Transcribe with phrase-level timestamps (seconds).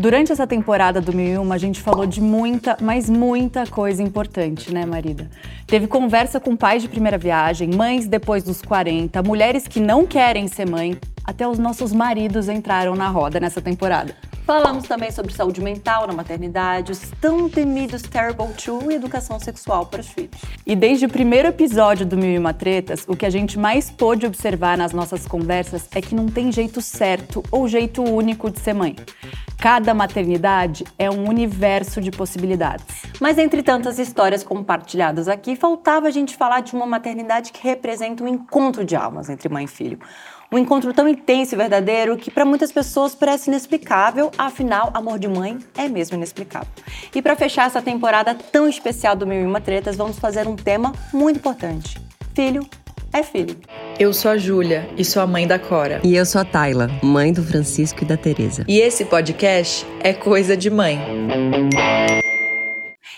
[0.00, 4.86] Durante essa temporada do 1001, a gente falou de muita, mas muita coisa importante, né,
[4.86, 5.30] Marida?
[5.66, 10.48] Teve conversa com pais de primeira viagem, mães depois dos 40, mulheres que não querem
[10.48, 14.14] ser mãe, até os nossos maridos entraram na roda nessa temporada.
[14.50, 19.86] Falamos também sobre saúde mental na maternidade, os tão temidos Terrible Two e educação sexual
[19.86, 20.40] para os filhos.
[20.66, 23.92] E desde o primeiro episódio do Mil e Uma Tretas, o que a gente mais
[23.92, 28.58] pôde observar nas nossas conversas é que não tem jeito certo ou jeito único de
[28.58, 28.96] ser mãe.
[29.56, 33.04] Cada maternidade é um universo de possibilidades.
[33.20, 38.24] Mas entre tantas histórias compartilhadas aqui, faltava a gente falar de uma maternidade que representa
[38.24, 40.00] um encontro de almas entre mãe e filho.
[40.52, 45.28] Um encontro tão intenso e verdadeiro que para muitas pessoas parece inexplicável, afinal, amor de
[45.28, 46.68] mãe é mesmo inexplicável.
[47.14, 50.56] E para fechar essa temporada tão especial do Mil e Uma Tretas, vamos fazer um
[50.56, 51.98] tema muito importante.
[52.34, 52.66] Filho
[53.12, 53.56] é filho.
[53.98, 56.00] Eu sou a Júlia e sou a mãe da Cora.
[56.02, 58.64] E eu sou a Tayla, mãe do Francisco e da Teresa.
[58.66, 60.98] E esse podcast é Coisa de Mãe.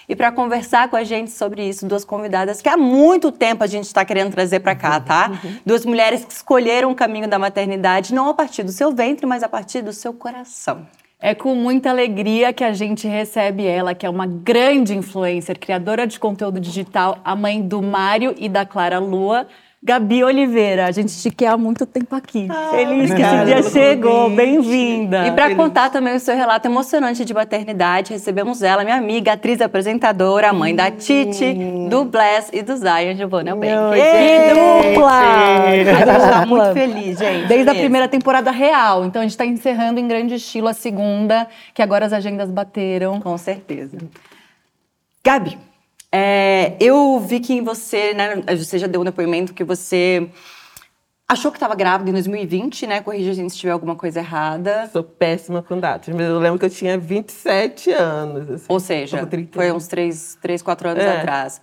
[0.09, 3.67] E para conversar com a gente sobre isso, duas convidadas que há muito tempo a
[3.67, 5.31] gente está querendo trazer para cá, tá?
[5.65, 9.43] Duas mulheres que escolheram o caminho da maternidade não a partir do seu ventre, mas
[9.43, 10.87] a partir do seu coração.
[11.25, 16.05] É com muita alegria que a gente recebe ela, que é uma grande influencer, criadora
[16.05, 19.47] de conteúdo digital, a mãe do Mário e da Clara Lua.
[19.85, 22.47] Gabi Oliveira, a gente te quer há muito tempo aqui.
[22.49, 25.27] Ah, Feliz que esse dia chegou, bem-vinda.
[25.27, 29.61] E para contar também o seu relato emocionante de maternidade, recebemos ela, minha amiga, atriz
[29.61, 31.57] apresentadora, mãe da Titi,
[31.91, 33.73] do Bless e do Zion, Giovanna Bem.
[33.73, 35.11] Que dupla!
[35.11, 37.49] A gente está muito feliz, gente.
[37.49, 41.49] Desde a primeira temporada real, então a gente está encerrando em grande estilo a segunda,
[41.75, 43.21] que agora as agendas bateram.
[43.21, 43.99] Com certeza.
[45.25, 45.59] Gabi,
[46.13, 50.29] é, eu vi que você, né, você já deu um depoimento que você
[51.27, 53.01] achou que estava grávida em 2020, né?
[53.01, 54.91] Corrija a gente se tiver alguma coisa errada.
[54.93, 58.51] Sou péssima com datas, mas eu lembro que eu tinha 27 anos.
[58.51, 61.17] Assim, Ou seja, foi uns 3, 3 4 anos é.
[61.17, 61.63] atrás.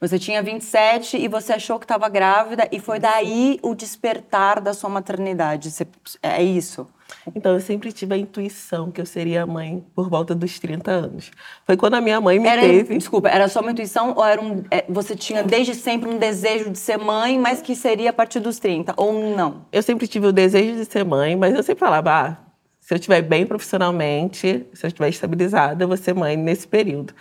[0.00, 4.72] Você tinha 27 e você achou que estava grávida e foi daí o despertar da
[4.72, 5.72] sua maternidade.
[5.72, 5.84] Você,
[6.22, 6.86] é isso?
[7.34, 11.30] Então, eu sempre tive a intuição que eu seria mãe por volta dos 30 anos.
[11.64, 12.96] Foi quando a minha mãe me era, teve.
[12.96, 16.70] Desculpa, era só uma intuição ou era um, é, você tinha desde sempre um desejo
[16.70, 18.94] de ser mãe, mas que seria a partir dos 30?
[18.96, 19.66] Ou não?
[19.72, 22.36] Eu sempre tive o desejo de ser mãe, mas eu sempre falava, ah,
[22.80, 27.12] se eu estiver bem profissionalmente, se eu estiver estabilizada, eu vou ser mãe nesse período.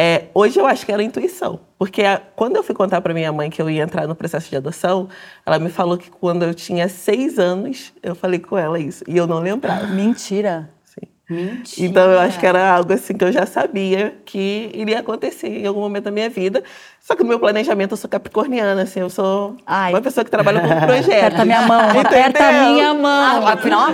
[0.00, 3.32] É, hoje eu acho que era intuição, porque a, quando eu fui contar para minha
[3.32, 5.08] mãe que eu ia entrar no processo de adoção,
[5.44, 9.16] ela me falou que quando eu tinha seis anos, eu falei com ela isso, e
[9.16, 9.88] eu não lembrava.
[9.90, 10.70] Mentira!
[10.84, 11.08] Sim.
[11.28, 11.88] Mentira!
[11.88, 15.66] Então eu acho que era algo assim que eu já sabia que iria acontecer em
[15.66, 16.62] algum momento da minha vida.
[17.00, 19.92] Só que no meu planejamento eu sou capricorniana, assim, eu sou Ai.
[19.92, 21.08] uma pessoa que trabalha com projetos.
[21.12, 23.46] Aperta minha mão, aperta a minha mão.
[23.48, 23.88] Ah, afinal,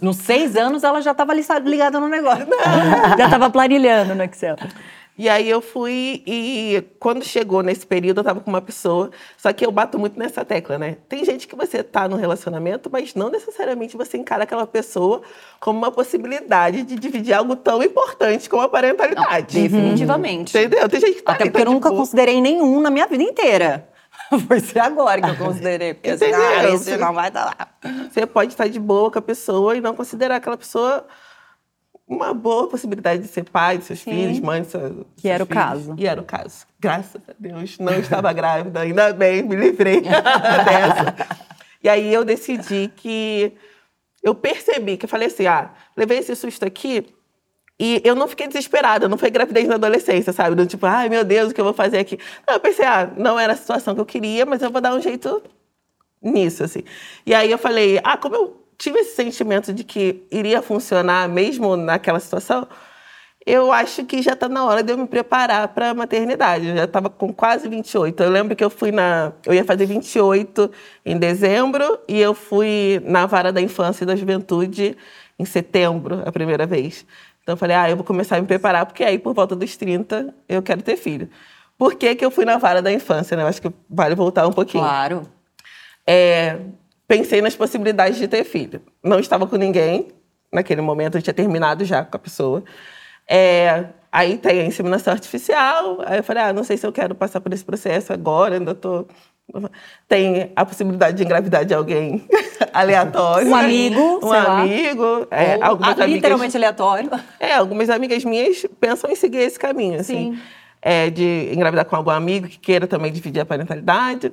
[0.00, 2.46] nos seis anos ela já estava ligada no negócio.
[2.48, 2.60] Não.
[3.18, 4.56] Já estava planilhando no Excel.
[5.20, 9.52] E aí eu fui e quando chegou nesse período eu tava com uma pessoa, só
[9.52, 10.96] que eu bato muito nessa tecla, né?
[11.10, 15.20] Tem gente que você tá no relacionamento, mas não necessariamente você encara aquela pessoa
[15.60, 19.58] como uma possibilidade de dividir algo tão importante como a parentalidade.
[19.58, 20.56] Não, definitivamente.
[20.56, 20.64] Uhum.
[20.64, 20.88] Entendeu?
[20.88, 23.90] Tem gente que tá Até porque eu nunca considerei nenhum na minha vida inteira.
[24.48, 28.08] Foi ser agora que eu considerei, porque assim, ah, esse não vai estar tá lá.
[28.10, 31.04] Você pode estar de boa com a pessoa e não considerar aquela pessoa
[32.10, 34.10] uma boa possibilidade de ser pai de seus Sim.
[34.10, 35.94] filhos, mãe de seus Que era o caso.
[35.96, 36.66] E era o caso.
[36.80, 41.14] Graças a Deus, não estava grávida, ainda bem, me livrei dessa.
[41.80, 43.52] E aí eu decidi que
[44.24, 47.06] eu percebi que eu falei assim, ah, levei esse susto aqui
[47.78, 50.56] e eu não fiquei desesperada, não foi gravidez na adolescência, sabe?
[50.56, 52.18] Do tipo, ai meu Deus, o que eu vou fazer aqui?
[52.46, 54.92] Não, eu pensei, ah, não era a situação que eu queria, mas eu vou dar
[54.94, 55.40] um jeito
[56.20, 56.82] nisso, assim.
[57.24, 61.76] E aí eu falei, ah, como eu tive esse sentimento de que iria funcionar mesmo
[61.76, 62.66] naquela situação,
[63.44, 66.68] eu acho que já está na hora de eu me preparar para a maternidade.
[66.68, 68.22] Eu já estava com quase 28.
[68.22, 69.32] Eu lembro que eu fui na.
[69.44, 70.70] Eu ia fazer 28
[71.04, 74.96] em dezembro e eu fui na vara da infância e da juventude
[75.38, 77.04] em setembro, a primeira vez.
[77.42, 79.76] Então eu falei, ah, eu vou começar a me preparar, porque aí por volta dos
[79.76, 81.28] 30 eu quero ter filho.
[81.76, 83.42] Por que, que eu fui na vara da infância, né?
[83.42, 84.84] Eu acho que vale voltar um pouquinho.
[84.84, 85.22] Claro.
[86.06, 86.58] É,
[87.10, 88.80] pensei nas possibilidades de ter filho.
[89.02, 90.06] Não estava com ninguém
[90.52, 92.62] naquele momento, eu tinha terminado já com a pessoa.
[93.28, 95.98] É, aí tem a inseminação artificial.
[96.06, 98.76] Aí eu falei, ah, não sei se eu quero passar por esse processo agora, ainda
[98.76, 99.08] tô
[100.06, 102.24] tem a possibilidade de engravidar de alguém
[102.72, 103.48] aleatório.
[103.48, 105.26] Um amigo, um amigo.
[105.32, 107.10] É, algumas amigas, literalmente aleatório.
[107.40, 110.38] É, algumas amigas minhas pensam em seguir esse caminho, assim.
[110.80, 114.32] É, de engravidar com algum amigo que queira também dividir a parentalidade.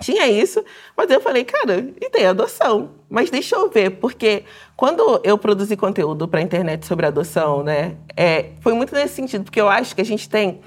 [0.00, 0.64] Tinha isso,
[0.96, 2.90] mas eu falei, cara, e tem adoção.
[3.08, 4.44] Mas deixa eu ver, porque
[4.76, 9.44] quando eu produzi conteúdo para a internet sobre adoção, né, é, foi muito nesse sentido,
[9.44, 10.60] porque eu acho que a gente tem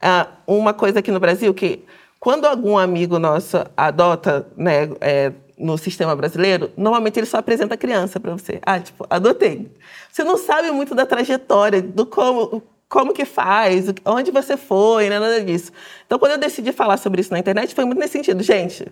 [0.00, 1.84] ah, uma coisa aqui no Brasil que
[2.18, 7.78] quando algum amigo nosso adota, né, é, no sistema brasileiro, normalmente ele só apresenta a
[7.78, 8.60] criança para você.
[8.64, 9.70] Ah, tipo, adotei.
[10.10, 15.20] Você não sabe muito da trajetória, do como, como que faz, onde você foi, né,
[15.20, 15.70] nada disso.
[16.04, 18.42] Então, quando eu decidi falar sobre isso na internet, foi muito nesse sentido.
[18.42, 18.84] Gente,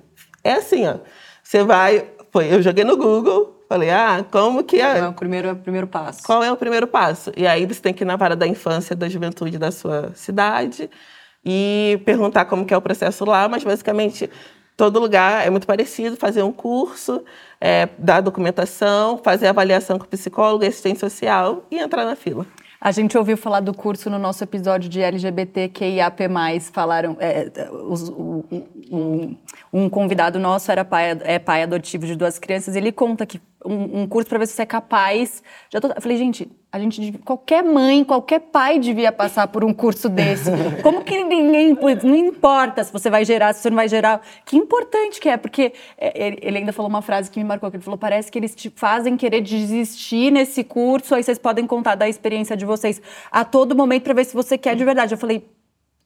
[0.44, 0.98] é assim, ó.
[1.42, 2.08] Você vai...
[2.30, 4.92] Foi, eu joguei no Google, falei, ah, como que é...
[4.92, 6.22] Qual é o primeiro, primeiro passo?
[6.22, 7.32] Qual é o primeiro passo?
[7.36, 10.88] E aí você tem que ir na vara da infância, da juventude da sua cidade
[11.44, 14.30] e perguntar como que é o processo lá, mas basicamente
[14.76, 17.24] todo lugar é muito parecido, fazer um curso,
[17.60, 22.46] é, dar documentação, fazer avaliação com o psicólogo, assistente social e entrar na fila.
[22.80, 26.28] A gente ouviu falar do curso no nosso episódio de LGBTQIAP+,
[26.72, 28.44] falaram, é, os, o,
[28.90, 29.36] um,
[29.72, 34.02] um convidado nosso era pai, é pai adotivo de duas crianças, ele conta que um,
[34.02, 35.42] um curso para ver se você é capaz.
[35.70, 39.72] Já tô, eu falei, gente, a gente qualquer mãe, qualquer pai devia passar por um
[39.72, 40.50] curso desse.
[40.82, 44.56] Como que ninguém, não importa se você vai gerar, se você não vai gerar, que
[44.56, 47.84] importante que é, porque é, ele ainda falou uma frase que me marcou, que ele
[47.84, 52.08] falou, parece que eles te fazem querer desistir nesse curso, aí vocês podem contar da
[52.08, 53.00] experiência de vocês
[53.30, 55.14] a todo momento para ver se você quer de verdade.
[55.14, 55.48] Eu falei,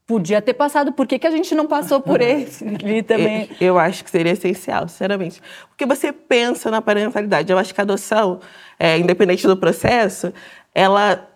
[0.06, 3.48] Podia ter passado, por que, que a gente não passou por esse ali também?
[3.60, 5.40] Eu, acho que seria essencial, sinceramente.
[5.68, 7.52] Porque você pensa na parentalidade.
[7.52, 8.40] Eu acho que a adoção,
[8.78, 10.32] é, independente do processo,
[10.74, 11.28] ela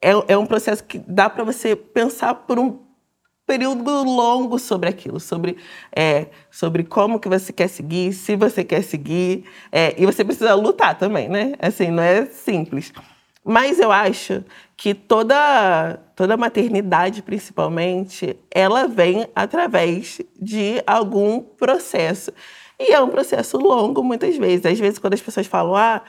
[0.00, 2.78] é, é um processo que dá para você pensar por um
[3.44, 5.56] período longo sobre aquilo, sobre,
[5.90, 9.44] é, sobre como que você quer seguir, se você quer seguir.
[9.72, 11.54] É, e você precisa lutar também, né?
[11.58, 12.92] Assim, não é simples.
[13.44, 14.44] Mas eu acho
[14.76, 22.32] que toda, toda maternidade, principalmente, ela vem através de algum processo.
[22.78, 24.64] E é um processo longo, muitas vezes.
[24.66, 26.02] Às vezes, quando as pessoas falam, ah,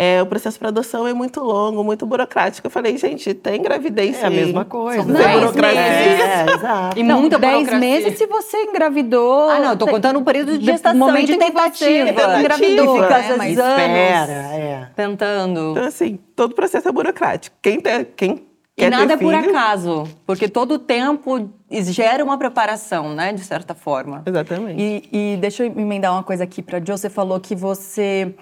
[0.00, 2.64] é, o processo para adoção é muito longo, muito burocrático.
[2.68, 5.02] Eu falei, gente, tem gravidez É a mesma coisa.
[5.02, 5.80] São dez burocracia.
[5.82, 6.20] meses.
[6.24, 6.98] É, exato.
[6.98, 7.78] E Não, muita 10 burocracia.
[7.80, 9.50] meses se você engravidou.
[9.50, 12.10] Ah, não, eu tô contando um período de gestação, momento de você tentativa.
[12.38, 13.16] engravidou, Fica, né?
[13.16, 14.88] às vezes, Mas anos Espera, é.
[14.94, 15.70] tentando.
[15.72, 17.56] Então, assim, todo processo é burocrático.
[17.60, 18.30] Quem, te, quem
[18.76, 23.32] E quer nada é por filho- acaso, porque todo o tempo gera uma preparação, né,
[23.32, 24.22] de certa forma.
[24.24, 24.80] Exatamente.
[25.12, 26.96] E, e deixa eu emendar uma coisa aqui para Jo.
[26.96, 28.32] Você falou que você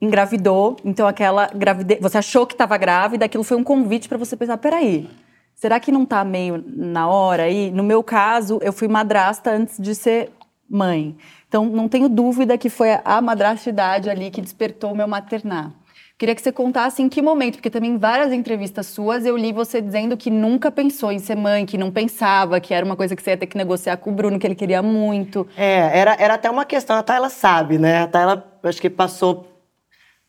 [0.00, 4.36] engravidou, então aquela gravidez, você achou que estava grávida, aquilo foi um convite para você
[4.36, 5.08] pensar, peraí,
[5.54, 7.70] será que não tá meio na hora aí?
[7.70, 10.30] No meu caso, eu fui madrasta antes de ser
[10.68, 11.16] mãe.
[11.48, 15.72] Então, não tenho dúvida que foi a madrastidade ali que despertou o meu maternar.
[16.16, 19.52] Queria que você contasse em que momento, porque também em várias entrevistas suas eu li
[19.52, 23.16] você dizendo que nunca pensou em ser mãe, que não pensava, que era uma coisa
[23.16, 25.46] que você ia ter que negociar com o Bruno, que ele queria muito.
[25.56, 28.02] É, era, era até uma questão, a Tayla sabe, né?
[28.02, 29.53] A Tayla, acho que passou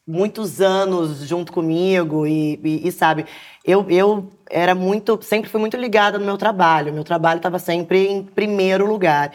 [0.08, 3.26] muitos anos junto comigo e, e- e sabe,
[3.64, 8.08] eu, eu era muito, sempre fui muito ligada no meu trabalho, meu trabalho estava sempre
[8.08, 9.32] em primeiro lugar.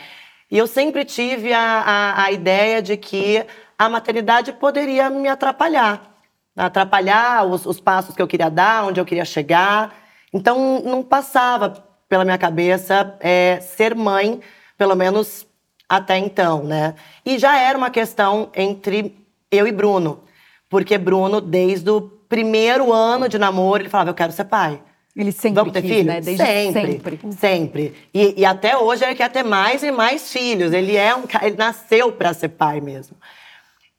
[0.50, 3.44] E eu sempre tive a, a, a ideia de que
[3.78, 6.16] a maternidade poderia me atrapalhar,
[6.56, 9.94] atrapalhar os, os passos que eu queria dar, onde eu queria chegar.
[10.32, 11.70] Então, não passava
[12.08, 14.40] pela minha cabeça é, ser mãe,
[14.76, 15.46] pelo menos
[15.88, 16.94] até então, né?
[17.24, 19.16] E já era uma questão entre
[19.50, 20.22] eu e Bruno.
[20.70, 24.80] Porque Bruno, desde o primeiro ano de namoro, ele falava, eu quero ser pai.
[25.14, 26.06] Ele sempre Vamos ter quis, filho?
[26.06, 26.20] né?
[26.20, 26.92] Desde sempre.
[26.92, 27.32] sempre.
[27.32, 27.94] Sempre.
[28.14, 30.72] E, e até hoje ele quer ter mais e mais filhos.
[30.72, 33.16] Ele é um ele nasceu para ser pai mesmo.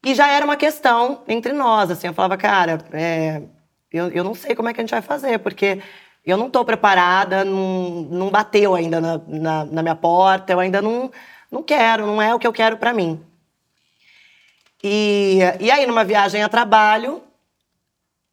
[0.03, 3.43] E já era uma questão entre nós, assim, eu falava, cara, é,
[3.91, 5.79] eu, eu não sei como é que a gente vai fazer, porque
[6.25, 10.81] eu não tô preparada, não, não bateu ainda na, na, na minha porta, eu ainda
[10.81, 11.11] não,
[11.51, 13.21] não quero, não é o que eu quero para mim.
[14.83, 17.21] E, e aí, numa viagem a trabalho,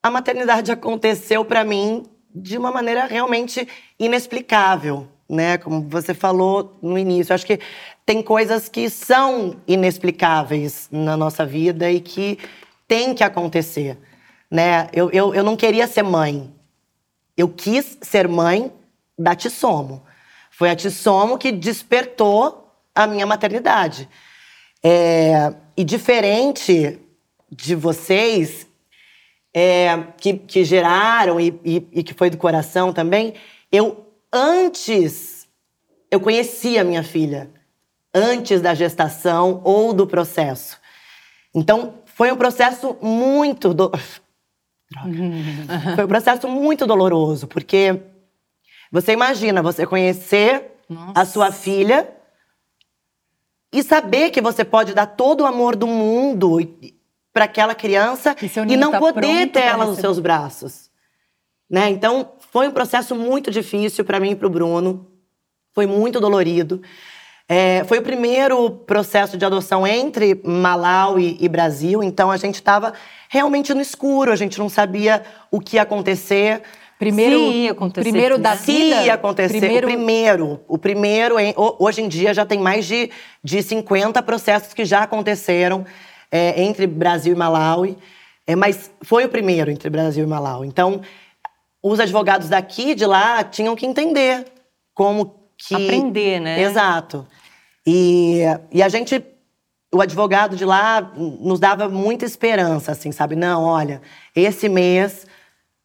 [0.02, 3.66] a maternidade aconteceu para mim de uma maneira realmente
[3.98, 5.58] inexplicável, né?
[5.58, 7.60] Como você falou no início, acho que
[8.06, 12.38] tem coisas que são inexplicáveis na nossa vida e que
[12.86, 13.98] tem que acontecer,
[14.50, 14.88] né?
[14.92, 16.50] Eu, eu, eu não queria ser mãe,
[17.36, 18.72] eu quis ser mãe
[19.18, 20.02] da Tissomo.
[20.50, 24.08] Foi a Tissomo que despertou a minha maternidade.
[24.82, 26.98] É, e diferente
[27.48, 28.66] de vocês,
[29.54, 33.34] é, que, que geraram e, e, e que foi do coração também,
[33.70, 35.46] eu antes,
[36.10, 37.48] eu conhecia a minha filha,
[38.12, 40.80] antes da gestação ou do processo.
[41.54, 43.72] Então, foi um processo muito.
[43.72, 43.92] Do...
[44.90, 45.94] Droga.
[45.94, 48.00] Foi um processo muito doloroso, porque
[48.90, 50.72] você imagina você conhecer
[51.14, 52.17] a sua filha
[53.72, 56.58] e saber que você pode dar todo o amor do mundo
[57.32, 60.90] para aquela criança E e não tá poder ter ela nos seus braços.
[61.70, 61.90] Né?
[61.90, 65.06] Então, foi um processo muito difícil para mim e para o Bruno.
[65.74, 66.80] Foi muito dolorido.
[67.50, 72.92] É, foi o primeiro processo de adoção entre Malawi e Brasil, então a gente estava
[73.26, 76.62] realmente no escuro, a gente não sabia o que ia acontecer.
[76.98, 78.56] Primeiro, Se ia acontecer, primeiro da?
[78.56, 79.14] Se vida.
[79.14, 80.60] acontecer, Primeiro, o primeiro.
[80.66, 81.36] O primeiro,
[81.78, 83.10] hoje em dia, já tem mais de,
[83.42, 85.86] de 50 processos que já aconteceram
[86.30, 87.96] é, entre Brasil e Malawi.
[88.44, 90.66] É, mas foi o primeiro entre Brasil e Malawi.
[90.66, 91.00] Então,
[91.80, 94.46] os advogados daqui e de lá tinham que entender
[94.92, 95.74] como que.
[95.74, 96.60] Aprender, né?
[96.62, 97.26] Exato.
[97.86, 98.40] E,
[98.72, 99.24] e a gente,
[99.94, 103.36] o advogado de lá nos dava muita esperança, assim, sabe?
[103.36, 104.02] Não, olha,
[104.34, 105.26] esse mês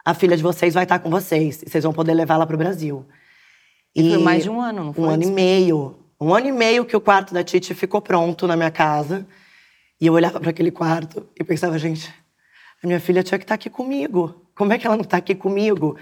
[0.05, 2.57] a filha de vocês vai estar com vocês e vocês vão poder levá-la para o
[2.57, 3.05] Brasil.
[3.95, 5.03] E foi mais de um ano, não foi?
[5.03, 5.99] Um ano e meio.
[6.19, 9.25] Um ano e meio que o quarto da Titi ficou pronto na minha casa.
[10.01, 12.13] E eu olhava para aquele quarto e pensava, gente,
[12.83, 14.47] a minha filha tinha que estar aqui comigo.
[14.55, 15.97] Como é que ela não está aqui comigo?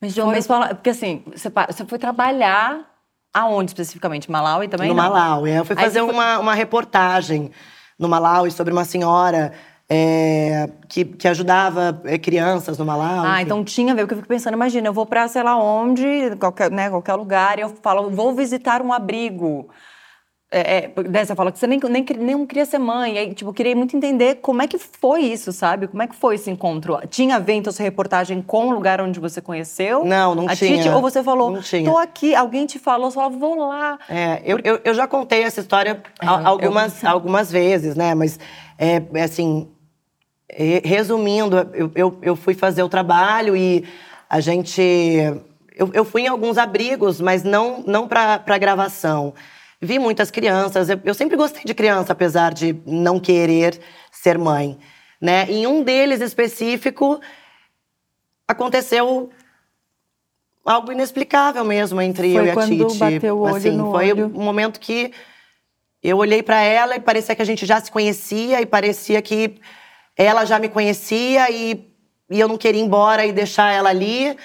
[0.00, 1.50] Mas, João, mas fala, porque assim, você,
[1.86, 2.88] foi trabalhar
[3.34, 4.30] aonde especificamente?
[4.30, 4.88] Malawi também?
[4.88, 5.02] no não?
[5.02, 5.50] Malawi.
[5.50, 7.50] Eu fui fazer foi- uma, uma reportagem
[7.98, 9.52] no Malawi sobre uma senhora
[9.92, 13.26] é, que, que ajudava é, crianças no Malawi.
[13.26, 13.42] Ah, enfim.
[13.42, 16.04] então tinha a ver, porque eu fico pensando, imagina, eu vou pra sei lá onde,
[16.38, 19.68] qualquer, né, qualquer lugar, e eu falo, vou visitar um abrigo.
[20.52, 23.16] É, é, você fala que você nem, nem, queria- nem queria ser mãe.
[23.16, 25.86] Aí, tipo, eu queria muito entender como é que foi isso, sabe?
[25.86, 26.98] Como é que foi esse encontro?
[27.08, 30.04] Tinha a ver, então, reportagem com o lugar onde você conheceu?
[30.04, 30.92] Não, não a tinha.
[30.96, 31.88] Ou você falou, Não tinha.
[31.88, 33.96] tô aqui, alguém te falou, você falou, vou lá.
[34.08, 38.12] É, eu, eu, eu já contei essa história É, algumas, algumas vezes, né?
[38.16, 38.36] Mas,
[38.76, 39.68] é, é assim,
[40.84, 43.84] resumindo, eu, eu, eu fui fazer o trabalho e
[44.28, 44.80] a gente...
[45.76, 49.32] Eu, eu fui em alguns abrigos, mas não, não para gravação.
[49.80, 50.90] Vi muitas crianças.
[50.90, 53.80] Eu, eu sempre gostei de criança, apesar de não querer
[54.12, 54.78] ser mãe.
[55.20, 55.46] Né?
[55.48, 57.20] Em um deles específico,
[58.46, 59.30] aconteceu
[60.64, 62.98] algo inexplicável mesmo entre Foi eu e a Titi.
[62.98, 64.26] bateu o olho assim, no foi olho.
[64.26, 65.12] um momento que
[66.02, 69.54] eu olhei para ela e parecia que a gente já se conhecia e parecia que
[70.16, 71.88] ela já me conhecia e,
[72.30, 74.36] e eu não queria ir embora e deixar ela ali.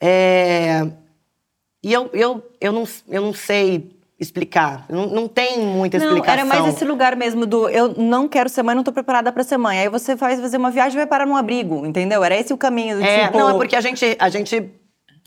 [0.00, 0.86] É,
[1.82, 4.84] E eu, eu, eu, não, eu não sei explicar.
[4.88, 6.32] Não, não tem muita Não, explicação.
[6.32, 9.44] era mais esse lugar mesmo do eu não quero ser mãe, não tô preparada pra
[9.44, 9.78] ser mãe.
[9.80, 12.22] Aí você faz fazer uma viagem e vai parar num abrigo, entendeu?
[12.24, 13.38] Era esse o caminho do É, tipo...
[13.38, 14.70] não, é porque a gente, a gente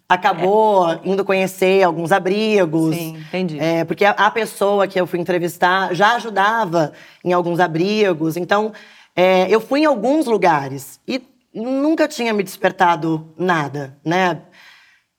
[0.09, 2.95] acabou indo conhecer alguns abrigos.
[2.95, 3.57] Sim, entendi.
[3.59, 6.91] É, porque a, a pessoa que eu fui entrevistar já ajudava
[7.23, 8.35] em alguns abrigos.
[8.35, 8.73] Então,
[9.15, 11.21] é, eu fui em alguns lugares e
[11.53, 14.41] nunca tinha me despertado nada, né?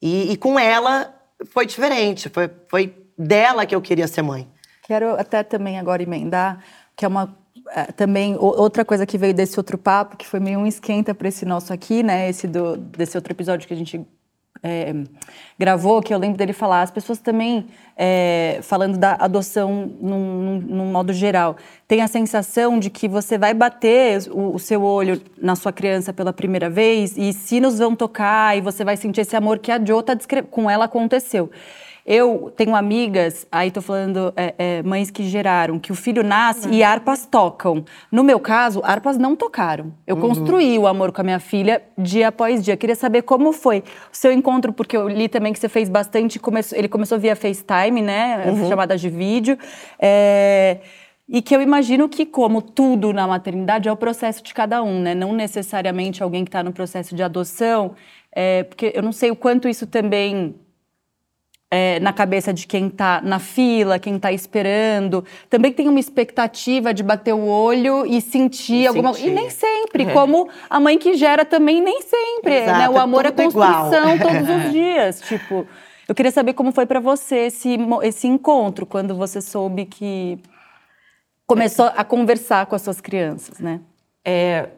[0.01, 1.15] E, e com ela
[1.47, 2.29] foi diferente.
[2.29, 4.49] Foi, foi dela que eu queria ser mãe.
[4.83, 6.65] Quero até também agora emendar,
[6.97, 7.37] que é uma
[7.71, 11.29] é, também outra coisa que veio desse outro papo, que foi meio um esquenta para
[11.29, 12.29] esse nosso aqui, né?
[12.29, 14.05] Esse do, desse outro episódio que a gente
[14.63, 14.95] é,
[15.59, 17.67] gravou, que eu lembro dele falar, as pessoas também,
[17.97, 21.57] é, falando da adoção num, num- num modo geral,
[21.89, 26.13] têm a sensação de que você vai bater o, o seu olho na sua criança
[26.13, 29.79] pela primeira vez e sinos vão tocar e você vai sentir esse amor que a
[29.85, 30.17] Jo tá
[30.51, 31.51] com ela aconteceu.
[32.05, 36.69] Eu tenho amigas, aí tô falando é, é, mães que geraram, que o filho nasce
[36.69, 37.85] e harpas tocam.
[38.11, 39.93] No meu caso, harpas não tocaram.
[40.05, 42.77] Eu construí o amor com a minha filha dia após dia.
[42.77, 46.41] Queria saber como foi o seu encontro, porque eu li também que você fez bastante.
[46.41, 48.45] Começou, ele começou via FaceTime, né?
[48.69, 49.57] Chamadas de vídeo.
[49.97, 50.79] É,
[51.29, 55.01] e que eu imagino que, como tudo na maternidade, é o processo de cada um,
[55.01, 55.15] né?
[55.15, 57.95] Não necessariamente alguém que está no processo de adoção.
[58.35, 60.55] é, porque eu não sei o quanto isso também
[61.75, 65.25] é, na cabeça de quem está na fila, quem está esperando.
[65.49, 69.29] Também tem uma expectativa de bater o olho e sentir E alguma sentir.
[69.29, 72.57] E nem sempre, como a mãe que gera também, nem sempre.
[72.57, 72.89] Exato, né?
[72.91, 73.51] O é amor é igual.
[73.51, 75.21] construção todos os dias.
[75.23, 75.67] Tipo,
[76.07, 80.39] eu queria saber como foi para você esse, esse encontro, quando você soube que
[81.47, 83.81] começou a conversar com as suas crianças, né?
[84.23, 84.69] É,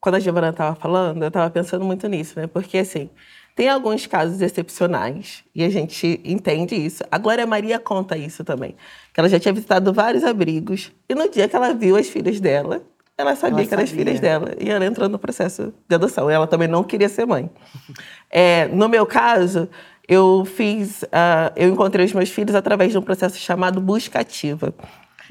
[0.00, 2.48] quando a Giovana estava falando, eu estava pensando muito nisso, né?
[2.48, 3.08] Porque, assim,
[3.54, 7.02] tem alguns casos excepcionais e a gente entende isso.
[7.10, 8.74] A Glória Maria conta isso também.
[9.12, 12.40] Que ela já tinha visitado vários abrigos e no dia que ela viu as filhas
[12.40, 12.82] dela,
[13.18, 16.30] ela sabia Ela que eram as filhas dela e ela entrou no processo de adoção.
[16.30, 17.50] Ela também não queria ser mãe.
[18.32, 19.68] É, no meu caso,
[20.06, 24.72] eu fiz, ah, eu encontrei os meus filhos através de um processo chamado busca ativa,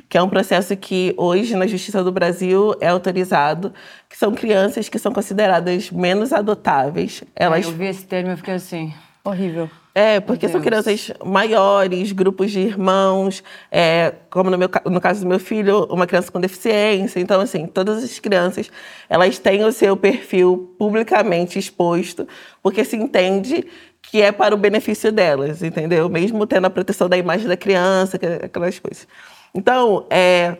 [0.07, 3.73] que é um processo que hoje na Justiça do Brasil é autorizado,
[4.09, 7.23] que são crianças que são consideradas menos adotáveis.
[7.35, 8.93] Elas eu vi esse termo e fiquei assim...
[9.21, 9.69] Horrível.
[9.93, 15.27] É, porque são crianças maiores, grupos de irmãos, é, como no, meu, no caso do
[15.27, 17.19] meu filho, uma criança com deficiência.
[17.19, 18.71] Então, assim, todas as crianças,
[19.09, 22.25] elas têm o seu perfil publicamente exposto,
[22.63, 23.67] porque se entende
[24.01, 26.07] que é para o benefício delas, entendeu?
[26.07, 29.05] Mesmo tendo a proteção da imagem da criança, que- aquelas coisas.
[29.53, 30.57] Então, é,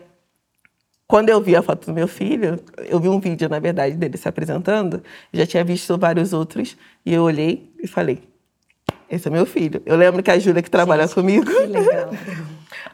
[1.06, 4.16] quando eu vi a foto do meu filho, eu vi um vídeo, na verdade, dele
[4.16, 8.22] se apresentando, já tinha visto vários outros, e eu olhei e falei,
[9.08, 9.82] esse é meu filho.
[9.84, 11.50] Eu lembro que a Júlia, que trabalha comigo,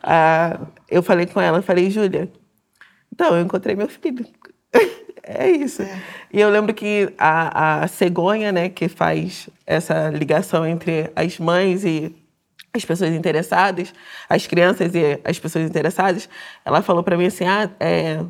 [0.02, 2.30] ah, eu falei com ela, falei, Júlia,
[3.12, 4.26] então, eu encontrei meu filho.
[5.22, 5.82] é isso.
[6.32, 11.84] E eu lembro que a, a cegonha, né, que faz essa ligação entre as mães
[11.84, 12.14] e
[12.76, 13.92] as pessoas interessadas,
[14.28, 16.28] as crianças e as pessoas interessadas,
[16.64, 18.20] ela falou para mim assim, ah, é,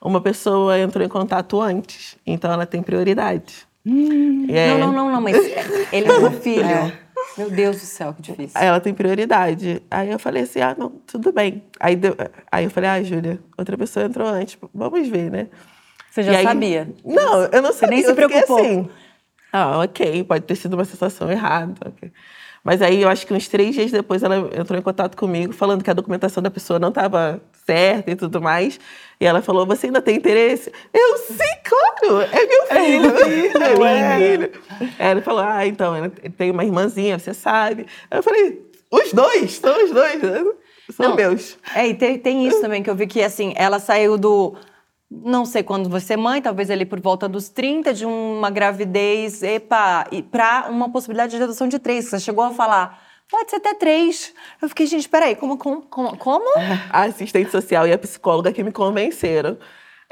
[0.00, 3.66] uma pessoa entrou em contato antes, então ela tem prioridade.
[3.84, 5.36] E é- Não, não, não, não, mas
[5.92, 6.92] ele é meu filho.
[7.38, 8.52] Meu Deus do céu, que difícil.
[8.60, 9.82] Aí ela tem prioridade.
[9.90, 11.62] Aí eu falei assim, ah, não, tudo bem.
[11.80, 12.16] Aí, deu-
[12.50, 15.46] aí eu falei, ah, Júlia, outra pessoa entrou antes, vamos ver, né?
[16.10, 16.88] Você já aí- sabia?
[17.04, 17.96] Não, eu não sabia.
[17.96, 18.58] nem se preocupou.
[18.58, 18.88] assim,
[19.52, 21.74] ah, ok, pode ter sido uma sensação errada.
[21.86, 22.12] ok.
[22.64, 25.82] Mas aí eu acho que uns três dias depois ela entrou em contato comigo, falando
[25.82, 28.78] que a documentação da pessoa não estava certa e tudo mais.
[29.20, 30.72] E ela falou: Você ainda tem interesse?
[30.92, 33.62] Eu, sim, claro, é meu filho.
[33.62, 34.52] É meu filho.
[34.98, 37.86] Aí ela falou: Ah, então, ele tem uma irmãzinha, você sabe.
[38.10, 40.44] Aí eu falei: Os dois, são os dois, né?
[40.90, 41.16] são Não.
[41.16, 41.58] meus.
[41.74, 44.54] É, e tem, tem isso também que eu vi que, assim, ela saiu do.
[45.24, 50.06] Não sei quando você mãe, talvez ali por volta dos 30, de uma gravidez, epa,
[50.10, 52.06] e pra uma possibilidade de adoção de três.
[52.06, 52.98] Você chegou a falar,
[53.30, 54.32] pode ser até três.
[54.60, 55.58] Eu fiquei, gente, peraí, como?
[55.58, 55.82] Como?
[55.82, 56.16] Como?
[56.16, 56.46] como?
[56.90, 59.58] A assistente social e a psicóloga que me convenceram.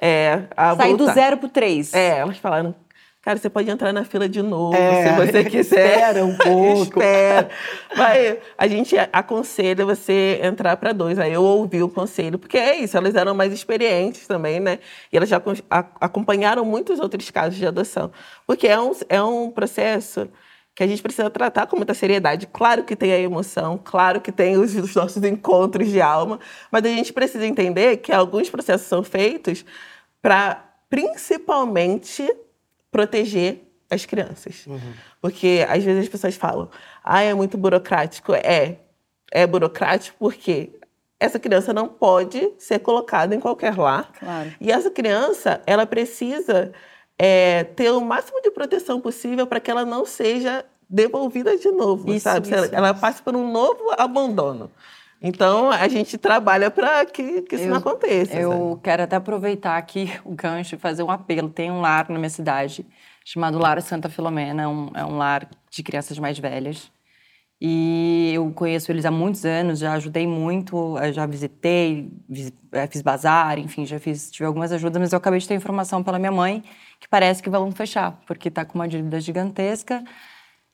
[0.00, 1.92] É, a Sair do zero pro três.
[1.92, 2.74] É, elas falaram,
[3.22, 5.90] cara, você pode entrar na fila de novo, É, se você quiser.
[5.90, 6.82] espera um pouco.
[7.00, 7.48] Espera.
[7.94, 11.18] Vai, a gente aconselha você entrar para dois.
[11.18, 14.78] Aí eu ouvi o conselho, porque é isso, elas eram mais experientes também, né?
[15.12, 15.40] E elas já
[16.00, 18.10] acompanharam muitos outros casos de adoção.
[18.46, 20.28] Porque é um, é um processo
[20.74, 22.46] que a gente precisa tratar com muita seriedade.
[22.46, 26.38] Claro que tem a emoção, claro que tem os, os nossos encontros de alma,
[26.70, 29.64] mas a gente precisa entender que alguns processos são feitos
[30.22, 32.26] para, principalmente,
[32.90, 34.66] proteger as crianças.
[35.20, 36.70] Porque às vezes as pessoas falam,
[37.02, 38.32] ah, é muito burocrático.
[38.34, 38.76] É,
[39.32, 40.70] é burocrático porque
[41.18, 44.10] essa criança não pode ser colocada em qualquer lar.
[44.18, 44.52] Claro.
[44.60, 46.72] E essa criança, ela precisa
[47.18, 52.10] é, ter o máximo de proteção possível para que ela não seja devolvida de novo,
[52.10, 52.46] Isso, sabe?
[52.46, 54.70] isso, ela, ela passe por um novo abandono.
[55.22, 58.32] Então, a gente trabalha para que, que isso não aconteça.
[58.32, 58.42] sabe?
[58.44, 61.48] Eu quero até aproveitar aqui o gancho e fazer um apelo.
[61.50, 62.86] Tem um lar na minha cidade
[63.24, 66.90] chamado Lar Santa Filomena, é um, é um lar de crianças mais velhas.
[67.62, 72.86] E eu conheço eles há muitos anos, já ajudei muito, eu já visitei, visi- eh,
[72.86, 76.18] fiz bazar, enfim, já fiz, tive algumas ajudas, mas eu acabei de ter informação pela
[76.18, 76.64] minha mãe
[76.98, 80.02] que parece que vão fechar, porque está com uma dívida gigantesca.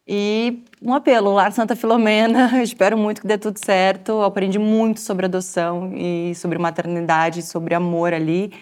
[0.08, 4.12] E um apelo, Lar Santa Filomena, espero muito que dê tudo certo.
[4.12, 8.52] Eu aprendi muito sobre adoção e sobre maternidade, sobre amor ali.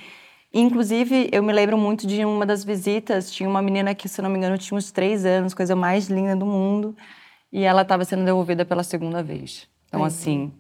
[0.53, 4.31] Inclusive, eu me lembro muito de uma das visitas, tinha uma menina que, se não
[4.31, 6.97] me engano, tinha uns três anos, coisa mais linda do mundo,
[7.53, 9.69] e ela estava sendo devolvida pela segunda vez.
[9.89, 10.53] Então, assim,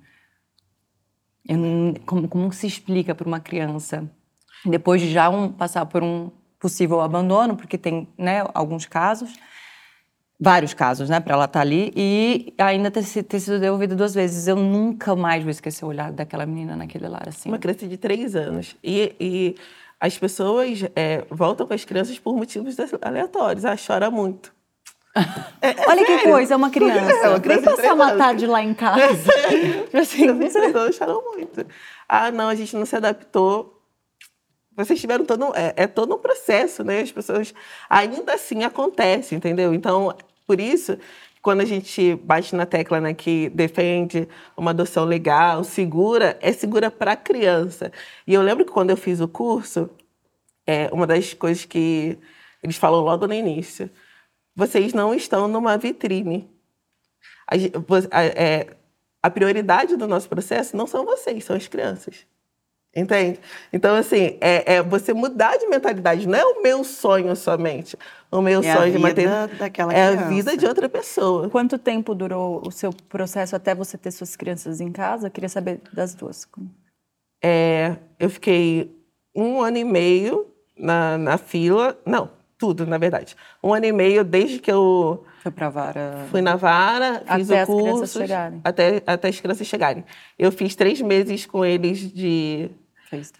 [1.48, 4.08] não- como, como se explica para uma criança,
[4.66, 9.32] depois de já um- passar por um possível abandono, porque tem né, alguns casos,
[10.44, 14.46] vários casos, né, para ela estar ali, e ainda ter, ter sido devolvida duas vezes.
[14.46, 17.48] Eu nunca mais vou esquecer o olhar daquela menina naquele lar, assim.
[17.48, 18.76] Uma criança de três anos.
[18.84, 19.56] E, e
[19.98, 23.64] as pessoas é, voltam com as crianças por motivos aleatórios.
[23.64, 24.52] Ah, chora muito.
[25.88, 27.30] Olha que coisa, é uma criança.
[27.30, 29.32] uma Vem criança de passar uma tarde lá em casa.
[29.86, 31.66] Tipo assim, As pessoas choram muito.
[32.06, 33.80] Ah, não, a gente não se adaptou.
[34.76, 37.00] Vocês tiveram todo é, é todo um processo, né?
[37.00, 37.54] As pessoas
[37.88, 39.72] ainda assim acontece, entendeu?
[39.72, 40.12] Então,
[40.46, 40.98] por isso,
[41.42, 46.90] quando a gente bate na tecla né, que defende uma adoção legal, segura, é segura
[46.90, 47.92] para a criança.
[48.26, 49.90] E eu lembro que quando eu fiz o curso,
[50.66, 52.18] é uma das coisas que
[52.62, 53.90] eles falam logo no início,
[54.56, 56.48] vocês não estão numa vitrine.
[57.46, 57.54] A,
[58.18, 58.76] a- é,
[59.22, 62.26] a prioridade do nosso processo não são vocês, são as crianças.
[62.96, 63.40] Entende?
[63.72, 66.28] Então, assim, é, é você mudar de mentalidade.
[66.28, 67.96] Não é o meu sonho somente.
[68.30, 70.28] O meu É a sonho de vida maternidade daquela é a criança.
[70.28, 71.48] vida de outra pessoa.
[71.50, 75.26] Quanto tempo durou o seu processo até você ter suas crianças em casa?
[75.26, 76.46] Eu queria saber das duas.
[77.42, 77.48] É,
[77.90, 78.94] É, eu fiquei
[79.34, 80.46] um ano e meio
[80.78, 81.98] na, na fila.
[82.06, 83.36] Não, tudo, na verdade.
[83.62, 86.26] Um ano e meio desde que eu Foi pra vara.
[86.30, 88.60] fui na vara, fiz Até o as crianças curso, chegarem.
[88.64, 90.04] até, até as crianças chegarem.
[90.38, 92.70] Eu fiz três meses com eles de.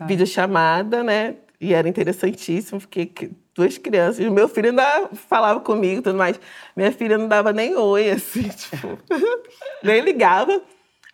[0.06, 1.36] Videochamada, né?
[1.60, 4.26] E era interessantíssimo, porque que- duas crianças.
[4.28, 6.38] Meu filho ainda falava comigo e tudo mais.
[6.76, 8.98] Minha filha não dava nem oi, assim, tipo,
[9.82, 10.60] nem ligava.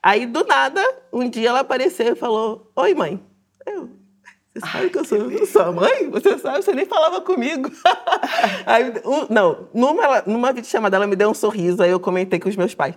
[0.02, 0.82] Aí, do nada,
[1.12, 3.22] um dia ela apareceu e falou: Oi, mãe.
[3.66, 3.90] Eu,
[4.54, 6.08] você sabe que eu sou sua mãe?
[6.10, 7.70] Você sabe, você nem falava comigo.
[8.66, 12.48] aí, um- não, numa, numa videochamada ela me deu um sorriso, aí eu comentei com
[12.48, 12.94] os meus pais.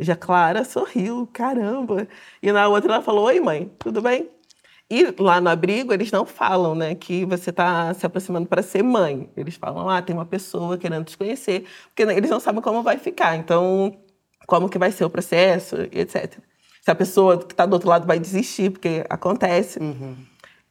[0.00, 2.08] Já Clara sorriu, caramba.
[2.42, 4.28] E na outra ela falou: Oi, mãe, tudo bem?
[4.90, 8.82] E lá no abrigo, eles não falam, né, que você está se aproximando para ser
[8.82, 9.28] mãe.
[9.36, 12.96] Eles falam, ah, tem uma pessoa querendo te conhecer, porque eles não sabem como vai
[12.96, 13.36] ficar.
[13.36, 13.98] Então,
[14.46, 16.38] como que vai ser o processo, etc.
[16.80, 19.78] Se a pessoa que está do outro lado vai desistir, porque acontece.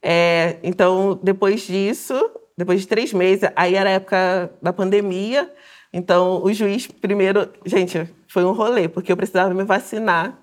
[0.02, 2.14] É, então, depois disso,
[2.56, 5.48] depois de três meses, aí era a época da pandemia.
[5.92, 10.36] Então, o juiz, primeiro, gente, foi um rolê, porque eu precisava me vacinar.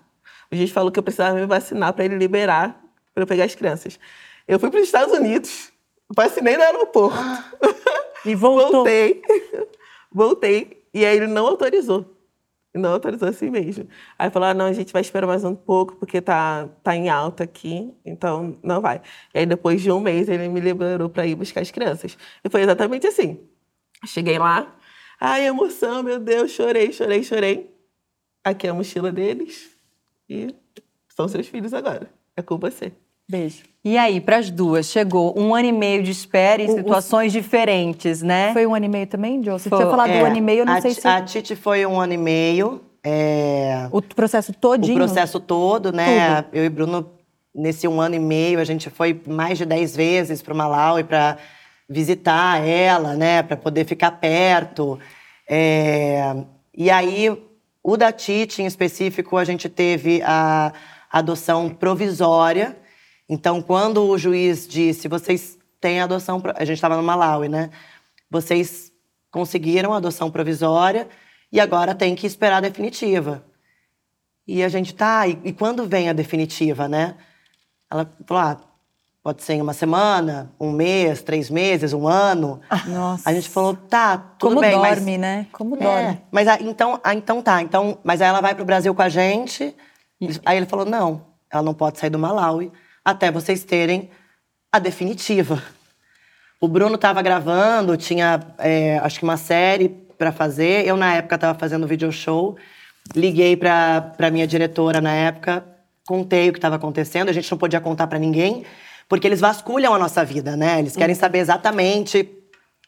[0.49, 2.81] O juiz falou que eu precisava me vacinar para ele liberar,
[3.15, 3.97] para eu pegar as crianças.
[4.47, 5.71] Eu fui para os Estados Unidos,
[6.15, 7.17] vacinei no aeroporto.
[8.25, 8.71] E voltou.
[8.71, 9.21] Voltei.
[10.11, 10.87] Voltei.
[10.93, 12.11] E aí ele não autorizou.
[12.73, 13.87] Não autorizou assim mesmo.
[14.19, 17.09] Aí falou: ah, não, a gente vai esperar mais um pouco, porque tá, tá em
[17.09, 19.01] alta aqui, então não vai.
[19.33, 22.17] E aí, depois de um mês, ele me liberou para ir buscar as crianças.
[22.43, 23.39] E foi exatamente assim.
[24.05, 24.75] Cheguei lá,
[25.19, 27.73] ai, emoção, meu Deus, chorei, chorei, chorei.
[28.43, 29.69] Aqui é a mochila deles.
[30.27, 30.53] E
[31.07, 32.11] são seus filhos agora.
[32.35, 32.91] É com você.
[33.29, 33.63] Beijo.
[33.83, 37.31] E aí, pras duas, chegou um ano e meio de espera em O- o- situações
[37.31, 38.51] diferentes, né?
[38.53, 39.59] Foi um ano e meio também, Joe?
[39.59, 41.07] Você Foi, tinha falado É, um ano e meio, eu não a, sei se...
[41.07, 42.81] A Titi foi um ano e meio.
[43.03, 44.95] é, O processo o todinho?
[44.97, 46.45] processo todo, né?
[46.51, 47.11] Eu e Bruno,
[47.53, 51.03] nesse um ano e meio, a gente foi mais de dez vezes para o Malawi
[51.03, 51.37] para
[51.87, 53.43] visitar ela, né?
[53.43, 54.99] Para poder ficar perto.
[55.47, 56.35] É,
[56.75, 57.29] E aí,
[57.83, 60.73] o da Titi, em específico, a gente teve a
[61.11, 62.75] adoção provisória.
[63.27, 66.39] Então, quando o juiz disse, vocês têm adoção...
[66.39, 67.69] pro-" A gente estava no Malawi, né?
[68.29, 68.91] Vocês
[69.31, 71.07] conseguiram a adoção provisória
[71.51, 73.43] e agora tem que esperar a definitiva.
[74.47, 77.15] E a gente, tá, e, e quando vem a definitiva, né?
[77.91, 78.57] Ela falou, ah,
[79.23, 82.61] pode ser em uma semana, um mês, três meses, um ano.
[82.87, 83.27] Nossa.
[83.27, 84.95] A gente falou, tá, tudo Como bem, mas...
[84.97, 85.47] dorme, né?
[85.51, 86.21] Como É, dorme.
[86.31, 89.09] mas a- então, ah, então tá, então, mas aí ela vai pro Brasil com a
[89.09, 89.75] gente.
[90.45, 92.71] Aí ele falou, não, ela não pode sair do Malawi
[93.05, 94.09] até vocês terem
[94.71, 95.61] a definitiva.
[96.59, 100.87] O Bruno estava gravando, tinha é, acho que uma série para fazer.
[100.87, 102.57] Eu, na época, estava fazendo video show.
[103.15, 105.63] Liguei para minha diretora na época,
[106.07, 107.29] contei o que estava acontecendo.
[107.29, 108.65] A gente não podia contar para ninguém,
[109.07, 110.79] porque eles vasculham a nossa vida, né?
[110.79, 112.27] Eles querem saber exatamente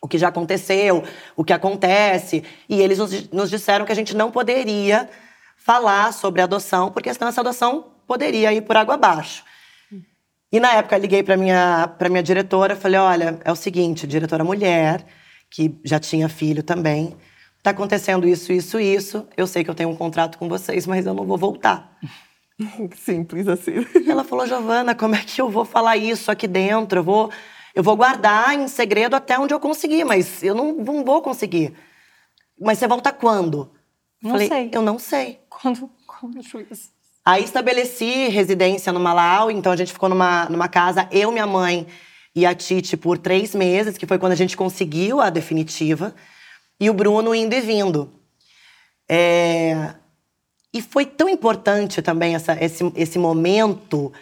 [0.01, 1.03] o que já aconteceu,
[1.35, 2.43] o que acontece.
[2.67, 5.07] E eles nos, nos disseram que a gente não poderia
[5.55, 9.43] falar sobre adoção, porque senão essa adoção poderia ir por água abaixo.
[10.51, 14.07] E na época eu liguei para minha para minha diretora, falei: "Olha, é o seguinte,
[14.07, 15.05] diretora mulher,
[15.49, 17.15] que já tinha filho também,
[17.61, 19.27] tá acontecendo isso, isso, isso.
[19.35, 21.97] Eu sei que eu tenho um contrato com vocês, mas eu não vou voltar".
[22.95, 23.85] Simples assim.
[24.07, 26.99] Ela falou: "Giovana, como é que eu vou falar isso aqui dentro?
[26.99, 27.31] Eu vou
[27.75, 31.73] eu vou guardar em segredo até onde eu conseguir, mas eu não, não vou conseguir.
[32.59, 33.71] Mas você volta quando?"
[34.23, 34.69] Não Falei, sei.
[34.73, 35.39] Eu não sei.
[35.47, 36.91] Quando, quando juiz...
[37.29, 41.85] Aí estabeleci residência no Malau, então a gente ficou numa, numa casa, eu, minha mãe
[42.33, 46.15] e a Titi, por três meses, que foi quando a gente conseguiu a definitiva,
[46.79, 48.13] e o Bruno indo e vindo.
[49.09, 49.93] É,
[50.73, 54.13] E foi tão importante também essa, esse, esse momento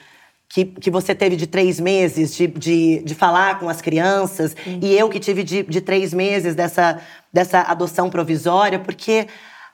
[0.50, 4.96] que, que você teve de três meses de, de, de falar com as crianças, e
[4.96, 7.00] eu que tive de, de três meses dessa,
[7.32, 9.28] dessa adoção provisória, porque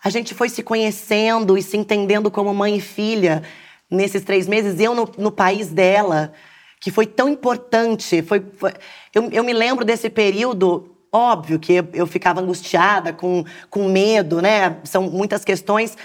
[0.04, 3.44] a gente foi se conhecendo e se entendendo como mãe e filha
[3.90, 6.34] nesses três meses, eu no, no país dela,
[6.80, 8.22] que foi tão importante.
[8.22, 8.74] Foi, foi-
[9.14, 14.78] eu, eu me lembro desse período, óbvio que eu, ficava angustiada, com, com medo, né?
[14.84, 15.98] São muitas questões.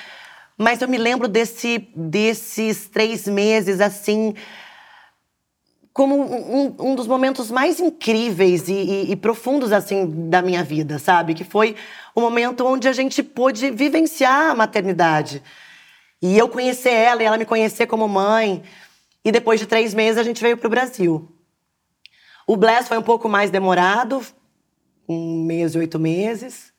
[0.59, 4.35] Mas eu me lembro desse, desses três meses, assim,
[5.97, 10.99] como um, um- dos momentos mais incríveis e, e- e profundos, assim, da minha vida,
[10.99, 11.33] sabe?
[11.33, 11.75] Que foi
[12.15, 15.43] o momento onde a gente pôde vivenciar a maternidade.
[16.21, 18.63] E eu conhecer ela e ela me conhecer como mãe.
[19.25, 21.27] E depois de três meses, a gente veio para o Brasil.
[22.47, 24.21] O Bless foi um pouco mais demorado,
[25.09, 26.75] um mês e oito meses.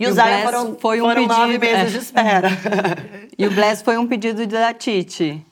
[0.00, 1.98] E, E o o Zion foram, foi um foram nove pedido- meses é.
[1.98, 2.48] de espera.
[3.38, 5.44] E o Bless foi um pedido da Titi.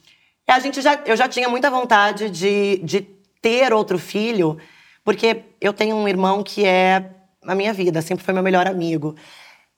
[0.46, 3.00] É, A gente já, eu já tinha muita vontade de, de
[3.42, 4.58] ter outro filho,
[5.04, 7.10] porque eu tenho um irmão que é
[7.44, 9.14] a minha vida, sempre foi meu melhor amigo.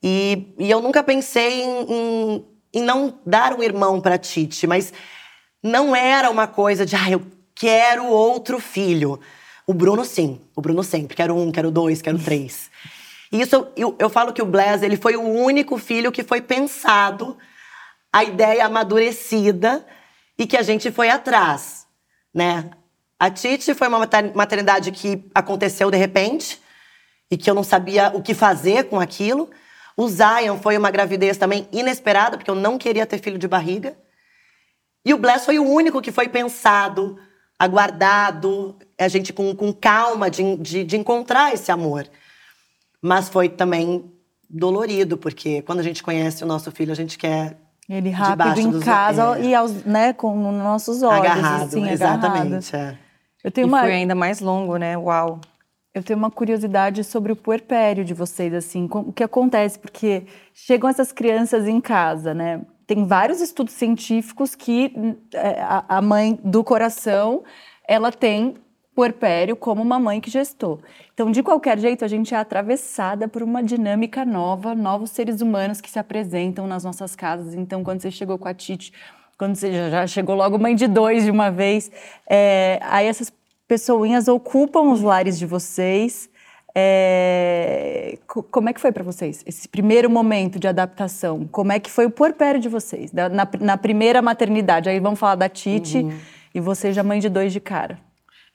[0.03, 4.93] E, e eu nunca pensei em, em, em não dar um irmão para Titi, mas
[5.63, 7.23] não era uma coisa de, ah, eu
[7.55, 9.19] quero outro filho.
[9.67, 10.41] O Bruno, sim.
[10.55, 11.17] O Bruno sempre.
[11.17, 12.71] Quero um, quero dois, quero três.
[13.31, 16.41] E isso, eu, eu falo que o Blas, ele foi o único filho que foi
[16.41, 17.37] pensado,
[18.13, 19.85] a ideia amadurecida
[20.39, 21.87] e que a gente foi atrás,
[22.33, 22.71] né?
[23.19, 26.61] A Titi foi uma maternidade que aconteceu de repente
[27.29, 29.51] e que eu não sabia o que fazer com aquilo.
[29.97, 33.99] O Zion foi uma gravidez também inesperada, porque eu não queria ter filho de barriga.
[35.05, 37.19] E o Bless foi o único que foi pensado,
[37.59, 42.09] aguardado, a gente com, com calma de, de, de encontrar esse amor.
[43.03, 44.13] Mas foi também
[44.49, 47.57] dolorido, porque quando a gente conhece o nosso filho, a gente quer
[47.89, 49.43] ele rápido em casa é.
[49.43, 51.21] e aos, né, com nossos olhos.
[51.21, 52.75] Agarrado, assim, exatamente.
[52.75, 52.95] Agarrado.
[52.95, 52.99] É.
[53.43, 53.81] Eu tenho e uma...
[53.81, 54.97] foi ainda mais longo, né?
[54.97, 55.41] Uau.
[55.95, 60.89] Eu tenho uma curiosidade sobre o puerpério de vocês, assim, o que acontece, porque chegam
[60.89, 62.61] essas crianças em casa, né?
[62.87, 64.93] Tem vários estudos científicos que
[65.35, 65.57] é,
[65.89, 67.43] a mãe do coração,
[67.87, 68.55] ela tem
[68.99, 70.81] puerpério como uma mãe que gestou.
[71.15, 75.81] Então, de qualquer jeito, a gente é atravessada por uma dinâmica nova, novos seres humanos
[75.81, 77.55] que se apresentam nas nossas casas.
[77.55, 78.93] Então, quando você chegou com a Tite,
[79.39, 81.93] quando você já chegou logo mãe de dois de uma vez,
[82.29, 83.33] é, aí essas
[83.69, 86.29] pessoinhas ocupam os lares de vocês.
[86.75, 91.47] É, como é que foi para vocês esse primeiro momento de adaptação?
[91.53, 93.29] Como é que foi o puerpério de vocês na,
[93.61, 94.89] na primeira maternidade?
[94.89, 96.19] Aí vamos falar da Tite uhum.
[96.53, 98.08] e você já mãe de dois de cara.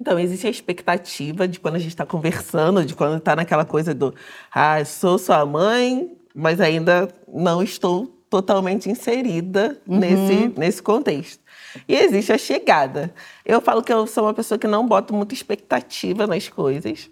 [0.04, 3.94] Então, existe a expectativa de quando a gente está conversando, de quando está naquela coisa
[3.94, 4.14] do
[4.54, 10.00] ah, sou sua mãe, mas ainda não estou totalmente inserida uhum.
[10.00, 11.42] nesse, nesse contexto.
[11.88, 13.14] E existe a chegada.
[13.46, 17.10] Eu falo que eu sou uma pessoa que não boto muita expectativa nas coisas.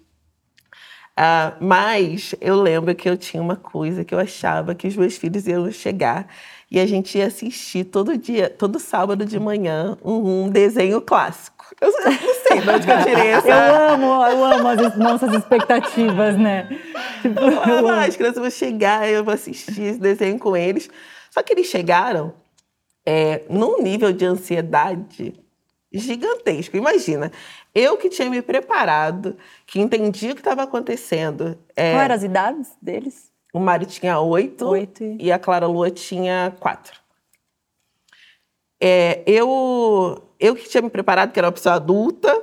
[1.16, 5.16] Ah, mas eu lembro que eu tinha uma coisa que eu achava que os meus
[5.16, 6.26] filhos iam chegar
[6.70, 11.62] e a gente ia assistir todo dia, todo sábado de manhã, um, um desenho clássico.
[11.80, 13.48] Eu, não sei de onde que eu tirei essa.
[13.48, 16.68] Eu amo, eu amo as nossas expectativas, né?
[17.22, 20.90] Tipo, eu ah, as crianças vão chegar, eu vou assistir esse desenho com eles.
[21.30, 22.34] Só que eles chegaram
[23.06, 25.34] é, num nível de ansiedade
[25.92, 26.76] gigantesco.
[26.76, 27.30] Imagina,
[27.74, 29.36] eu que tinha me preparado,
[29.66, 31.58] que entendi o que estava acontecendo.
[31.76, 33.30] É, Quais eram as idades deles?
[33.52, 35.04] O Mário tinha oito, oito.
[35.18, 37.01] e a Clara Lua tinha quatro.
[38.84, 42.36] É, eu, eu que tinha me preparado, que era uma pessoa adulta,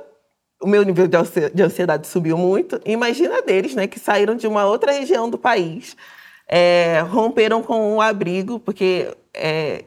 [0.58, 2.80] o meu nível de ansiedade subiu muito.
[2.86, 5.94] Imagina deles, né, que saíram de uma outra região do país,
[6.48, 9.84] é, romperam com um abrigo, porque é,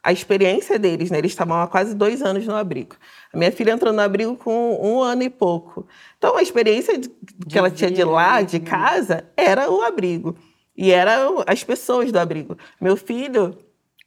[0.00, 2.94] a experiência deles, né, eles estavam há quase dois anos no abrigo.
[3.32, 5.88] A minha filha entrou no abrigo com um ano e pouco.
[6.18, 7.10] Então, a experiência que
[7.46, 10.36] de ela tinha de lá, de casa, era o abrigo.
[10.76, 12.56] E eram as pessoas do abrigo.
[12.80, 13.58] Meu filho,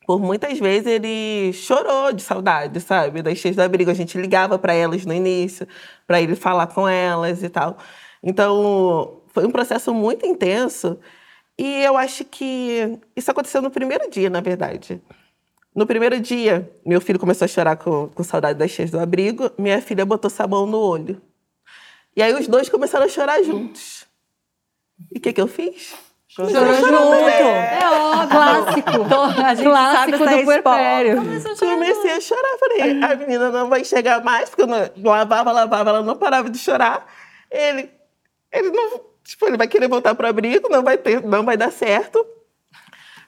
[0.06, 3.22] por muitas vezes, ele chorou de saudade, sabe?
[3.22, 3.90] Das cheias do abrigo.
[3.90, 5.68] A gente ligava para elas no início,
[6.06, 7.78] para ele falar com elas e tal.
[8.22, 11.00] Então, foi um processo muito intenso.
[11.58, 15.02] E eu acho que isso aconteceu no primeiro dia, na verdade.
[15.74, 19.52] No primeiro dia, meu filho começou a chorar com, com saudade das cheias do abrigo,
[19.58, 21.22] minha filha botou sabão no olho.
[22.16, 24.06] E aí os dois começaram a chorar juntos.
[25.14, 25.94] E o que, que eu fiz?
[26.28, 27.14] Chorou junto.
[27.14, 28.30] É, é óbvio.
[28.30, 28.90] Clássico.
[29.46, 31.16] A gente Clássico sabe do puerpério.
[31.60, 32.58] Comecei a chorar.
[32.60, 36.50] Falei, a menina não vai chegar mais, porque eu não, lavava, lavava, ela não parava
[36.50, 37.06] de chorar.
[37.50, 37.90] Ele,
[38.52, 41.56] ele não, tipo, ele vai querer voltar para o abrigo, não vai ter, não vai
[41.56, 42.26] dar certo.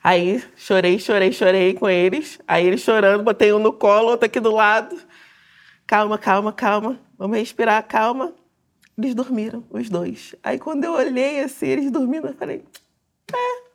[0.03, 2.39] Aí chorei, chorei, chorei com eles.
[2.47, 4.97] Aí eles chorando, botei um no colo, outro aqui do lado.
[5.85, 6.99] Calma, calma, calma.
[7.17, 8.33] Vamos respirar, calma.
[8.97, 10.35] Eles dormiram, os dois.
[10.43, 12.63] Aí quando eu olhei assim, eles dormindo, eu falei,
[13.33, 13.67] é,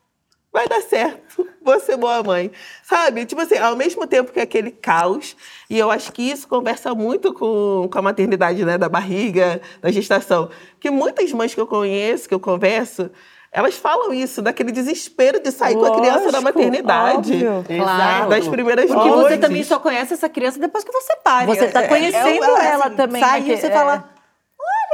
[0.51, 2.51] vai dar certo, vou ser boa mãe.
[2.83, 3.25] Sabe?
[3.25, 5.35] Tipo assim, ao mesmo tempo que aquele caos,
[5.69, 9.91] e eu acho que isso conversa muito com, com a maternidade, né, da barriga, da
[9.91, 10.49] gestação.
[10.79, 13.09] Que muitas mães que eu conheço, que eu converso,
[13.51, 17.45] elas falam isso, daquele desespero de sair Lógico, com a criança da maternidade.
[17.45, 18.29] Óbvio, claro.
[18.29, 19.29] Das primeiras Porque noites.
[19.29, 21.45] você também só conhece essa criança depois que você pare.
[21.45, 23.21] Você está é, conhecendo é, é, ela assim, também.
[23.21, 23.53] Sai né?
[23.53, 23.71] e você é.
[23.71, 24.12] fala...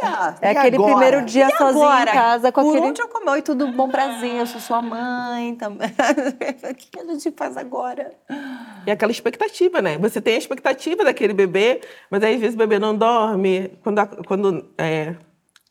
[0.02, 0.92] Olha, é aquele agora?
[0.92, 2.10] primeiro dia e sozinho agora?
[2.10, 2.86] em casa com Por aquele...
[2.88, 3.30] onde eu comi?
[3.30, 5.90] Oi, tudo bom, prazer, eu sou sua mãe também.
[6.70, 8.14] o que a gente faz agora?
[8.86, 9.98] E aquela expectativa, né?
[9.98, 13.72] Você tem a expectativa daquele bebê, mas aí às vezes o bebê não dorme.
[13.84, 15.16] Quando a, quando, é,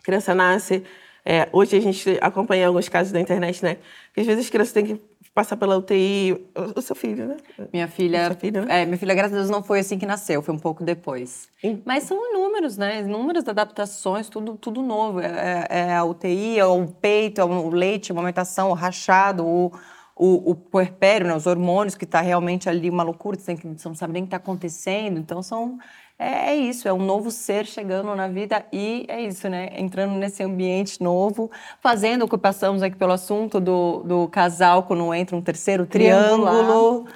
[0.01, 0.85] a criança nasce,
[1.31, 3.77] é, hoje a gente acompanha alguns casos da internet, né?
[4.14, 5.01] Que às vezes as crianças têm que
[5.35, 7.37] passar pela UTI, o, seu filho, né?
[7.71, 8.81] Minha filha, filha, né?
[8.81, 11.51] é, minha filha, graças a Deus, não foi assim que nasceu, foi um pouco depois.
[11.61, 11.83] Sim.
[11.85, 13.01] Mas são inúmeros, né?
[13.03, 15.21] Inúmeras adaptações, tudo, tudo novo.
[15.21, 19.47] É, é- é a UTI, é o peito, é o leite, a amamentação, o rachado,
[19.47, 19.71] o,
[20.17, 21.37] o, o puerpério, né?
[21.37, 24.23] os hormônios, que está realmente ali uma loucura, você, tem que, você não sabe nem
[24.23, 25.19] o que está acontecendo.
[25.19, 25.79] Então, são,
[26.18, 29.70] é, é isso, é um novo ser chegando na vida e é isso, né?
[29.76, 31.50] Entrando nesse ambiente novo,
[31.81, 37.07] fazendo o que passamos aqui pelo assunto do, do casal, quando entra um terceiro triângulo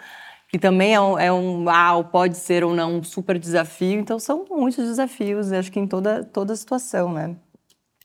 [0.53, 3.99] que também é um, é um ah, pode ser ou não um super desafio.
[3.99, 7.35] Então são muitos desafios, acho que em toda toda situação, né?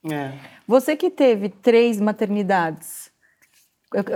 [0.10, 0.32] É.
[0.66, 3.12] Você que teve três maternidades,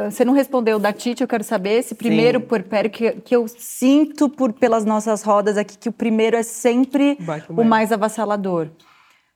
[0.09, 2.45] você não respondeu da Tite, eu quero saber esse primeiro Sim.
[2.45, 7.17] puerpério que, que eu sinto por pelas nossas rodas aqui, que o primeiro é sempre
[7.49, 8.69] o mais avassalador.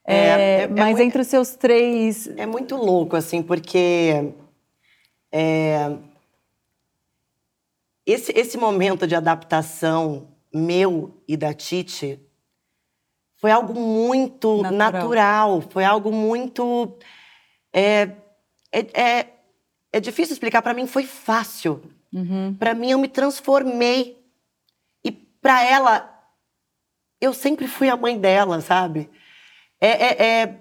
[0.06, 0.28] É, É,
[0.60, 2.28] é- é mas muito- entre os seus três.
[2.38, 4.34] É muito louco, assim, porque
[5.32, 5.98] é,
[8.06, 12.20] esse, esse momento de adaptação meu e da Titi
[13.38, 14.78] foi algo muito Natural.
[14.92, 16.98] natural, foi algo muito.
[17.74, 18.12] É,
[18.72, 19.28] é,
[19.96, 21.82] é, difícil explicar, para mim foi fácil.
[22.56, 24.18] Para mim, eu me transformei.
[25.04, 26.14] E para ela,
[27.22, 29.10] eu sempre fui a mãe dela, sabe?
[29.80, 30.60] É, é, é-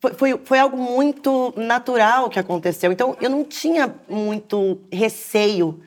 [0.00, 2.90] foi, foi, foi algo muito natural que aconteceu.
[2.90, 5.82] Então, eu não tinha muito receio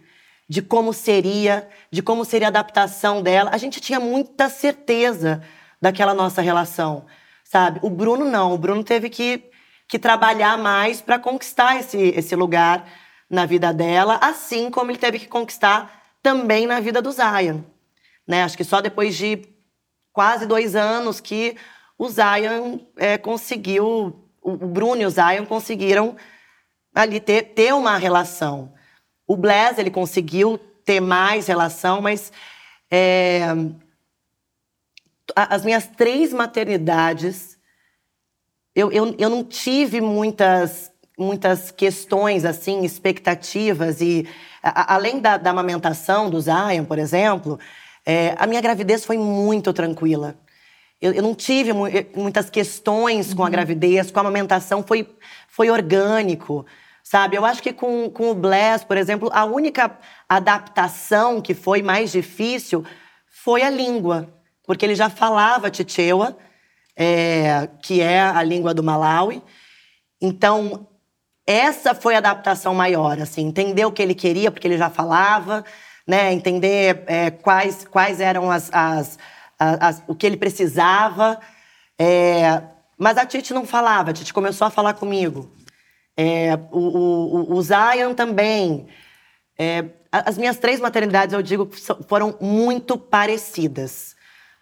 [0.47, 3.49] de como seria, de como seria a adaptação dela.
[3.53, 5.43] A gente tinha muita certeza
[5.81, 7.05] daquela nossa relação,
[7.43, 7.79] sabe?
[7.81, 8.53] O Bruno não.
[8.53, 9.43] O Bruno teve que,
[9.87, 12.87] que trabalhar mais para conquistar esse, esse lugar
[13.29, 17.61] na vida dela, assim como ele teve que conquistar também na vida do Zion.
[18.27, 18.43] Né?
[18.43, 19.47] Acho que só depois de
[20.11, 21.55] quase dois anos que
[21.97, 26.15] o Zion é, conseguiu, o Bruno e o Zion conseguiram
[26.93, 28.73] ali ter, ter uma relação.
[29.27, 32.31] O Blaise, ele conseguiu ter mais relação, mas
[32.89, 33.41] é,
[35.35, 37.54] as minhas três maternidades,
[38.75, 44.01] eu, eu, eu não tive muitas, muitas questões, assim, expectativas.
[44.01, 44.27] E
[44.61, 47.57] a- além da, da amamentação do Zion, por exemplo,
[48.05, 50.35] é, a minha gravidez foi muito tranquila.
[51.01, 55.07] Eu, eu não tive mu- eh, muitas questões com a gravidez, com a amamentação, foi,
[55.47, 56.65] foi orgânico,
[57.03, 57.35] sabe?
[57.37, 62.11] Eu acho que com, com o Bless, por exemplo, a única adaptação que foi mais
[62.11, 62.83] difícil
[63.29, 64.27] foi a língua,
[64.65, 66.37] porque ele já falava Chichewa,
[66.95, 69.41] é, que é a língua do Malawi.
[70.21, 70.87] Então,
[71.45, 75.63] essa foi a adaptação maior, assim, entender o que ele queria, porque ele já falava,
[76.07, 76.31] né?
[76.33, 79.19] Entender é, quais, quais eram as, as,
[79.59, 81.39] as- as- o que ele precisava.
[81.99, 82.61] É,
[82.97, 85.51] mas a Titi não falava, a Titi começou a falar comigo.
[86.17, 88.87] É, o, o, o- Zion também.
[89.57, 91.69] É, as minhas três maternidades, eu digo,
[92.07, 94.14] foram muito parecidas.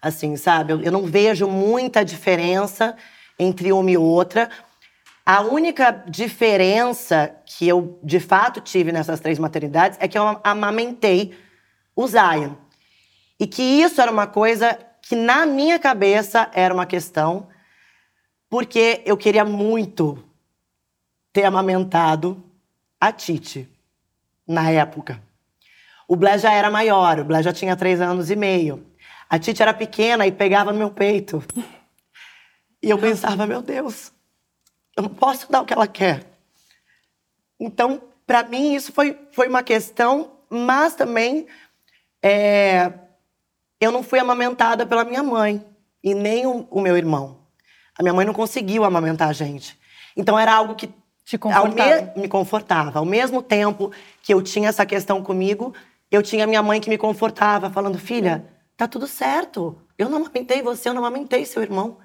[0.04, 0.74] Assim, sabe?
[0.74, 2.94] Eu, eu não vejo muita diferença
[3.40, 4.50] entre uma e outra.
[5.26, 11.34] A única diferença que eu, de fato, tive nessas três maternidades é que eu amamentei
[11.96, 12.56] o Zion.
[13.40, 17.48] E que isso era uma coisa que, na minha cabeça, era uma questão,
[18.50, 20.22] porque eu queria muito
[21.32, 22.44] ter amamentado
[23.00, 23.70] a Titi
[24.46, 25.22] na época.
[26.10, 28.86] O Blé já era maior, o Blé já tinha três anos e meio.
[29.34, 31.44] A Titi era pequena e pegava no meu peito.
[32.84, 34.12] E eu pensava, meu Deus,
[34.96, 36.24] eu não posso dar o que ela quer.
[37.60, 41.48] Então, para mim, isso foi, foi uma questão, mas também
[42.22, 42.94] é,
[43.82, 45.66] eu não fui amamentada pela minha mãe
[46.04, 47.40] e nem o, o meu irmão.
[47.98, 49.80] A minha mãe não conseguiu amamentar a gente.
[50.16, 50.92] Então, era algo que
[51.26, 52.12] Te confortava.
[52.16, 53.00] me- me confortava.
[53.00, 53.92] Ao mesmo tempo
[54.22, 55.74] que eu tinha essa questão comigo,
[56.12, 58.46] eu tinha minha mãe que me confortava, falando: filha,
[58.84, 59.82] tá tudo certo.
[59.98, 61.98] Eu não amamentei você, eu não amamentei seu irmão.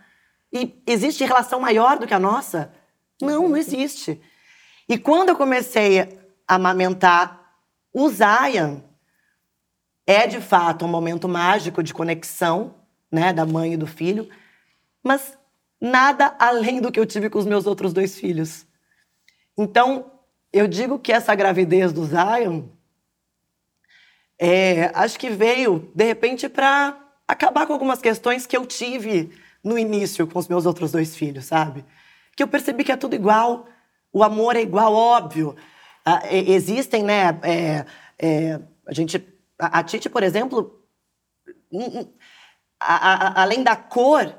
[0.52, 2.72] E existe relação maior do que a nossa?
[3.20, 4.20] Não, não existe.
[4.88, 6.00] E quando eu comecei
[6.46, 7.52] a amamentar
[7.92, 8.80] o Zion,
[10.06, 12.74] é de fato um momento mágico de conexão,
[13.10, 14.28] né, da mãe e do filho,
[15.02, 15.36] mas
[15.80, 18.66] nada além do que eu tive com os meus outros dois filhos.
[19.56, 20.12] Então,
[20.52, 22.64] eu digo que essa gravidez do Zion,
[24.38, 29.30] é, acho que veio, de repente, para acabar com algumas questões que eu tive
[29.62, 31.84] no início com os meus outros dois filhos, sabe?
[32.36, 33.66] Que eu percebi que é tudo igual,
[34.12, 35.56] o amor é igual, óbvio.
[36.04, 37.38] Ah, existem, né?
[37.42, 37.84] é,
[38.18, 39.22] é, a gente,
[39.58, 40.80] a, a Titi, por exemplo,
[42.80, 42.94] a-
[43.40, 44.34] a- além da cor,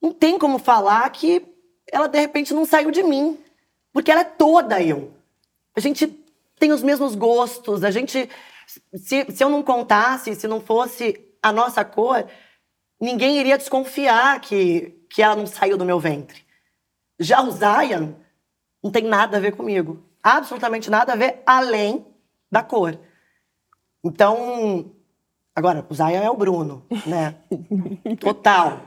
[0.00, 1.46] não tem como falar que
[1.92, 3.38] ela de repente não saiu de mim,
[3.92, 5.12] porque ela é toda eu.
[5.76, 6.06] A gente
[6.58, 7.84] tem os mesmos gostos.
[7.84, 8.28] A gente.
[8.94, 12.26] Se, se eu não contasse, se não fosse a nossa cor,
[13.00, 16.44] ninguém iria desconfiar que, que ela não saiu do meu ventre.
[17.18, 18.12] Já o Zion
[18.82, 20.02] não tem nada a ver comigo.
[20.22, 22.06] Absolutamente nada a ver além
[22.50, 22.98] da cor.
[24.04, 24.92] Então,
[25.54, 27.36] agora, o Zion é o Bruno, né?
[28.20, 28.80] Total.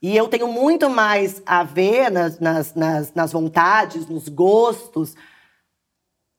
[0.00, 5.14] E eu tenho muito mais a ver nas, nas, nas, nas vontades, nos gostos,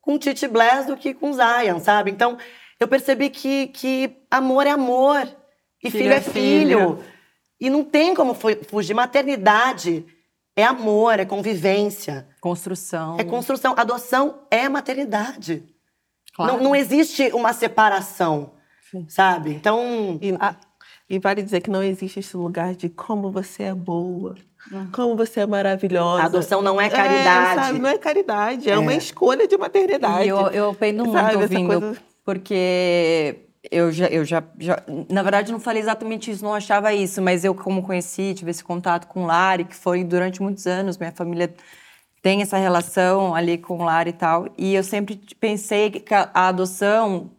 [0.07, 2.09] com Titi Bless do que com Zion, sabe?
[2.09, 2.37] Então,
[2.79, 5.27] eu percebi que, que amor é amor
[5.83, 6.31] e filho, filho é filho.
[6.31, 7.03] filho.
[7.59, 8.93] E não tem como fugir.
[8.93, 10.05] Maternidade
[10.55, 12.25] é amor, é convivência.
[12.39, 13.17] Construção.
[13.19, 13.75] É construção.
[13.77, 15.65] Adoção é maternidade.
[16.33, 16.53] Claro.
[16.53, 18.53] Não, não existe uma separação,
[18.89, 19.05] Sim.
[19.09, 19.55] sabe?
[19.55, 20.17] Então.
[20.21, 20.55] E, a,
[21.09, 24.35] e vale dizer que não existe esse lugar de como você é boa.
[24.71, 24.87] Hum.
[24.91, 26.23] Como você é maravilhosa.
[26.23, 27.59] A adoção não é caridade.
[27.59, 27.79] É, sabe?
[27.79, 30.25] Não é caridade, é, é, uma escolha de maternidade.
[30.25, 31.37] E eu, eu pendo muito sabe?
[31.37, 31.97] ouvindo, coisa...
[32.25, 37.21] porque eu já, eu já, já, na verdade, não falei exatamente isso, não achava isso,
[37.21, 40.97] mas eu, como conheci, tive esse contato com o Lari, que foi durante muitos anos,
[40.97, 41.53] minha família
[42.21, 46.29] tem essa relação ali com o Lari e tal, e eu sempre pensei que a,
[46.33, 47.31] a adoção,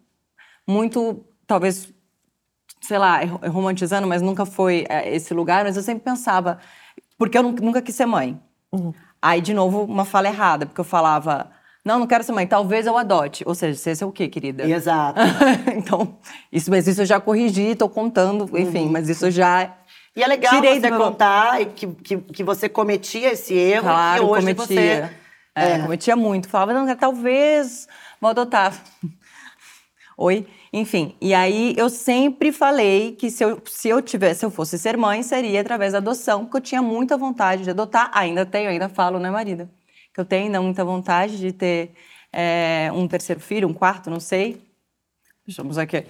[0.67, 1.93] muito, talvez,
[2.81, 3.21] sei lá,
[3.51, 6.59] romantizando, mas nunca foi é, esse lugar, mas eu sempre pensava,
[7.19, 8.41] porque eu nunca quis ser mãe.
[8.73, 8.95] Uhum.
[9.21, 11.51] Aí, de novo, uma fala errada, porque eu falava
[11.89, 13.43] não, não quero ser mãe, talvez eu adote.
[13.47, 14.69] Ou seja, você é o quê, querida?
[14.69, 15.19] Exato.
[15.75, 16.19] então,
[16.53, 18.93] isso, mas isso eu já corrigi, estou contando, enfim, uhum.
[18.93, 19.75] mas isso já.
[20.15, 21.01] E é legal Tirei você meu...
[21.01, 24.67] contar que, que, que você cometia esse erro claro, que hoje cometia.
[24.67, 25.11] você.
[25.55, 25.79] É, é.
[25.79, 26.47] cometia muito.
[26.49, 27.89] Falava, não, talvez
[28.21, 28.75] vou adotar.
[30.19, 30.47] Oi?
[30.73, 34.79] Enfim, e aí eu sempre falei que se eu, se eu tivesse, se eu fosse
[34.79, 38.11] ser mãe, seria através da adoção, porque eu tinha muita vontade de adotar.
[38.13, 39.69] Ainda tenho, ainda falo, né, marida?
[40.19, 41.93] que eu tenho ainda muita vontade de ter
[42.33, 44.61] é, um terceiro filho, um quarto, não sei.
[45.47, 46.05] Estamos aqui.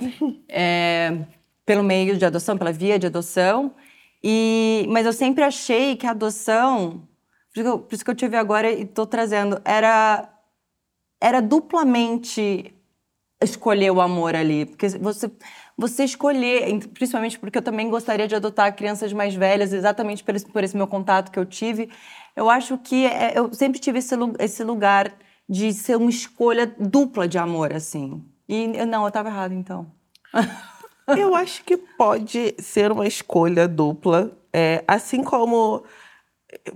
[0.48, 1.12] É,
[1.66, 3.74] pelo meio de adoção, pela via de adoção.
[4.24, 7.06] E, mas eu sempre achei que a adoção,
[7.52, 10.26] por isso que eu, por isso que eu tive agora e estou trazendo, era,
[11.20, 12.74] era duplamente
[13.41, 14.66] escolher o amor ali.
[14.66, 15.30] Porque você,
[15.76, 20.47] você escolher, principalmente porque eu também gostaria de adotar crianças mais velhas, exatamente por esse,
[20.47, 21.89] por esse meu contato que eu tive
[22.39, 25.12] eu acho que é, eu sempre tive esse, esse lugar
[25.49, 28.24] de ser uma escolha dupla de amor, assim.
[28.49, 29.91] E não, eu estava errada, então.
[31.18, 35.82] eu acho que pode ser uma escolha dupla, é, assim como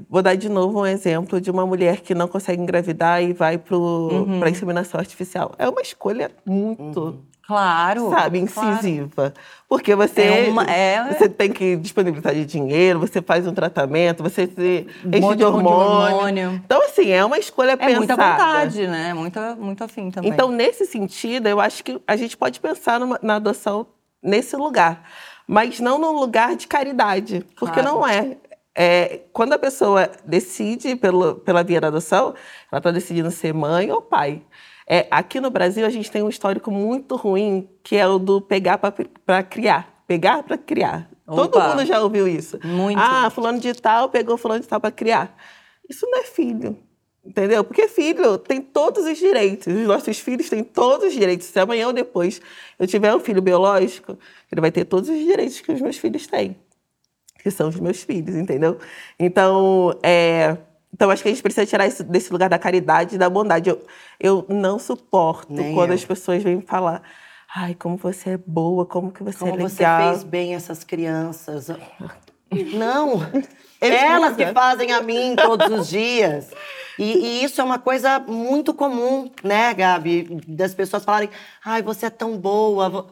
[0.09, 3.59] vou dar de novo um exemplo de uma mulher que não consegue engravidar e vai
[3.59, 4.43] para uhum.
[4.43, 5.53] a inseminação artificial.
[5.59, 7.33] É uma escolha muito uhum.
[7.45, 8.09] Claro.
[8.11, 9.11] Sabe, incisiva.
[9.15, 9.35] Claro.
[9.69, 11.13] Porque você, é uma, é...
[11.13, 16.15] você tem que disponibilizar de dinheiro, você faz um tratamento, você se enche de hormônio.
[16.15, 16.63] hormônio.
[16.65, 17.93] Então, assim, é uma escolha é pensada.
[17.93, 19.13] É muita vontade, né?
[19.13, 20.31] Muita, muito afim também.
[20.31, 23.87] Então, nesse sentido, eu acho que a gente pode pensar numa, na adoção
[24.23, 25.03] nesse lugar.
[25.47, 27.45] Mas não num lugar de caridade.
[27.59, 27.97] Porque claro.
[27.97, 28.37] não é.
[28.75, 32.35] É, quando a pessoa decide pelo, pela via da adoção,
[32.71, 34.43] ela está decidindo ser mãe ou pai.
[34.87, 38.41] É, aqui no Brasil, a gente tem um histórico muito ruim, que é o do
[38.41, 40.05] pegar para criar.
[40.07, 41.09] Pegar para criar.
[41.27, 41.49] Opa.
[41.49, 42.59] Todo mundo já ouviu isso.
[42.65, 42.99] Muito.
[42.99, 45.37] Ah, fulano de tal pegou fulano de tal para criar.
[45.89, 46.77] Isso não é filho.
[47.25, 47.63] Entendeu?
[47.63, 49.73] Porque filho tem todos os direitos.
[49.73, 51.47] Os nossos filhos têm todos os direitos.
[51.47, 52.41] Se amanhã ou depois
[52.79, 54.19] eu tiver um filho biológico,
[54.51, 56.57] ele vai ter todos os direitos que os meus filhos têm.
[57.43, 58.79] Que são os meus filhos, entendeu?
[59.19, 60.57] Então, é,
[60.93, 63.71] então, acho que a gente precisa tirar isso desse lugar da caridade e da bondade.
[63.71, 63.83] Eu,
[64.21, 65.95] eu não suporto Nem quando eu.
[65.95, 67.03] as pessoas vêm falar.
[67.55, 69.69] Ai, como você é boa, como que você como é legal.
[69.69, 71.69] Como você fez bem essas crianças.
[72.75, 73.23] Não,
[73.81, 76.51] elas que fazem a mim todos os dias.
[76.99, 80.25] E, e, isso é uma coisa muito comum, né, Gabi?
[80.47, 81.31] Das pessoas falarem,
[81.65, 83.07] ai, você é tão boa.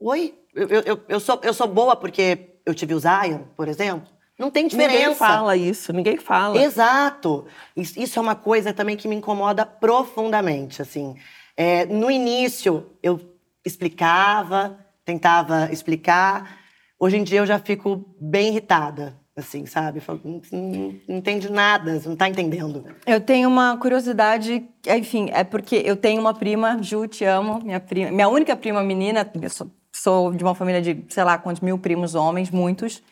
[0.00, 0.34] Oi?
[0.52, 4.08] Eu, eu, eu, sou, eu sou boa porque eu tive o Zion, por exemplo?
[4.38, 4.98] Não tem diferença.
[4.98, 6.60] Ninguém fala isso, ninguém fala.
[6.60, 7.46] Exato.
[7.76, 11.14] Isso é uma coisa também que me incomoda profundamente, assim.
[11.56, 13.20] É, no início, eu
[13.64, 16.58] explicava, tentava explicar.
[16.98, 20.00] Hoje em dia, eu já fico bem irritada, assim, sabe?
[20.00, 22.84] Falo, não, não, não entende nada, não está entendendo.
[23.06, 27.80] Eu tenho uma curiosidade, enfim, é porque eu tenho uma prima, Ju, te amo, minha
[27.80, 29.70] prima, minha única prima menina, eu sou,
[30.02, 33.02] sou de uma família de, sei lá, quantos mil primos homens, muitos.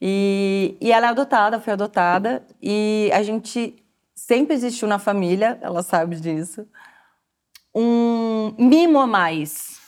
[0.00, 3.76] E, e ela é adotada, foi adotada, e a gente
[4.12, 6.66] sempre existiu na família, ela sabe disso,
[7.72, 9.80] um mimo a mais,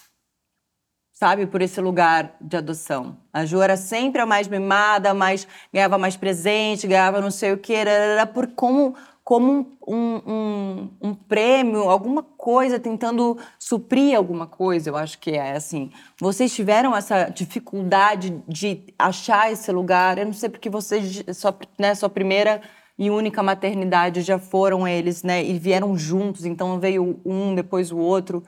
[1.13, 3.19] sabe, por esse lugar de adoção.
[3.33, 7.59] A Ju era sempre a mais mimada, mais, ganhava mais presente, ganhava não sei o
[7.59, 8.95] que, era por como,
[9.25, 15.53] como um, um, um, prêmio, alguma coisa, tentando suprir alguma coisa, eu acho que é
[15.53, 15.91] assim.
[16.21, 20.19] Vocês tiveram essa dificuldade de achar esse lugar?
[20.19, 22.61] Eu não sei porque vocês, sua, né, sua primeira
[22.99, 25.43] e única maternidade já foram eles, né?
[25.43, 28.45] E vieram juntos, então veio um, depois o outro.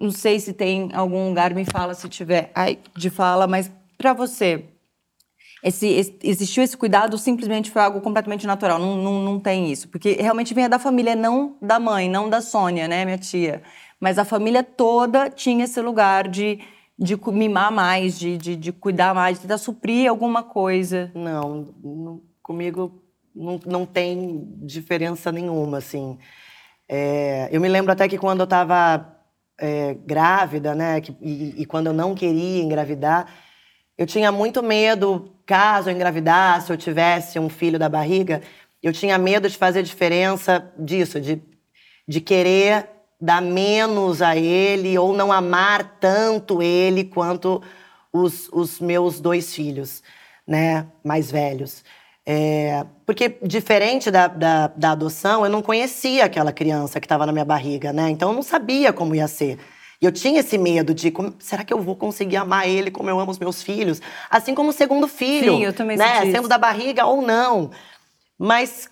[0.00, 4.12] Não sei se tem algum lugar, me fala se tiver ai, de fala, mas para
[4.12, 4.64] você,
[5.62, 9.88] esse, esse, existiu esse cuidado simplesmente foi algo completamente natural, não, não, não tem isso.
[9.88, 13.62] Porque realmente vinha da família, não da mãe, não da Sônia, né, minha tia.
[14.00, 16.60] Mas a família toda tinha esse lugar de,
[16.98, 21.10] de mimar mais, de, de, de cuidar mais, de tentar suprir alguma coisa.
[21.14, 23.02] Não, não comigo
[23.34, 26.18] não, não tem diferença nenhuma, assim.
[26.88, 29.16] É, eu me lembro até que quando eu estava
[29.58, 33.26] é, grávida, né, que, e, e quando eu não queria engravidar,
[33.98, 38.40] eu tinha muito medo, caso eu engravidasse, eu tivesse um filho da barriga,
[38.80, 41.42] eu tinha medo de fazer diferença disso, de,
[42.06, 42.88] de querer
[43.20, 47.60] dar menos a ele ou não amar tanto ele quanto
[48.12, 50.02] os, os meus dois filhos,
[50.46, 51.84] né, mais velhos.
[52.24, 57.32] É, porque, diferente da, da, da adoção, eu não conhecia aquela criança que estava na
[57.32, 58.10] minha barriga, né?
[58.10, 59.58] Então, eu não sabia como ia ser.
[60.00, 63.10] E eu tinha esse medo de como, será que eu vou conseguir amar ele como
[63.10, 64.00] eu amo os meus filhos?
[64.30, 65.56] Assim como o segundo filho.
[65.56, 66.30] Sim, eu também né?
[66.30, 67.70] Sendo da barriga ou não.
[68.38, 68.88] Mas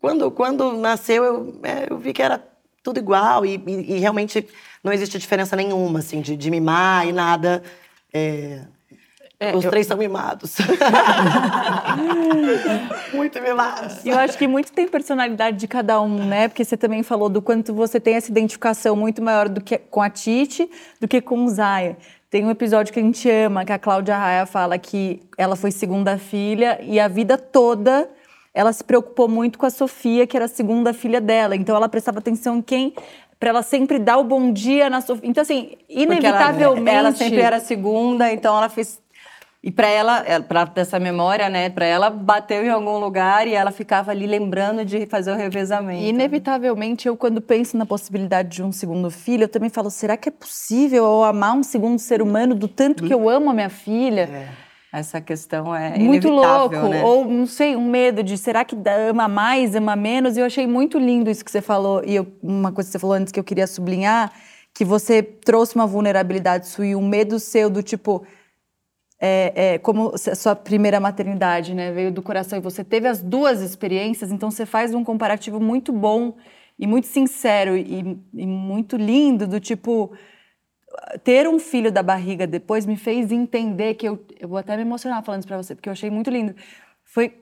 [0.00, 2.44] quando, quando nasceu, eu, é, eu vi que era
[2.82, 4.46] tudo igual e, e, e, realmente
[4.82, 7.62] não existe diferença nenhuma, assim, de, de mimar e nada.
[8.12, 8.64] É,
[9.42, 9.70] é, Os eu...
[9.70, 10.56] três são mimados.
[13.12, 14.06] muito mimados.
[14.06, 16.46] Eu acho que muito tem personalidade de cada um, né?
[16.46, 20.00] Porque você também falou do quanto você tem essa identificação muito maior do que com
[20.00, 20.70] a Titi
[21.00, 21.96] do que com o Zaya.
[22.30, 25.72] Tem um episódio que a gente ama, que a Cláudia Raia fala que ela foi
[25.72, 28.08] segunda filha e a vida toda
[28.54, 31.56] ela se preocupou muito com a Sofia, que era a segunda filha dela.
[31.56, 32.94] Então ela prestava atenção em quem
[33.40, 35.28] para ela sempre dar o bom dia na Sofia.
[35.28, 36.88] Então, assim, inevitavelmente.
[36.88, 39.01] Ela, ela, sempre era segunda, então ela fez
[39.64, 43.54] e para ela, é, para dessa memória, né, para ela bateu em algum lugar e
[43.54, 46.02] ela ficava ali lembrando de fazer o revezamento.
[46.02, 50.28] Inevitavelmente, eu quando penso na possibilidade de um segundo filho, eu também falo, será que
[50.28, 53.70] é possível eu amar um segundo ser humano do tanto que eu amo a minha
[53.70, 54.22] filha?
[54.22, 54.48] É.
[54.92, 57.02] Essa questão é muito louco, né?
[57.02, 58.76] ou não sei, um medo de será que
[59.08, 60.36] ama mais, ama menos?
[60.36, 62.98] E eu achei muito lindo isso que você falou e eu, uma coisa que você
[62.98, 64.30] falou antes que eu queria sublinhar,
[64.74, 68.26] que você trouxe uma vulnerabilidade sua e um medo seu do tipo
[69.24, 73.22] é, é, como a sua primeira maternidade, né, veio do coração e você teve as
[73.22, 76.36] duas experiências, então você faz um comparativo muito bom
[76.76, 80.12] e muito sincero e, e muito lindo do tipo
[81.22, 84.82] ter um filho da barriga depois me fez entender que eu, eu vou até me
[84.82, 86.56] emocionar falando isso para você porque eu achei muito lindo.
[87.04, 87.40] Foi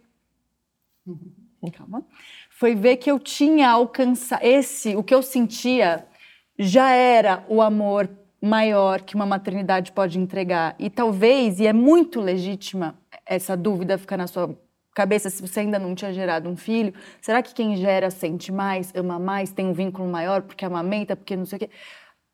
[1.73, 2.05] calma,
[2.51, 6.07] foi ver que eu tinha alcançado esse, o que eu sentia
[6.59, 8.07] já era o amor
[8.41, 10.75] maior que uma maternidade pode entregar.
[10.79, 14.57] E talvez, e é muito legítima essa dúvida ficar na sua
[14.95, 18.93] cabeça se você ainda não tinha gerado um filho, será que quem gera sente mais,
[18.95, 21.71] ama mais, tem um vínculo maior porque amamenta, porque não sei o quê?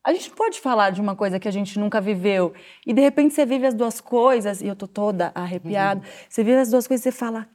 [0.03, 2.53] A gente pode falar de uma coisa que a gente nunca viveu
[2.85, 5.99] e de repente você vive as duas coisas e eu tô toda arrepiada.
[5.99, 6.07] Uhum.
[6.29, 7.47] Você vive as duas coisas e você fala,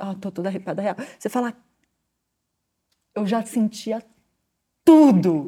[0.00, 0.96] oh, tô toda arrepiada real.
[1.18, 1.52] Você fala,
[3.14, 4.00] eu já sentia
[4.84, 5.46] tudo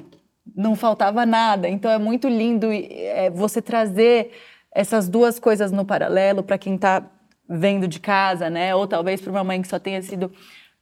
[0.54, 1.68] não faltava nada.
[1.68, 4.32] Então é muito lindo é, você trazer
[4.74, 7.04] essas duas coisas no paralelo para quem está
[7.48, 8.74] vendo de casa, né?
[8.74, 10.32] Ou talvez para uma mãe que só tenha sido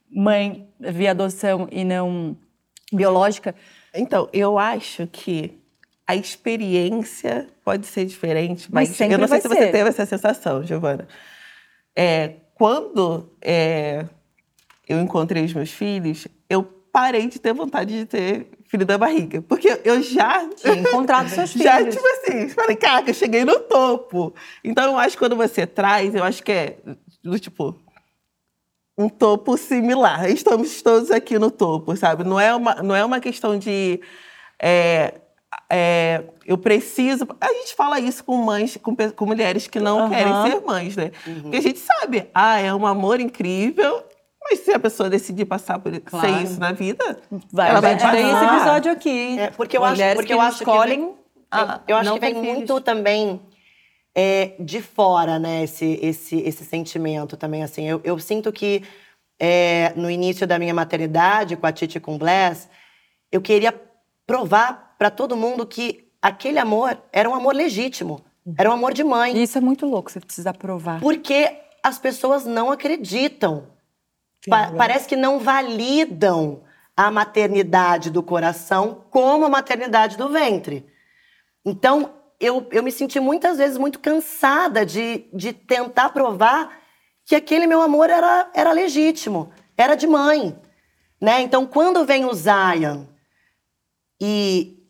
[0.09, 2.35] mãe via adoção e não
[2.91, 3.55] biológica.
[3.93, 5.57] Então, eu acho que
[6.05, 9.55] a experiência pode ser diferente, mas, mas eu não sei se ser.
[9.55, 11.07] você teve essa sensação, Giovana.
[11.95, 14.05] É, quando é,
[14.87, 19.41] eu encontrei os meus filhos, eu parei de ter vontade de ter filho da barriga.
[19.41, 21.65] Porque eu já tinha encontrado seus filhos.
[21.65, 24.33] Já, tipo assim, falei, caraca, eu cheguei no topo.
[24.63, 26.77] Então, eu acho que quando você traz, eu acho que é
[27.21, 27.77] do tipo
[28.97, 30.29] um topo similar.
[30.29, 32.23] Estamos todos aqui no topo, sabe?
[32.23, 33.99] Não é uma, não é uma questão de
[34.57, 35.15] é,
[35.69, 37.27] é, eu preciso.
[37.41, 40.09] A gente fala isso com mães, com, com mulheres que não uhum.
[40.09, 41.11] querem ser mães, né?
[41.27, 41.41] Uhum.
[41.41, 44.03] Porque a gente sabe, ah, é um amor incrível,
[44.43, 46.27] mas se a pessoa decidir passar por claro.
[46.27, 47.19] sem isso na vida,
[47.51, 47.97] vai, ela vai.
[47.97, 49.39] Tem esse episódio aqui.
[49.39, 51.15] É, porque eu acho, porque eu acho escolhem, que vem,
[51.61, 53.39] eu, eu acho que vem muito também
[54.15, 55.63] é, de fora, né?
[55.63, 57.87] Esse, esse, esse sentimento também, assim.
[57.87, 58.83] Eu, eu sinto que
[59.39, 62.67] é, no início da minha maternidade, com a Titi e com o Bless,
[63.31, 63.73] eu queria
[64.25, 68.21] provar para todo mundo que aquele amor era um amor legítimo.
[68.57, 69.41] Era um amor de mãe.
[69.41, 70.99] Isso é muito louco, você precisa provar.
[70.99, 73.67] Porque as pessoas não acreditam
[74.49, 76.63] Pa- parece que não validam
[76.95, 80.85] a maternidade do coração como a maternidade do ventre.
[81.65, 86.79] Então, eu, eu me senti muitas vezes muito cansada de, de tentar provar
[87.25, 90.59] que aquele meu amor era, era legítimo, era de mãe.
[91.21, 91.41] Né?
[91.41, 93.05] Então, quando vem o Zion
[94.19, 94.83] e,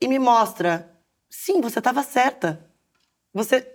[0.00, 0.92] e me mostra,
[1.28, 2.70] sim, você estava certa.
[3.34, 3.66] Você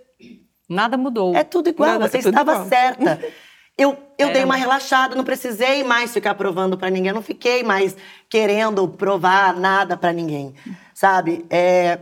[0.68, 1.36] Nada mudou.
[1.36, 2.68] é tudo igual, Nada, você é tudo estava igual.
[2.68, 3.20] certa.
[3.76, 4.32] Eu, eu É.
[4.32, 7.96] dei uma relaxada, não precisei mais ficar provando pra ninguém, não fiquei mais
[8.28, 10.54] querendo provar nada pra ninguém,
[10.94, 11.44] sabe?
[11.48, 11.98] É,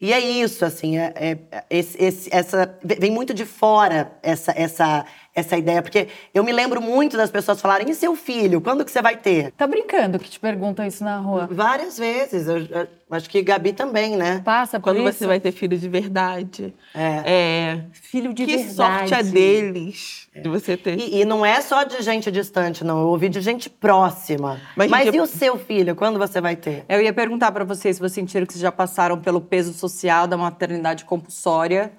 [0.00, 5.04] e é isso, assim, é, é- esse- esse- essa, vem muito de fora essa, essa,
[5.34, 8.90] essa ideia, porque eu me lembro muito das pessoas falarem, e seu filho, quando que
[8.90, 9.50] você vai ter?
[9.52, 11.48] Tá brincando que te perguntam isso na rua?
[11.50, 14.42] Várias vezes, eu, eu acho que Gabi também, né?
[14.44, 15.18] Passa por Quando isso?
[15.18, 16.74] você vai ter filho de verdade.
[16.94, 17.22] É.
[17.24, 18.74] É, Filho de que verdade.
[19.08, 20.98] sorte é deles de você ter.
[20.98, 23.00] E, e não é só de gente distante, não.
[23.00, 24.60] Eu ouvi de gente próxima.
[24.76, 25.94] Mas, Mas, gente, e eu- o seu filho?
[25.96, 26.84] Quando você vai ter?
[26.88, 30.26] Eu ia perguntar pra vocês se vocês sentiram que vocês já passaram pelo peso social
[30.26, 31.92] da maternidade compulsória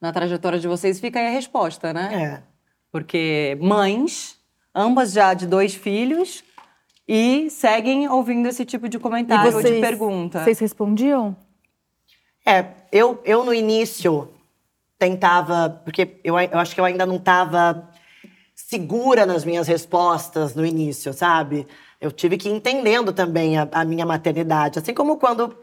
[0.00, 0.98] na trajetória de vocês.
[0.98, 2.42] Fica aí a resposta, né?
[2.46, 2.49] É.
[2.92, 4.36] Porque mães,
[4.74, 6.42] ambas já de dois filhos,
[7.06, 10.44] e seguem ouvindo esse tipo de comentário ou de pergunta.
[10.44, 11.36] Vocês respondiam?
[12.46, 14.28] É, eu, eu no início
[14.98, 17.88] tentava, porque eu, eu acho que eu ainda não estava
[18.54, 21.66] segura nas minhas respostas no início, sabe?
[22.00, 24.78] Eu tive que ir entendendo também a, a minha maternidade.
[24.78, 25.56] Assim como quando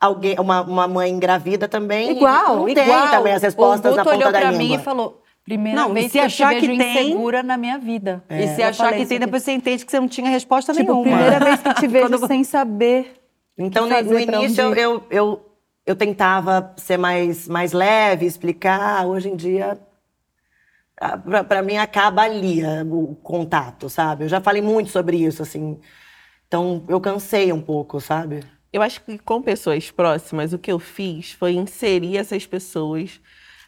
[0.00, 3.00] alguém, uma, uma mãe engravida também Igual, não igual.
[3.02, 4.66] tem também as respostas o na ponta olhou da pra língua.
[4.68, 7.06] mim e falou: primeira Não, e vez se que eu achar te vejo que tem-
[7.08, 8.24] insegura na minha vida.
[8.30, 9.18] E se Eu achar que tem, aqui.
[9.18, 11.16] depois você entende que você não tinha resposta Tipo, nenhuma.
[11.18, 13.20] primeira vez que te vejo Quando- sem saber.
[13.56, 19.06] Então, que no, fazer no início, eu, eu, eu tentava ser mais, mais leve, explicar.
[19.06, 19.78] Hoje em dia,
[21.24, 24.24] pra, pra mim, acaba ali o contato, sabe?
[24.24, 25.78] Eu já falei muito sobre isso, assim.
[26.48, 28.40] Então, eu cansei um pouco, sabe?
[28.72, 33.20] Eu acho que com pessoas próximas, o que eu fiz foi inserir essas pessoas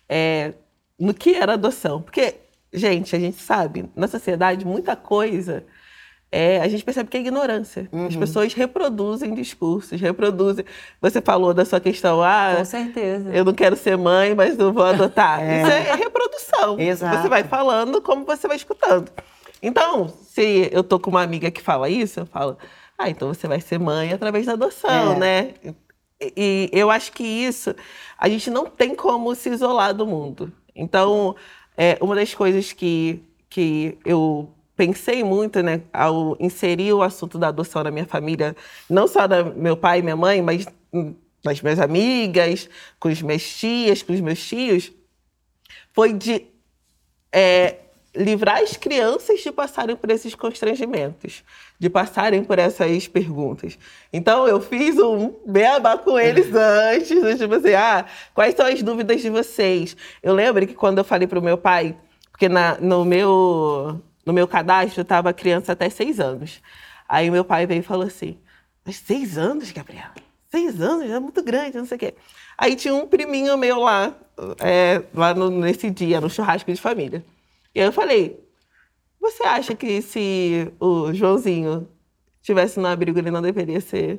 [0.08, 0.54] é,
[0.98, 2.00] no que era adoção.
[2.02, 2.34] Porque,
[2.72, 5.64] gente, a gente sabe, na sociedade, muita coisa.
[6.32, 7.88] é, a gente percebe que é ignorância.
[8.08, 10.64] As pessoas reproduzem discursos, reproduzem.
[11.00, 13.30] Você falou da sua questão, ah, Com certeza.
[13.32, 15.38] eu não quero ser mãe, mas não vou adotar.
[15.44, 16.78] Isso é reprodução.
[16.80, 17.22] Exato.
[17.22, 19.10] Você vai falando como você vai escutando.
[19.62, 22.58] Então, se eu tô com uma amiga que fala isso, eu falo,
[22.98, 25.18] ah, então você vai ser mãe através da adoção, É.
[25.18, 25.54] né?
[26.20, 27.74] E, e eu acho que isso,
[28.18, 30.52] a gente não tem como se isolar do mundo.
[30.76, 31.34] Então,
[31.76, 37.48] é, uma das coisas que, que eu pensei muito, né, ao inserir o assunto da
[37.48, 38.54] adoção na minha família,
[38.88, 40.66] não só da meu pai e minha mãe, mas
[41.42, 42.68] das minhas amigas,
[43.00, 44.92] com as minhas tias, com os meus tios,
[45.92, 46.46] foi de
[47.32, 47.76] é,
[48.16, 51.44] livrar as crianças de passarem por esses constrangimentos,
[51.78, 53.78] de passarem por essas perguntas.
[54.12, 59.20] Então, eu fiz um beabá com eles antes, tipo assim, ah, quais são as dúvidas
[59.20, 59.96] de vocês?
[60.22, 61.96] Eu lembro que quando eu falei para o meu pai,
[62.30, 66.60] porque na, no, meu, no meu cadastro estava criança até seis anos.
[67.08, 68.36] Aí meu pai veio e falou assim,
[68.84, 70.14] mas seis anos, Gabriela?
[70.50, 71.10] Seis anos?
[71.10, 72.14] É muito grande, não sei o quê.
[72.56, 74.14] Aí tinha um priminho meu lá,
[74.60, 77.24] é, lá no- nesse dia, no churrasco de família.
[77.76, 78.42] E aí eu falei,
[79.20, 81.86] você acha que se o Joãozinho
[82.40, 84.18] tivesse no abrigo, ele não deveria ser,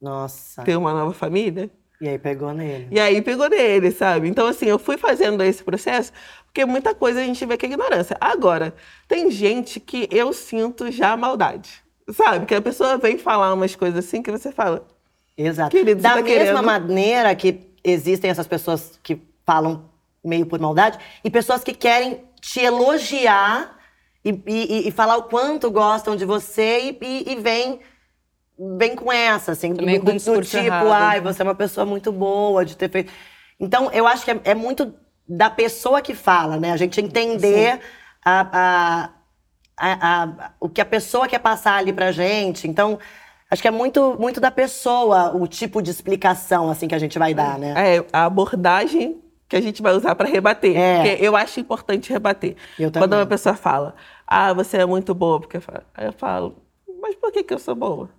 [0.00, 0.62] Nossa.
[0.62, 1.70] ter uma nova família?
[2.00, 2.88] E aí pegou nele.
[2.90, 4.26] E aí pegou nele, sabe?
[4.26, 6.12] Então, assim, eu fui fazendo esse processo,
[6.46, 8.16] porque muita coisa a gente vê que é ignorância.
[8.18, 8.72] Agora,
[9.06, 11.68] tem gente que eu sinto já maldade,
[12.10, 12.46] sabe?
[12.46, 14.86] Que a pessoa vem falar umas coisas assim que você fala,
[15.36, 15.70] Exato.
[15.76, 19.90] Querido, da você tá mesma querendo- maneira que existem essas pessoas que falam
[20.24, 23.76] meio por maldade, e pessoas que querem te elogiar
[24.24, 27.80] e, e- e falar o quanto gostam de você e, e, vem,
[28.76, 30.18] vem com essa, assim, do, Também do- do
[30.62, 30.92] tipo, errado.
[30.92, 33.12] ai, você é uma pessoa muito boa de ter feito.
[33.60, 34.92] Então, eu acho que é, é muito
[35.28, 36.72] da pessoa que fala, né?
[36.72, 37.80] A gente entender
[38.24, 39.10] a- a-
[39.76, 42.66] a- a- o que a pessoa quer passar ali pra gente.
[42.66, 42.98] Então,
[43.50, 47.18] acho que é muito, muito da pessoa o tipo de explicação assim que a gente
[47.18, 47.74] vai dar, né?
[47.96, 50.76] é a abordagem que a gente vai usar para rebater.
[50.76, 50.96] É.
[50.96, 52.56] Porque eu acho importante rebater.
[52.78, 53.94] Eu Quando uma pessoa fala,
[54.26, 56.56] ah, você é muito boa, porque eu falo, aí eu falo,
[57.00, 58.10] mas por que, que eu sou boa?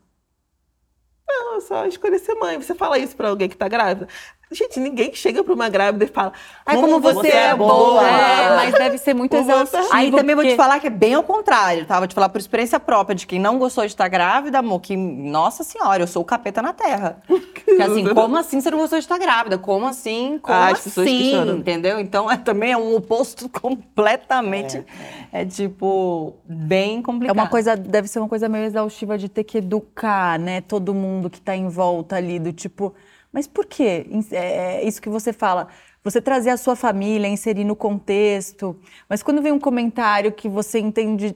[1.27, 2.59] Não, eu só escolhi ser mãe.
[2.59, 4.07] Você fala isso para alguém que está grávida.
[4.51, 6.33] Gente, ninguém chega pra uma grávida e fala.
[6.65, 8.01] Ai, como você é boa.
[8.03, 9.87] É, mas deve ser muito Como você- exaustivo.
[9.95, 11.99] Aí também vou te porque- falar que é bem ao contrário, tá?
[11.99, 14.97] Vou te falar por experiência própria de quem não gostou de estar grávida, amor, que,
[14.97, 17.21] nossa senhora, eu sou o capeta na terra.
[17.27, 19.57] Porque assim, como assim você não gostou de estar grávida?
[19.59, 20.39] Como assim?
[20.41, 21.17] Como Ah, as pessoas assim?
[21.19, 21.57] questionam.
[21.57, 21.99] Entendeu?
[21.99, 24.83] Então é, também é um oposto completamente.
[25.31, 27.37] É, tipo, bem É complicado.
[27.37, 31.29] uma coisa, deve ser uma coisa meio exaustiva de ter que educar, né, todo mundo
[31.29, 32.95] que tá em volta ali, do tipo,
[33.31, 34.05] mas por quê?
[34.31, 35.67] É, é isso que você fala.
[36.03, 38.79] Você trazer a sua família, inserir no contexto.
[39.07, 41.35] Mas quando vem um comentário que você entende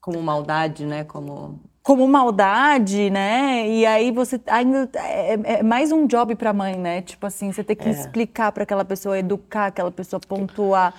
[0.00, 1.04] Como maldade, né?
[1.04, 1.60] Como.
[1.82, 3.68] como maldade, né?
[3.68, 7.02] E aí você ainda é, é mais um job pra mãe, né?
[7.02, 10.92] Tipo assim, você tem que explicar pra aquela pessoa, educar aquela pessoa, pontuar.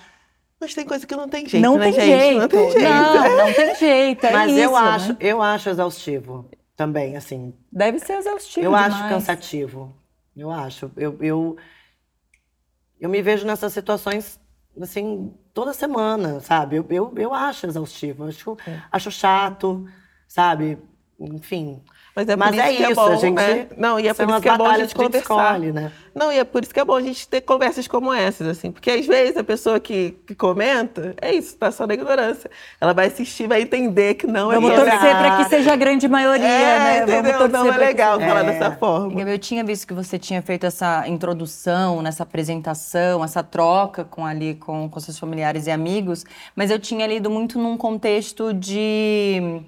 [0.60, 2.06] Mas tem coisa que não tem jeito, não, né, tem gente?
[2.06, 2.40] jeito.
[2.40, 2.90] Não tem jeito.
[2.90, 4.26] Não, não tem jeito.
[4.26, 4.78] É Mas isso, eu né?
[4.78, 7.54] acho, eu acho exaustivo também, assim.
[7.72, 8.66] Deve ser exaustivo.
[8.66, 9.14] eu acho demais.
[9.14, 9.94] cansativo.
[10.36, 10.92] Eu acho.
[10.98, 11.58] Eu, eu,
[13.00, 14.40] eu me vejo nessas situações,
[14.82, 16.78] assim, toda semana, sabe?
[16.78, 18.26] Eu, eu, eu acho exaustivo.
[18.26, 18.82] Acho, É.
[18.92, 19.86] acho chato,
[20.28, 20.78] sabe?
[21.20, 21.82] Enfim.
[22.16, 23.68] Mas é, Mas por isso é que é isso, bom, a gente- né?
[23.78, 25.20] Não, e é por isso que é bom a gente que conversar.
[25.20, 25.92] escolhe, né?
[26.16, 28.72] Não, e é por isso que é bom a gente ter conversas como essas, assim.
[28.72, 32.50] Porque às vezes a pessoa que, que comenta, é isso, tá só na ignorância.
[32.80, 35.20] Ela vai assistir, vai entender que não Vamos é torcer verdade.
[35.36, 36.98] pra que seja a grande maioria, É, né?
[37.00, 37.22] entendeu?
[37.22, 38.30] Vamos torcer Não é pra que legal seja.
[38.30, 39.22] falar dessa forma.
[39.22, 44.56] Eu tinha visto que você tinha feito essa introdução, nessa apresentação, essa troca com ali
[44.56, 46.24] com, com seus familiares e amigos,
[46.56, 49.60] mas eu tinha lido muito num contexto de,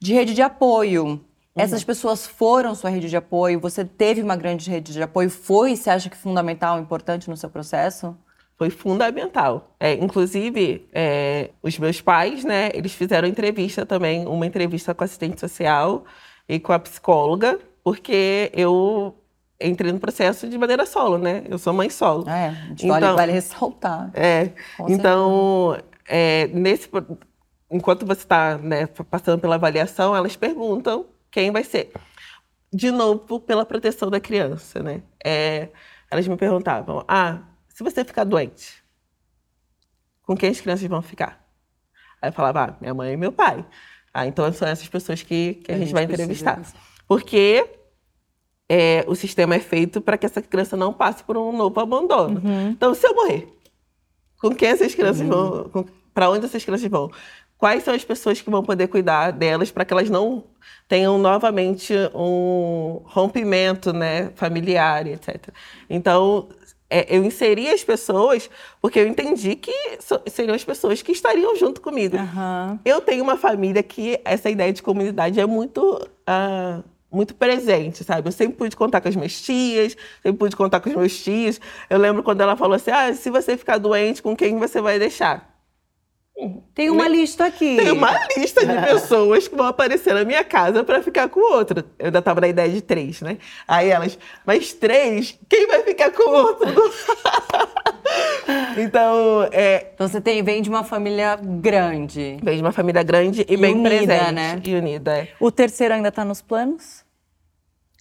[0.00, 1.20] de rede de apoio.
[1.56, 5.76] Essas pessoas foram sua rede de apoio, você teve uma grande rede de apoio, foi,
[5.76, 8.16] você acha que fundamental, importante no seu processo?
[8.56, 9.74] Foi fundamental.
[9.78, 15.06] É, inclusive, é, os meus pais, né, eles fizeram entrevista também, uma entrevista com a
[15.06, 16.04] assistente social
[16.48, 19.14] e com a psicóloga, porque eu
[19.60, 21.42] entrei no processo de maneira solo, né?
[21.48, 22.28] Eu sou mãe solo.
[22.28, 24.10] É, gente vale, Então- vale ressaltar.
[24.12, 26.88] É, Com então, é, nesse,
[27.70, 28.58] enquanto você está
[29.10, 31.90] passando pela avaliação, elas perguntam quem vai ser.
[32.72, 35.02] De novo, pela proteção da criança, né?
[35.22, 35.68] É,
[36.08, 38.84] elas me perguntavam, ah, se você ficar doente,
[40.22, 41.44] com quem as crianças vão ficar?
[42.22, 43.66] Aí eu falava, ah, minha mãe e meu pai.
[44.12, 46.62] Ah, então são essas pessoas que, que a, A gente, gente vai entrevistar.
[47.08, 47.68] Porque
[48.68, 52.40] é, o sistema é feito para que essa criança não passe por um novo abandono.
[52.70, 53.52] Então, se eu morrer,
[54.40, 55.84] com quem essas crianças vão?
[56.14, 57.10] Para onde essas crianças vão?
[57.58, 60.44] Quais são as pessoas que vão poder cuidar delas para que elas não
[60.88, 65.48] tenham novamente um rompimento, né, familiar, etc.
[65.88, 66.48] Então,
[66.90, 68.50] é, eu inseri as pessoas
[68.82, 72.16] porque eu entendi que so- seriam as pessoas que estariam junto comigo.
[72.16, 72.78] Aham.
[72.84, 76.80] Eu tenho uma família que essa ideia de comunidade é muito, ah,
[77.10, 78.28] muito presente, sabe?
[78.28, 81.58] Eu sempre pude contar com as minhas tias, sempre pude contar com os meus tios.
[81.88, 84.98] Eu lembro quando ela falou assim: ah, se você ficar doente, com quem você vai
[84.98, 85.53] deixar?
[86.74, 87.76] Tem uma lista aqui.
[87.76, 91.52] Tem uma lista de pessoas que vão aparecer na minha casa para ficar com o
[91.56, 91.84] outro.
[91.98, 93.38] Eu ainda tava na ideia de três, né?
[93.68, 95.38] Aí elas, mas três?
[95.48, 96.66] Quem vai ficar com o outro?
[98.76, 102.38] então, é, Então você tem, vem de uma família grande.
[102.42, 104.32] vem de uma família grande e, E bem unida, presente.
[104.32, 104.60] né?
[104.64, 105.28] E unida, é.
[105.38, 107.04] O terceiro ainda tá nos planos?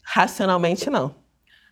[0.04, 1.14] Racionalmente, não.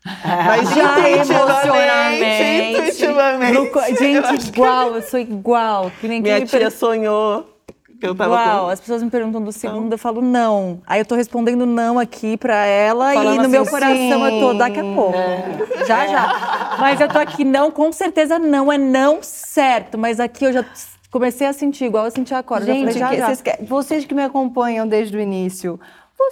[0.46, 2.72] Mas Já intuitivamente, emocionalmente.
[2.72, 3.98] intuitivamente.
[4.00, 5.92] Gente, que igual, eu sou igual.
[6.00, 7.48] Que nem quem Minha me tia per- sonhou
[8.00, 8.70] que eu tava Igual, com...
[8.72, 10.82] as pessoas me perguntam do segundo, eu falo não.
[10.88, 14.40] Aí eu tô respondendo não aqui pra ela Falando e no assim, meu coração eu
[14.40, 14.58] tô sim.
[14.58, 15.18] daqui a pouco.
[15.86, 16.78] Já, já.
[16.80, 20.00] Mas eu tô aqui não, com certeza não, é não certo.
[20.00, 20.66] Mas aqui eu já
[21.12, 22.66] comecei a sentir, igual eu senti agora.
[22.66, 23.36] Gente, já falei, que- já, já.
[23.36, 25.80] Vocês, que- vocês que me acompanham desde o início,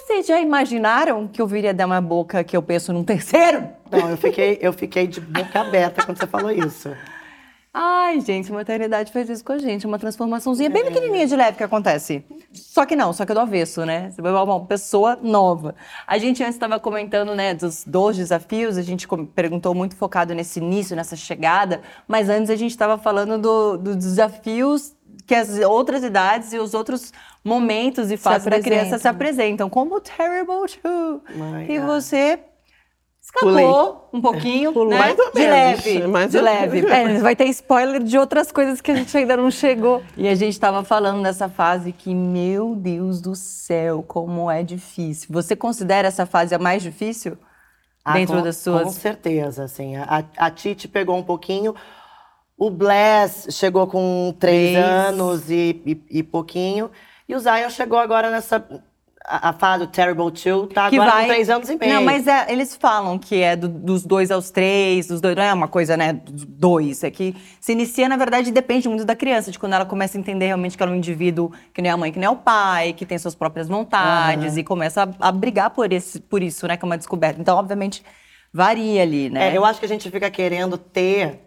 [0.00, 3.66] vocês já imaginaram que eu viria dar uma boca que eu penso num terceiro?
[3.90, 6.90] Não, eu fiquei, eu fiquei de boca aberta quando você falou isso.
[7.72, 9.86] Ai, gente, a maternidade fez isso com a gente.
[9.86, 12.24] Uma transformaçãozinha bem pequenininha de leve que acontece.
[12.52, 14.10] Só que não, só que é do avesso, né?
[14.10, 15.76] Você vai uma pessoa nova.
[16.04, 18.76] A gente antes estava comentando, né, dos dois desafios.
[18.76, 21.80] A gente perguntou muito focado nesse início, nessa chegada.
[22.08, 24.92] Mas antes a gente estava falando do- dos desafios
[25.26, 27.12] que as outras idades e os outros
[27.44, 29.68] momentos e fases da criança se apresentam.
[29.70, 31.22] Como o Terrible Two.
[31.34, 31.86] My que God.
[31.86, 32.38] você
[33.38, 33.64] Pulei.
[33.64, 34.98] escapou um pouquinho, né?
[34.98, 35.50] Mais ou de menos,
[35.84, 36.86] leve, mais de ou leve.
[36.86, 40.02] É, vai ter spoiler de outras coisas que a gente ainda não chegou.
[40.16, 45.28] E a gente estava falando dessa fase que, meu Deus do céu, como é difícil.
[45.30, 47.38] Você considera essa fase a mais difícil?
[48.04, 49.94] Ah, Dentro com, das suas- Com certeza, assim.
[49.96, 51.74] A, a Titi pegou um pouquinho.
[52.60, 54.84] O Bless chegou com três Três.
[54.84, 56.90] anos e, e, e pouquinho.
[57.26, 58.62] E o Zion chegou agora nessa,
[59.24, 61.22] a, a fase do Terrible Two tá que agora vai...
[61.22, 61.94] com três anos e meio.
[61.94, 65.42] Não, mas é, eles falam que é do- dos dois aos três, dos dois, não
[65.42, 67.02] é uma coisa, né, dois.
[67.02, 70.20] É que se inicia, na verdade, depende muito da criança, de quando ela começa a
[70.20, 72.30] entender realmente que ela é um indivíduo que não é a mãe, que não é
[72.30, 76.42] o pai, que tem suas próprias vontades e começa a, a brigar por, esse, por
[76.42, 77.40] isso, né, que é uma descoberta.
[77.40, 78.02] Então, obviamente,
[78.52, 79.48] varia ali, né?
[79.52, 81.46] É, eu acho que a gente fica querendo ter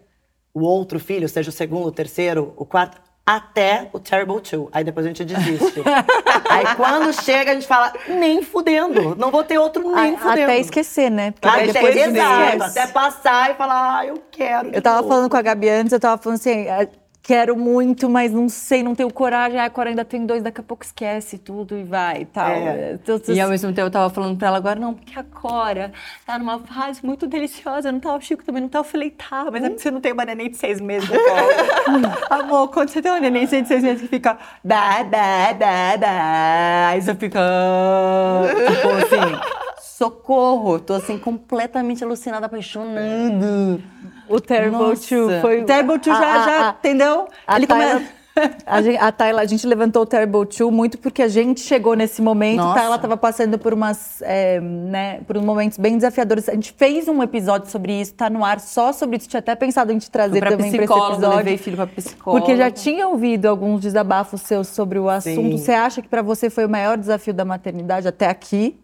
[0.54, 2.96] o outro filho, seja o segundo, o terceiro, o quarto,
[3.26, 4.68] até o Terrible Two.
[4.70, 5.82] Aí depois a gente desiste.
[6.48, 9.16] Aí quando chega, a gente fala, nem fudendo.
[9.16, 10.42] Não vou ter outro nem A- fudendo.
[10.42, 11.32] Até esquecer, né?
[11.32, 14.68] Porque Aí depois exato, até passar e falar, ah, eu quero.
[14.72, 15.08] Eu tava novo.
[15.08, 16.86] falando com a Gabi antes, eu tava falando assim, ah,
[17.24, 19.58] quero muito, mas não sei, não tenho coragem.
[19.58, 22.50] Ah, agora ainda tem dois, daqui a pouco esquece tudo e vai e tal.
[22.50, 22.98] É.
[23.02, 25.90] Então, E ao mesmo tempo eu tava falando pra ela agora, não, porque a Cora
[26.26, 29.46] tá numa fase muito deliciosa, não tá o Chico também, não tá, eu falei, tá,
[29.50, 31.08] mas é porque você não tem uma neném de seis meses.
[32.28, 36.88] Amor, quando você tem uma neném de seis meses que fica bah, bah, bah, bah,
[36.88, 37.40] aí você fica,
[38.68, 39.40] tipo assim,
[39.80, 43.80] socorro, tô assim, completamente alucinada, apaixonada.
[44.28, 45.08] O Terrible Nossa.
[45.08, 45.62] Two foi...
[45.62, 47.28] O Terrible Two já, a- já, a- entendeu?
[47.46, 48.06] A Ele Tayla, come-
[48.66, 51.94] a, gente, a Tayla, a gente levantou o Terrible Two muito porque a gente chegou
[51.94, 52.56] nesse momento.
[52.56, 52.72] Nossa.
[52.72, 56.48] A Tayla estava passando por umas, é, né, por uns momentos bem desafiadores.
[56.48, 59.28] A gente fez um episódio sobre isso, tá no ar só sobre isso.
[59.28, 61.36] Tinha até pensado em te trazer pra também para esse episódio.
[61.36, 62.40] levei filho pra psicólogo.
[62.44, 65.36] Porque já tinha ouvido alguns desabafos seus sobre o assunto.
[65.36, 65.56] Sim.
[65.56, 68.80] Você acha que para você foi o maior desafio da maternidade até aqui?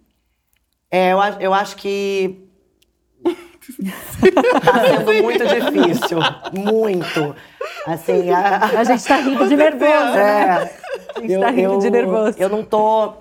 [0.93, 2.49] É, eu, eu acho que.
[3.23, 6.19] Tá sendo muito difícil.
[6.53, 7.37] Muito.
[7.87, 10.21] Assim, a, A gente tá rindo de nervoso, né?
[10.21, 10.81] É.
[11.17, 12.37] A gente tá rindo de nervoso.
[12.39, 13.13] Eu não tô.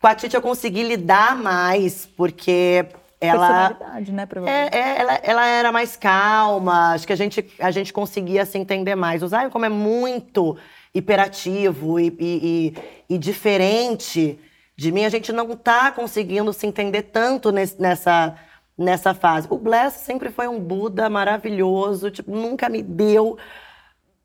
[0.00, 2.86] Com a Titi eu consegui lidar mais, porque
[3.20, 3.70] ela.
[3.70, 4.28] Personalidade, né.
[4.46, 8.58] É, é, ela, ela era mais calma, acho que a gente, a gente conseguia se
[8.58, 9.22] entender mais.
[9.22, 10.56] O Zion, como é muito
[10.94, 12.74] hiperativo e, e,
[13.08, 14.38] e- e diferente
[14.76, 18.34] de mim, a gente não tá conseguindo se entender tanto nesse- nessa,
[18.78, 19.46] nessa fase.
[19.50, 23.38] O Bless sempre foi um Buda maravilhoso, tipo, nunca me deu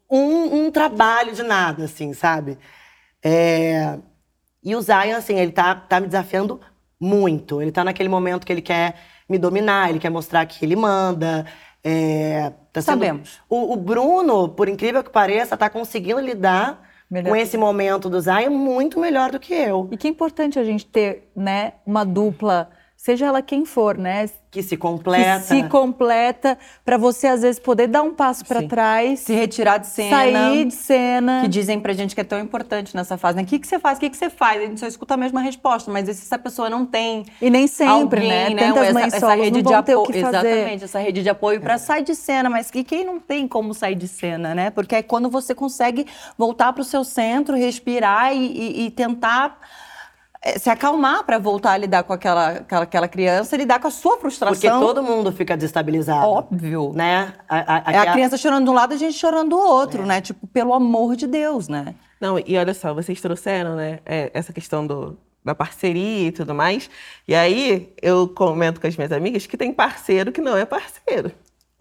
[0.10, 2.58] um, um trabalho de nada, assim, sabe?
[3.24, 3.98] É,
[4.64, 6.60] E o Zion, assim, ele tá, tá me desafiando
[7.00, 7.62] muito.
[7.62, 8.96] Ele tá naquele momento que ele quer
[9.30, 11.46] me dominar, ele quer mostrar que ele manda.
[11.84, 13.40] É, tá sendo- Sabemos.
[13.50, 17.30] O, o Bruno, por incrível que pareça, tá conseguindo lidar Melhor.
[17.30, 19.88] com esse momento do Zion muito melhor do que eu.
[19.92, 22.70] E que é importante a gente ter, né, uma dupla,
[23.04, 24.30] seja ela quem for, né?
[24.52, 25.40] Que se completa.
[25.40, 29.78] Que se completa para você às vezes poder dar um passo para trás, Se retirar
[29.78, 30.10] de cena.
[30.18, 31.42] sair de cena.
[31.42, 33.44] Que dizem pra gente que é tão importante nessa fase, né?
[33.44, 33.98] O que, que você faz?
[33.98, 34.62] O que, que você faz?
[34.62, 37.66] A gente só escuta a mesma resposta, mas se essa pessoa não tem E nem
[37.66, 38.68] sempre, alguém, né?
[38.68, 40.04] Tantas essa, mães essa rede de o apoio.
[40.04, 40.18] que.
[40.20, 43.74] Exatamente, essa rede de apoio pra sair de cena, mas e quem não tem como
[43.74, 44.70] sair de cena, né?
[44.70, 46.06] Porque é quando você consegue
[46.38, 49.58] voltar pro seu centro, respirar e, e- e tentar
[50.58, 54.18] se acalmar pra voltar a lidar com aquela, aquela, aquela criança, lidar com a sua
[54.18, 54.60] frustração.
[54.60, 56.26] Porque todo mundo fica desestabilizado.
[56.28, 56.92] Óbvio.
[56.96, 57.34] Né?
[57.48, 60.06] A, a- É a criança chorando de um lado e a gente chorando do outro,
[60.06, 60.20] né?
[60.22, 61.94] Tipo, pelo amor de Deus, né?
[62.20, 66.54] Não, e olha só, vocês trouxeram, né, é, essa questão do, da parceria e tudo
[66.54, 66.90] mais.
[67.28, 71.32] E aí, eu comento com as minhas amigas que tem parceiro que não é parceiro.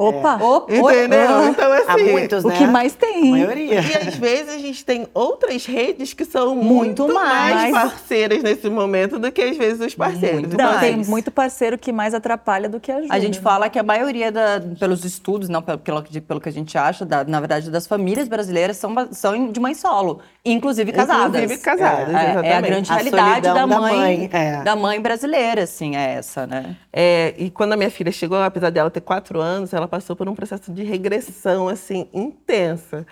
[0.02, 0.38] Opa!
[0.68, 1.48] Entendeu?
[1.48, 2.10] Então, Há assim.
[2.10, 2.56] muitos, O né?
[2.56, 3.28] que mais tem?
[3.28, 3.74] A maioria.
[3.74, 7.54] E às vezes a gente tem outras redes que são Muito muito, mais.
[7.54, 7.72] mais.
[7.72, 10.40] parceiras nesse momento do que às vezes os parceiros.
[10.40, 10.80] Muito Então, mais.
[10.80, 13.12] tem muito parceiro que mais atrapalha do que ajuda.
[13.14, 16.48] A gente fala que a maioria, da- pelos estudos, não pelo, pelo, que- pelo que
[16.48, 20.92] a gente acha, da- na verdade, das famílias brasileiras são, são de mãe solo, inclusive
[20.92, 21.26] casadas.
[21.42, 22.66] Inclusive casadas, É, é a exatamente.
[22.70, 24.62] grande A realidade da da mãe, mãe, é.
[24.62, 26.74] da mãe brasileira, assim, é essa, né?
[26.92, 30.28] É, e quando a minha filha chegou, apesar dela ter quatro anos, ela passou por
[30.28, 33.06] um processo de regressão, assim, intensa.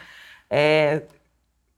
[0.51, 1.03] É,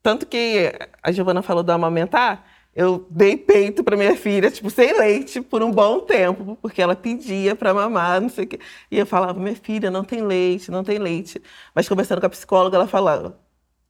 [0.02, 0.72] tanto que
[1.02, 2.44] a Giovana falou do amamentar,
[2.74, 6.94] eu dei peito para minha filha, tipo, sem leite, por um bom tempo, porque ela
[6.96, 8.60] pedia para mamar, não sei o quê.
[8.90, 11.42] E eu falava, minha filha, não tem leite, não tem leite.
[11.74, 13.38] Mas conversando com a psicóloga, ela falava,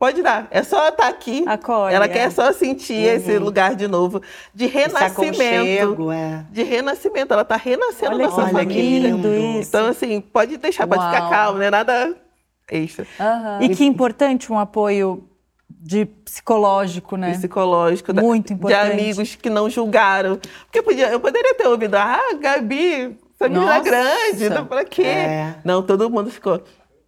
[0.01, 1.45] pode dar, é só estar aqui.
[1.47, 2.09] Acolhe, ela é.
[2.09, 4.21] quer só sentir esse lugar de novo,
[4.55, 6.47] de Esse renascimento aconchego, é.
[6.51, 7.33] de renascimento.
[7.35, 9.11] Ela tá renascendo Olha na sua que Olha que família.
[9.11, 9.59] lindo lindo.
[9.61, 9.69] isso.
[9.69, 11.31] Então, assim, pode deixar, pode ficar Uau.
[11.31, 12.17] calmo, não é nada
[12.71, 13.07] extra.
[13.61, 15.29] E que importante um apoio
[15.69, 17.33] de psicológico, né?
[17.33, 18.93] Psicológico, da- Muito de importante.
[18.93, 20.39] amigos que não julgaram.
[20.65, 23.79] Porque podia, eu poderia ter ouvido, ah, Gabi, essa menina Nossa.
[23.79, 25.03] é grande, então pra quê?
[25.03, 25.55] É.
[25.65, 26.63] Não, todo mundo ficou,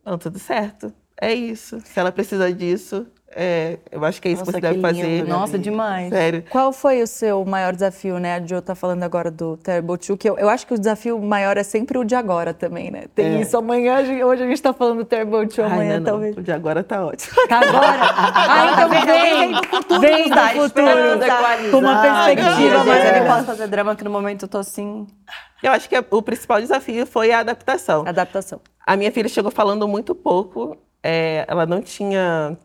[0.05, 0.93] não, tudo certo,
[1.29, 1.81] é isso.
[1.85, 4.81] Se ela precisa disso, É, eu acho que é isso Nossa, que você deve que
[4.83, 5.03] fazer.
[5.21, 6.11] lindo, Nossa, demais.
[6.11, 6.45] Sério.
[6.51, 8.35] Qual foi o seu maior desafio, né?
[8.35, 11.19] A Jo tá falando agora do Terrible Two, que eu, eu acho que o desafio
[11.19, 13.05] maior é sempre o de agora também, né?
[13.15, 13.41] Tem É.
[13.41, 15.23] isso amanhã, hoje a gente tá falando do Ai,
[15.65, 16.05] amanhã não, não.
[16.05, 16.37] talvez.
[16.37, 17.35] O de agora tá ótimo.
[17.49, 18.01] Tá agora?
[18.37, 23.17] ah, então vem, vem do futuro, vem do futuro, com uma perspectiva é.
[23.17, 25.07] Eu não posso fazer drama, que no momento eu tô assim.
[25.63, 28.05] Eu acho que o principal desafio foi a adaptação.
[28.07, 28.61] Adaptação.
[28.87, 30.77] A minha filha chegou falando muito pouco.
[31.03, 32.57] É, ela não tinha.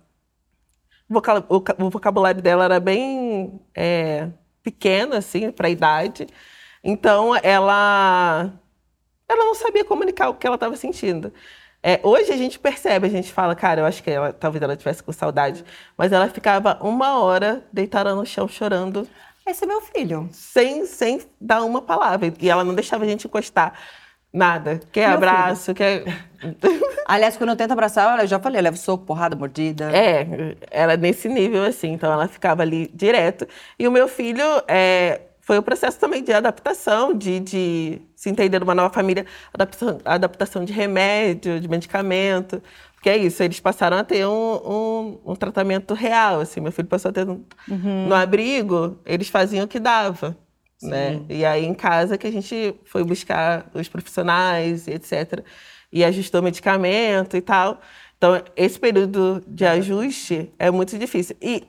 [1.80, 4.30] o vocabulário dela era bem é,
[4.64, 6.28] pequeno, assim, para a idade.
[6.84, 8.54] Então, ela,
[9.28, 11.34] ela não sabia comunicar o que ela estava sentindo.
[11.82, 14.76] É, hoje a gente percebe, a gente fala, cara, eu acho que ela, talvez ela
[14.76, 15.64] tivesse com saudade.
[15.98, 19.08] Mas ela ficava uma hora deitada no chão chorando
[19.46, 20.30] Esse é meu filho.
[20.32, 22.34] sem, sem dar uma palavra.
[22.40, 23.74] E ela não deixava a gente encostar
[24.34, 24.80] nada.
[24.92, 26.04] Quer Meu abraço, quer.
[27.08, 29.90] Aliás, quando eu tento abraçar, eu já falei, eu levo soco, porrada, mordida.
[29.96, 31.94] É, era nesse nível assim.
[31.94, 33.48] Então ela ficava ali direto.
[33.80, 38.60] E o meu filho é, foi o processo também de adaptação, de, de se entender
[38.60, 42.62] numa nova família, adaptação, adaptação de remédio, de medicamento.
[42.94, 46.42] Porque é isso, eles passaram a ter um, um, um tratamento real.
[46.42, 46.60] Assim.
[46.60, 47.28] Meu filho passou a ter.
[47.30, 47.44] um-
[48.08, 50.36] No abrigo, eles faziam o que dava.
[50.82, 51.22] Né?
[51.30, 55.44] E aí em casa que a gente foi buscar os profissionais, etc.
[55.92, 57.82] E ajustou medicamento e tal.
[58.18, 61.36] Então, esse período de ajuste é muito difícil.
[61.42, 61.64] E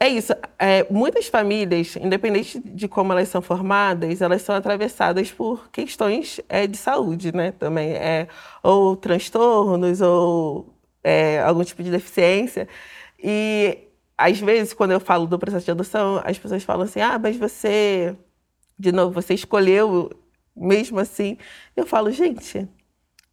[0.00, 0.32] é isso.
[0.58, 6.66] é, muitas famílias, independente de como elas são formadas, elas são atravessadas por questões é,
[6.66, 7.52] de saúde, né?
[7.52, 8.28] Também é
[8.62, 12.68] ou transtornos ou é, algum tipo de deficiência.
[13.22, 13.78] E
[14.16, 17.36] às vezes, quando eu falo do processo de adoção, as pessoas falam assim: "Ah, mas
[17.36, 18.16] você,
[18.78, 20.10] de novo, você escolheu
[20.56, 21.38] mesmo assim?"
[21.76, 22.68] Eu falo, gente,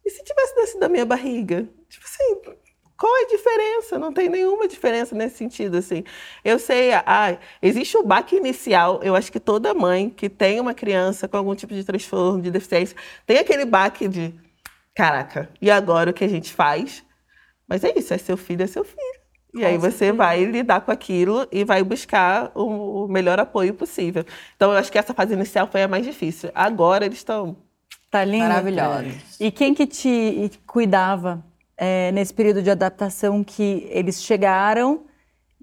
[0.04, 1.68] e se tivesse nascido da minha barriga?
[1.88, 2.56] Tipo assim,
[2.96, 3.98] qual é a diferença?
[3.98, 6.04] Não tem nenhuma diferença nesse sentido, assim.
[6.44, 9.00] Eu sei, ah, existe o baque inicial.
[9.02, 12.50] Eu acho que toda mãe que tem uma criança com algum tipo de transtorno, de
[12.50, 14.34] deficiência, tem aquele baque de,
[14.94, 17.04] caraca, e agora o que a gente faz?
[17.66, 19.21] Mas é isso, é seu filho, é seu filho.
[19.54, 24.24] E aí você vai lidar com aquilo e vai buscar o, o melhor apoio possível.
[24.56, 26.50] Então eu acho que essa fase inicial foi a mais difícil.
[26.54, 27.56] Agora eles estão
[28.12, 28.44] Tá lindo?
[28.46, 29.40] Maravilhosos.
[29.40, 31.42] E quem que te cuidava
[31.78, 35.06] é, nesse período de adaptação que eles chegaram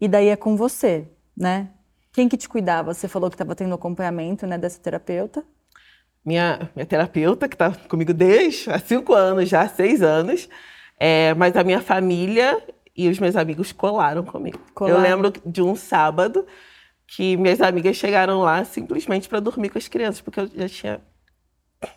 [0.01, 1.69] e daí é com você, né?
[2.11, 2.91] Quem que te cuidava?
[2.91, 5.43] Você falou que estava tendo acompanhamento, né, dessa terapeuta.
[6.25, 10.49] minha, minha terapeuta, que está comigo desde há cinco anos, já há seis anos.
[10.99, 12.61] É, mas a minha família
[12.99, 14.59] e os meus amigos colaram comigo.
[14.73, 14.97] Colaram.
[14.97, 16.45] Eu lembro de um sábado
[17.07, 21.01] que minhas amigas chegaram lá simplesmente para dormir com as crianças, porque eu já tinha.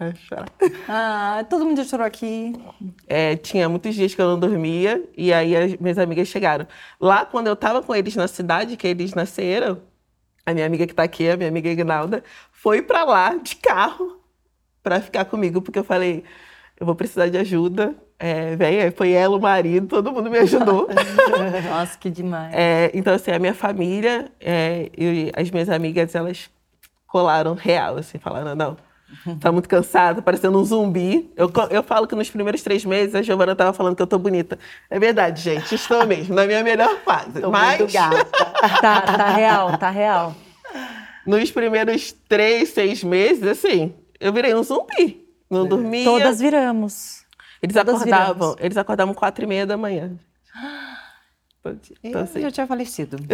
[0.00, 0.48] Ai, chorar.
[0.88, 2.54] Ah, todo mundo já chorou aqui.
[3.06, 6.66] É, tinha muitos dias que eu não dormia, e aí as minhas amigas chegaram.
[7.00, 9.80] Lá, quando eu estava com eles na cidade, que eles nasceram,
[10.44, 14.20] a minha amiga que está aqui, a minha amiga Ignalda, foi para lá de carro
[14.82, 16.24] para ficar comigo, porque eu falei,
[16.78, 17.94] eu vou precisar de ajuda.
[18.18, 20.88] É, vem, aí foi ela, o marido, todo mundo me ajudou.
[21.68, 22.54] Nossa, que demais.
[22.54, 26.48] É, então, assim, a minha família é, e as minhas amigas, elas
[27.06, 28.76] colaram real, assim, falaram, não,
[29.40, 31.32] tá muito cansada, parecendo um zumbi.
[31.36, 34.18] Eu, eu falo que nos primeiros três meses a Giovana tava falando que eu tô
[34.18, 34.58] bonita.
[34.88, 37.40] É verdade, gente, estou mesmo, na minha melhor fase.
[37.40, 38.24] Tô Mas muito gata.
[38.80, 40.34] Tá, tá real, tá real.
[41.26, 45.21] nos primeiros três, seis meses, assim, eu virei um zumbi.
[45.52, 46.04] Não dormia.
[46.04, 47.24] Todas viramos.
[47.62, 48.56] eles todas acordavam, viramos.
[48.60, 50.12] eles acordavam quatro e meia da manhã.
[52.02, 53.16] Então, Eu assim, já tinha falecido.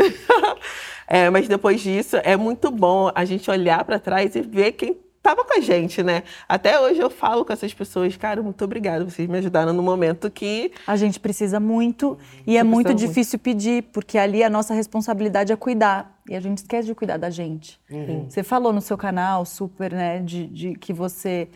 [1.10, 4.98] É, mas depois disso, é muito bom a gente olhar para trás e ver quem
[5.16, 6.22] estava com a gente, né?
[6.48, 10.30] Até hoje eu falo com essas pessoas, cara, muito obrigada, vocês me ajudaram no momento
[10.30, 15.52] que A gente precisa muito e é muito difícil pedir, porque ali a nossa responsabilidade
[15.52, 16.18] é cuidar.
[16.28, 17.80] E a gente esquece de cuidar da gente.
[18.28, 21.48] Você falou no seu canal super, né, de, de que você.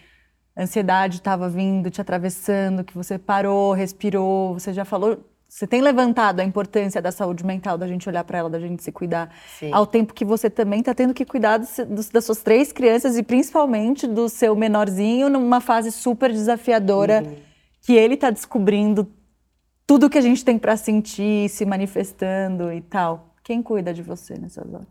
[0.55, 4.55] A ansiedade estava vindo, te atravessando, que você parou, respirou.
[4.55, 5.19] Você já falou.
[5.49, 8.83] Você tem levantado a importância da saúde mental, da gente olhar para ela, da gente
[8.83, 9.35] se cuidar.
[9.59, 9.71] Sim.
[9.71, 13.19] Ao tempo que você também está tendo que cuidar dos- dos- das suas três crianças
[13.19, 17.23] e principalmente do seu menorzinho numa fase super desafiadora
[17.83, 19.07] que ele está descobrindo
[19.87, 23.35] tudo que a gente tem para sentir, se manifestando e tal.
[23.45, 24.87] Quem cuida de você nessas horas?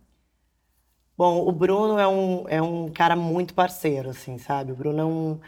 [1.21, 4.71] Bom, o Bruno é um, é um cara muito parceiro, assim, sabe?
[4.71, 5.39] O Bruno é um,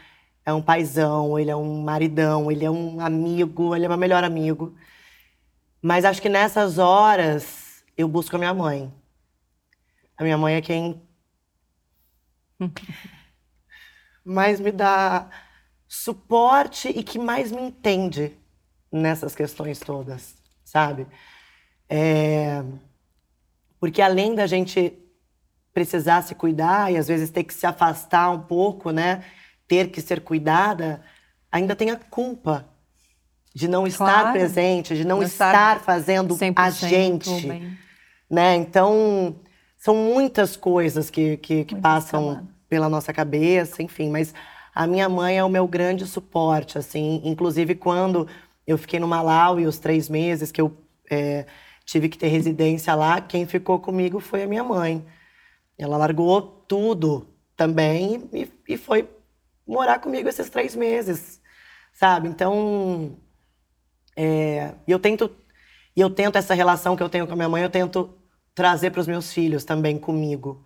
[0.46, 4.22] é um paizão, ele é um maridão, ele é um amigo, ele é meu melhor
[4.22, 4.72] amigo.
[5.82, 8.94] Mas acho que nessas horas eu busco a minha mãe.
[10.16, 11.02] A minha mãe é quem
[14.24, 15.28] mais me dá
[15.88, 18.38] suporte e que mais me entende
[18.92, 21.04] nessas questões todas, sabe?
[21.88, 22.62] É...
[23.80, 25.00] Porque além da gente
[25.74, 29.22] precisar se cuidar e às vezes ter que se afastar um pouco, né?
[29.68, 31.02] Ter que ser cuidada,
[31.50, 32.66] ainda tem a culpa
[33.54, 34.32] de não estar Claro.
[34.32, 37.78] presente, de não, Não estar, estar fazendo a 100% gente, bem.
[38.30, 38.54] né?
[38.56, 39.36] Então,
[39.76, 44.32] são muitas coisas que, que, que passam pela nossa cabeça, enfim, mas
[44.74, 48.26] a minha mãe é o meu grande suporte, assim, inclusive quando
[48.66, 50.76] eu fiquei no Malawi os três meses que eu
[51.10, 51.46] é,
[51.84, 55.04] tive que ter residência lá, quem ficou comigo foi a minha mãe.
[55.78, 59.08] Ela largou tudo também e, e foi
[59.66, 61.40] morar comigo esses três meses,
[61.92, 62.28] sabe?
[62.28, 63.16] Então,
[64.16, 65.30] é, eu tento
[65.96, 68.18] e eu tento essa relação que eu tenho com a minha mãe, eu tento
[68.54, 70.62] trazer para os meus filhos também comigo,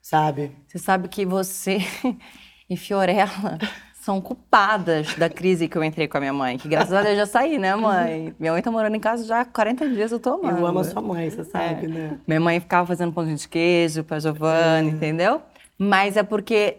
[0.00, 0.56] sabe?
[0.66, 1.78] Você sabe que você
[2.68, 3.58] e Fiorella
[4.00, 6.56] são culpadas da crise que eu entrei com a minha mãe.
[6.56, 8.34] Que graças a Deus já saí, né, mãe?
[8.38, 10.58] Minha mãe tá morando em casa já há 40 dias, eu tô amando.
[10.58, 11.88] Eu amo a sua mãe, você sabe, É.
[11.88, 12.18] né?
[12.26, 15.42] Minha mãe ficava fazendo pãozinho de queijo pra Giovanna, entendeu?
[15.78, 16.78] Mas é porque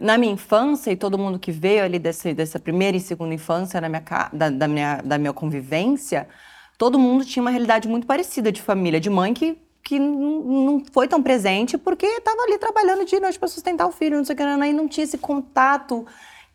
[0.00, 3.80] na minha infância, e todo mundo que veio ali desse, dessa primeira e segunda infância
[3.80, 4.02] na minha,
[4.32, 6.28] da, da minha, da minha convivência,
[6.76, 11.06] todo mundo tinha uma realidade muito parecida de família, de mãe que, que não foi
[11.06, 14.36] tão presente porque estava ali trabalhando de noite para sustentar o filho, não sei o
[14.36, 16.04] que, aí não tinha esse contato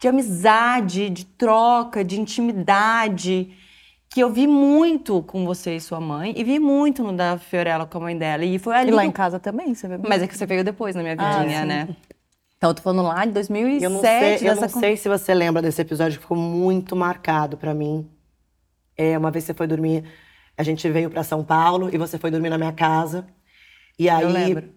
[0.01, 3.53] de amizade, de troca, de intimidade
[4.09, 7.85] que eu vi muito com você e sua mãe, e vi muito no da Fiorella
[7.85, 8.43] com a mãe dela.
[8.43, 8.89] E foi ali.
[8.89, 11.01] E lá que em casa também, você vê Mas é que você veio depois na
[11.01, 11.65] minha Ah, vidinha, sim.
[11.67, 11.95] né?
[12.57, 13.83] Então eu tô falando lá de 2007.
[13.83, 16.35] Eu não sei, eu dessa não con- sei se você lembra desse episódio que ficou
[16.37, 18.09] muito marcado pra mim.
[18.97, 20.03] É, uma vez você foi dormir,
[20.57, 23.25] a gente veio pra São Paulo e você foi dormir na minha casa.
[23.97, 24.69] E aí Eu lembro.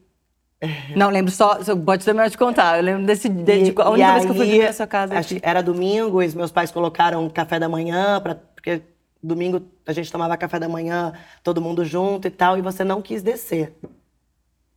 [0.97, 2.79] Não, lembro só, pode terminar de contar.
[2.79, 5.15] Eu lembro desse, de, de, a única vez que eu fui dormir na sua casa.
[5.23, 8.83] que era domingo e os meus pais colocaram café da manhã, pra, porque
[9.23, 13.03] domingo a gente tomava café da manhã, todo mundo junto e tal, e você não
[13.03, 13.75] quis descer.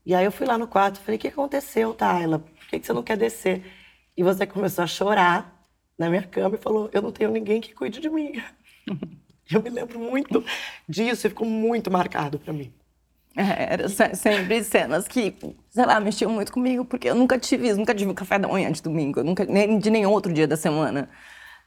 [0.05, 2.39] E aí eu fui lá no quarto e falei, o que aconteceu, Tayla?
[2.39, 3.63] Por que, que você não quer descer?
[4.15, 5.53] E você começou a chorar
[5.97, 8.41] na minha cama e falou, eu não tenho ninguém que cuide de mim.
[9.51, 10.43] eu me lembro muito
[10.87, 12.73] disso e ficou muito marcado pra mim.
[13.35, 15.35] É, era se- sempre cenas que,
[15.77, 18.71] sei lá, mexiam muito comigo, porque eu nunca tive isso, nunca tive café da manhã
[18.71, 21.09] de domingo, nunca, nem de nenhum outro dia da semana.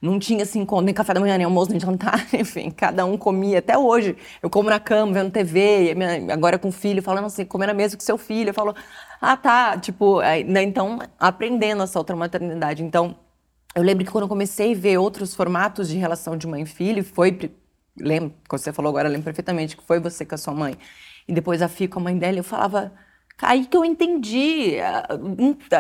[0.03, 3.59] Não tinha assim, nem café da manhã, nem almoço, nem jantar, enfim, cada um comia.
[3.59, 7.45] Até hoje, eu como na cama, vendo TV, minha- agora com o filho, falando assim,
[7.45, 8.51] comer na mesa com seu filho.
[8.51, 8.75] Eu falo,
[9.21, 12.83] ah, tá, tipo, aí, né, então, aprendendo essa outra maternidade.
[12.83, 13.17] Então,
[13.75, 16.67] eu lembro que quando eu comecei a ver outros formatos de relação de mãe e
[16.67, 17.39] filho, foi.
[17.99, 20.77] Lembro, quando você falou agora, lembro perfeitamente que foi você com a sua mãe.
[21.29, 22.93] E depois a Fia com a mãe dela, eu falava.
[23.43, 25.07] Aí que eu entendi, ah,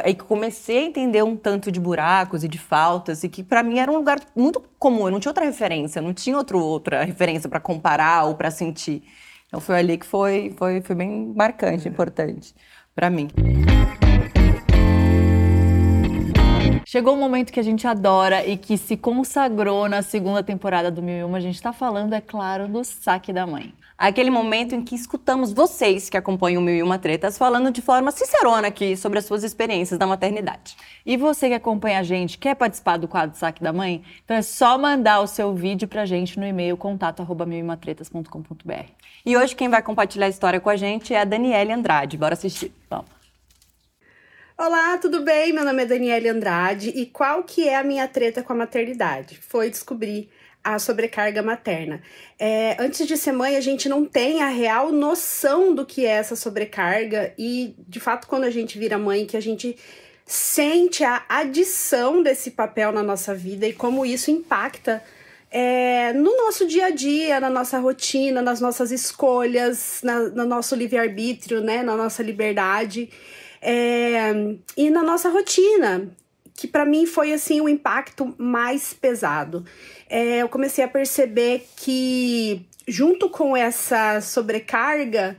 [0.03, 3.63] aí que comecei a entender um tanto de buracos e de faltas, e que pra
[3.63, 7.05] mim era um lugar muito comum, eu não tinha outra referência, não tinha outro, outra
[7.05, 9.03] referência pra comparar ou pra sentir.
[9.47, 12.55] Então foi ali que foi, foi, foi bem marcante, importante
[12.95, 13.29] pra mim.
[16.87, 21.01] Chegou um momento que a gente adora e que se consagrou na segunda temporada do
[21.01, 21.39] Mil e Uma.
[21.39, 23.73] A gente tá falando, é claro, do saque da mãe.
[24.01, 27.83] Aquele momento em que escutamos vocês que acompanham o Mil e Uma Tretas falando de
[27.83, 30.75] forma sincerona aqui sobre as suas experiências da maternidade.
[31.05, 34.03] E você que acompanha a gente, quer participar do quadro Saque da Mãe?
[34.25, 38.87] Então é só mandar o seu vídeo pra gente no e-mail contato@miluimatretas.com.br.
[39.27, 42.17] E hoje quem vai compartilhar a história com a gente é a Daniele Andrade.
[42.17, 42.73] Bora assistir.
[42.89, 43.11] Vamos.
[44.57, 45.53] Olá, tudo bem?
[45.53, 49.39] Meu nome é Daniele Andrade e qual que é a minha treta com a maternidade?
[49.43, 50.31] Foi descobrir
[50.63, 52.03] a sobrecarga materna.
[52.39, 56.11] É, antes de ser mãe, a gente não tem a real noção do que é
[56.11, 59.77] essa sobrecarga e, de fato, quando a gente vira mãe, que a gente
[60.27, 65.03] sente a adição desse papel na nossa vida e como isso impacta
[65.51, 70.77] é, no nosso dia a dia, na nossa rotina, nas nossas escolhas, na, no nosso
[70.77, 73.11] livre-arbítrio, né, na nossa liberdade
[73.61, 74.33] é,
[74.77, 76.09] e na nossa rotina,
[76.61, 79.65] que para mim foi assim o impacto mais pesado.
[80.11, 85.39] É, eu comecei a perceber que junto com essa sobrecarga,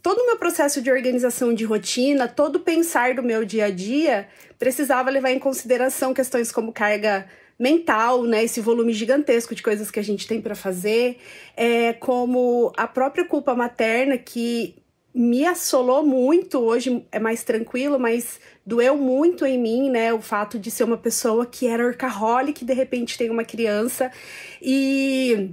[0.00, 3.70] todo o meu processo de organização de rotina, todo o pensar do meu dia a
[3.70, 7.26] dia, precisava levar em consideração questões como carga
[7.58, 11.18] mental, né, esse volume gigantesco de coisas que a gente tem para fazer,
[11.56, 14.76] é, como a própria culpa materna que
[15.16, 20.58] me assolou muito, hoje é mais tranquilo, mas doeu muito em mim, né, o fato
[20.58, 24.12] de ser uma pessoa que era workaholic, de repente tem uma criança.
[24.60, 25.52] E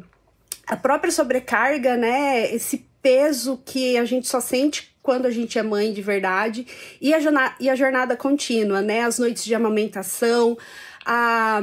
[0.68, 5.64] a própria sobrecarga, né, esse peso que a gente só sente quando a gente é
[5.64, 6.68] mãe de verdade
[7.00, 10.58] e a jornada, e a jornada contínua, né, as noites de amamentação,
[11.06, 11.62] a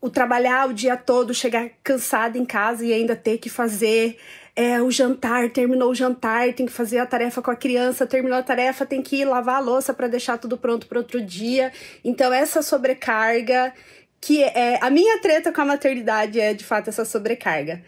[0.00, 4.16] o trabalhar o dia todo, chegar cansada em casa e ainda ter que fazer
[4.58, 8.36] é, o jantar, terminou o jantar, tem que fazer a tarefa com a criança, terminou
[8.36, 11.72] a tarefa, tem que ir lavar a louça para deixar tudo pronto para outro dia.
[12.04, 13.72] Então, essa sobrecarga,
[14.20, 17.84] que é a minha treta com a maternidade é de fato essa sobrecarga.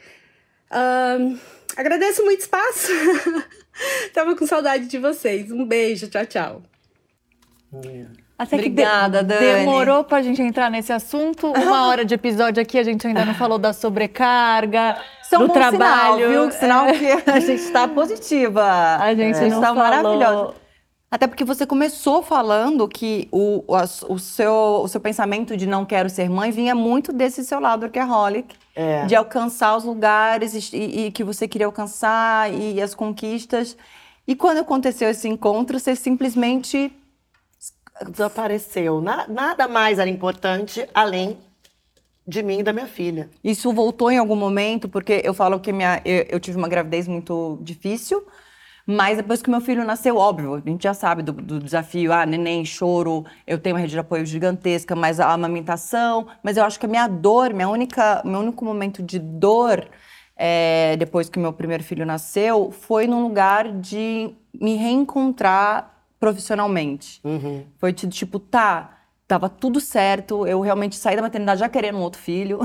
[0.71, 1.37] Um,
[1.77, 2.93] agradeço muito espaço.
[4.15, 5.51] Tava com saudade de vocês.
[5.51, 6.63] Um beijo, tchau, tchau.
[8.43, 9.55] Até Obrigada, que de Dani.
[9.59, 11.49] demorou pra gente entrar nesse assunto.
[11.53, 15.43] Uma hora de episódio aqui, a gente ainda não falou da sobrecarga, Isso é um
[15.43, 16.15] do bom trabalho.
[16.15, 16.51] sinal, viu?
[16.51, 16.93] Sinal É.
[17.21, 18.97] que a gente está positiva.
[18.99, 19.49] A gente É.
[19.49, 20.55] está maravilhosa.
[21.11, 25.85] Até porque você começou falando que o, o, o seu, o seu pensamento de não
[25.85, 29.05] quero ser mãe vinha muito desse seu lado workaholic, É.
[29.05, 33.77] de alcançar os lugares e, e que você queria alcançar e as conquistas.
[34.27, 36.91] E quando aconteceu esse encontro, você simplesmente
[38.09, 39.01] Desapareceu.
[39.01, 41.39] Na- nada mais era importante além
[42.27, 43.29] de mim e da minha filha.
[43.43, 47.09] Isso voltou em algum momento, porque eu falo que minha, eu, eu tive uma gravidez
[47.09, 48.25] muito difícil,
[48.87, 52.25] mas depois que meu filho nasceu, óbvio, a gente já sabe do, do desafio, ah,
[52.25, 56.79] neném, choro, eu tenho uma rede de apoio gigantesca, mas a amamentação, mas eu acho
[56.79, 59.87] que a minha dor, minha única, meu único momento de dor
[60.37, 67.21] é, depois que meu primeiro filho nasceu, foi num lugar de me reencontrar profissionalmente.
[67.79, 72.03] Foi de, tipo, tá, tava tudo certo, eu realmente saí da maternidade já querendo um
[72.03, 72.59] outro filho.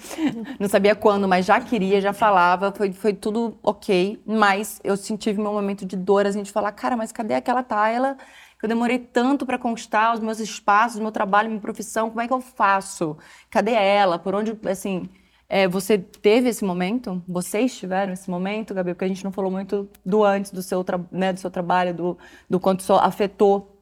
[0.58, 4.20] Não sabia quando, mas já queria, já falava, foi, foi tudo ok.
[4.26, 8.16] Mas eu senti meu momento de dor, a gente falar, cara, mas cadê aquela Tayla
[8.58, 12.26] que eu demorei tanto para conquistar os meus espaços, meu trabalho, minha profissão, como é
[12.26, 13.16] que eu faço?
[13.50, 14.18] Cadê ela?
[14.18, 15.08] Por onde, assim...
[15.48, 17.22] é, você teve esse momento?
[17.28, 18.94] Vocês tiveram esse momento, Gabi?
[18.94, 22.18] Porque a gente não falou muito do antes do seu, né, do seu trabalho, do,
[22.48, 23.74] do quanto isso afetou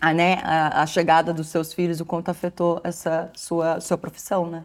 [0.00, 4.48] a, né, a, a chegada dos seus filhos, o quanto afetou essa sua, sua profissão,
[4.48, 4.64] né?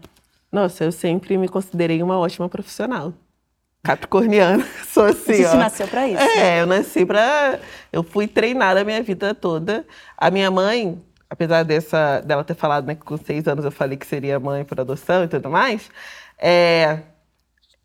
[0.51, 3.11] Nossa, eu sempre me considerei uma ótima profissional.
[3.81, 5.55] Capricorniana, sou assim, gente ó.
[5.57, 6.21] nasceu pra isso.
[6.21, 7.59] É, eu nasci pra...
[7.91, 9.85] Eu fui treinada a minha vida toda.
[10.15, 13.97] A minha mãe, apesar dessa, dela ter falado né, que com seis anos eu falei
[13.97, 15.89] que seria mãe por adoção e tudo mais,
[16.45, 16.99] é,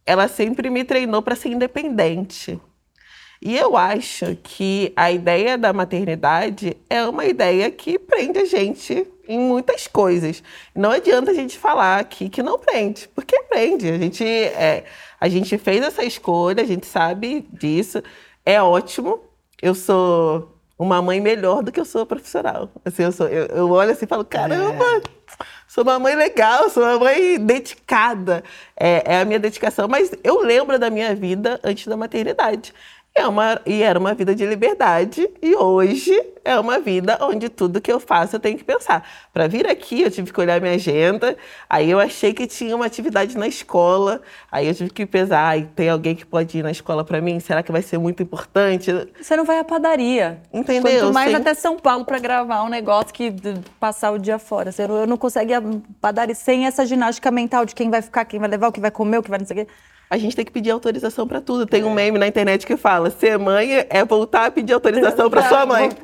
[0.04, 2.60] ela sempre me treinou para ser independente.
[3.40, 9.06] E eu acho que a ideia da maternidade é uma ideia que prende a gente
[9.28, 10.42] em muitas coisas.
[10.74, 13.88] Não adianta a gente falar aqui que não prende, porque prende.
[13.88, 14.86] A gente, é,
[15.20, 18.02] a gente fez essa escolha, a gente sabe disso.
[18.44, 19.20] É ótimo.
[19.62, 22.72] Eu sou uma mãe melhor do que eu sou profissional.
[22.84, 25.00] Assim, eu, sou, eu, eu olho assim e falo, caramba,
[25.68, 28.42] sou uma mãe legal, sou uma mãe dedicada.
[28.76, 29.86] É, é a minha dedicação.
[29.86, 32.74] Mas eu lembro da minha vida antes da maternidade.
[33.14, 35.28] É uma, e era uma vida de liberdade.
[35.42, 36.12] E hoje
[36.44, 39.04] é uma vida onde tudo que eu faço eu tenho que pensar.
[39.32, 41.36] Para vir aqui, eu tive que olhar minha agenda.
[41.68, 44.22] Aí eu achei que tinha uma atividade na escola.
[44.52, 45.48] Aí eu tive que pesar.
[45.48, 47.40] Ai, tem alguém que pode ir na escola para mim?
[47.40, 48.92] Será que vai ser muito importante?
[49.20, 50.40] Você não vai à padaria.
[50.52, 51.00] Entendeu?
[51.06, 51.36] Quanto mais Sim.
[51.36, 53.34] até São Paulo pra gravar um negócio que
[53.80, 54.70] passar o dia fora.
[54.70, 55.62] Você não- Eu não consigo ir à
[56.00, 58.92] padaria sem essa ginástica mental de quem vai ficar, quem vai levar, o que vai
[58.92, 59.72] comer, o que vai não sei o quê.
[60.10, 61.66] A gente tem que pedir autorização para tudo.
[61.66, 65.48] Tem um meme na internet que fala: ser mãe é voltar a pedir autorização para
[65.48, 65.90] sua mãe.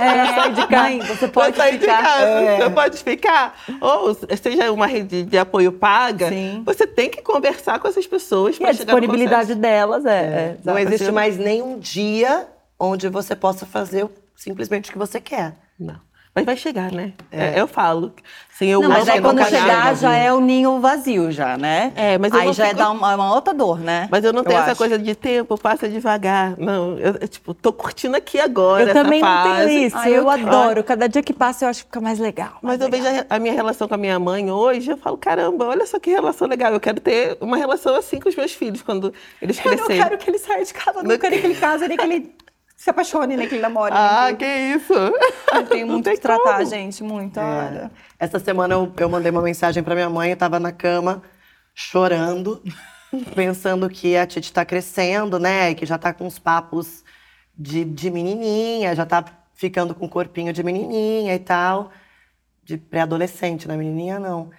[0.00, 1.14] É, sair de casa.
[1.16, 2.02] Você pode Pra sair de ficar.
[2.04, 2.56] casa, É.
[2.58, 3.60] Você pode ficar.
[3.80, 6.62] Ou seja uma rede de apoio paga, Sim.
[6.64, 10.20] você tem que conversar com essas pessoas E para a chegar disponibilidade delas é.
[10.20, 10.94] é, Não exato.
[10.94, 12.46] existe mais nenhum dia
[12.78, 14.06] onde você possa fazer
[14.36, 15.56] simplesmente o que você quer.
[15.76, 15.96] Não.
[16.38, 17.12] Mas vai chegar, né?
[17.30, 18.12] É, eu falo.
[18.58, 19.94] Sem eu Não, mas aí quando chegar chega.
[19.94, 21.92] já é o ninho vazio, já, né?
[21.94, 24.08] É, mas eu Aí não já é fico- dar uma, uma outra dor, né?
[24.10, 24.78] Mas eu não tenho essa acho.
[24.78, 26.56] coisa de tempo, passa devagar.
[26.58, 28.82] Não, eu, eu, tipo, tô curtindo aqui agora.
[28.82, 29.66] Eu essa também não fase.
[29.66, 29.96] tenho isso.
[29.96, 30.82] Ah, eu adoro.
[30.82, 32.54] Cada dia que passa eu acho que fica mais legal.
[32.60, 33.26] Mas mais eu vejo legal.
[33.30, 36.10] a, a minha relação com a minha mãe hoje, eu falo, caramba, olha só que
[36.10, 36.72] relação legal.
[36.72, 40.02] Eu quero ter uma relação assim com os meus filhos quando eles Eu não crescerem.
[40.02, 42.34] quero que ele saia de casa, não quero que ele case, nem que ele
[42.78, 43.92] se apaixone, nem que ele namore.
[43.92, 44.94] Ah, que isso!
[45.52, 46.70] Eu tenho muito tem que tratar, como.
[46.70, 47.38] gente, muito.
[47.38, 47.42] É.
[47.42, 47.90] olha.
[48.16, 51.20] Essa semana eu, eu mandei uma mensagem pra minha mãe, eu tava na cama,
[51.74, 52.62] chorando,
[53.34, 55.72] pensando que a Titi tá crescendo, né?
[55.72, 57.02] E que já tá com uns papos
[57.58, 59.24] de, de menininha, já tá
[59.54, 61.90] ficando com o corpinho de menininha e tal.
[62.62, 63.76] De pré-adolescente, né?
[63.76, 64.50] Menininha não.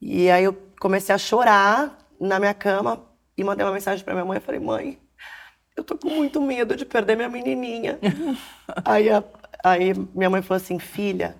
[0.00, 3.04] E aí eu comecei a chorar na minha cama
[3.36, 4.38] e mandei uma mensagem pra minha mãe.
[4.38, 4.98] Eu falei, mãe,
[5.80, 7.98] eu tô com muito medo de perder minha menininha.
[8.84, 9.24] aí, a-
[9.64, 11.36] aí minha mãe falou assim, filha,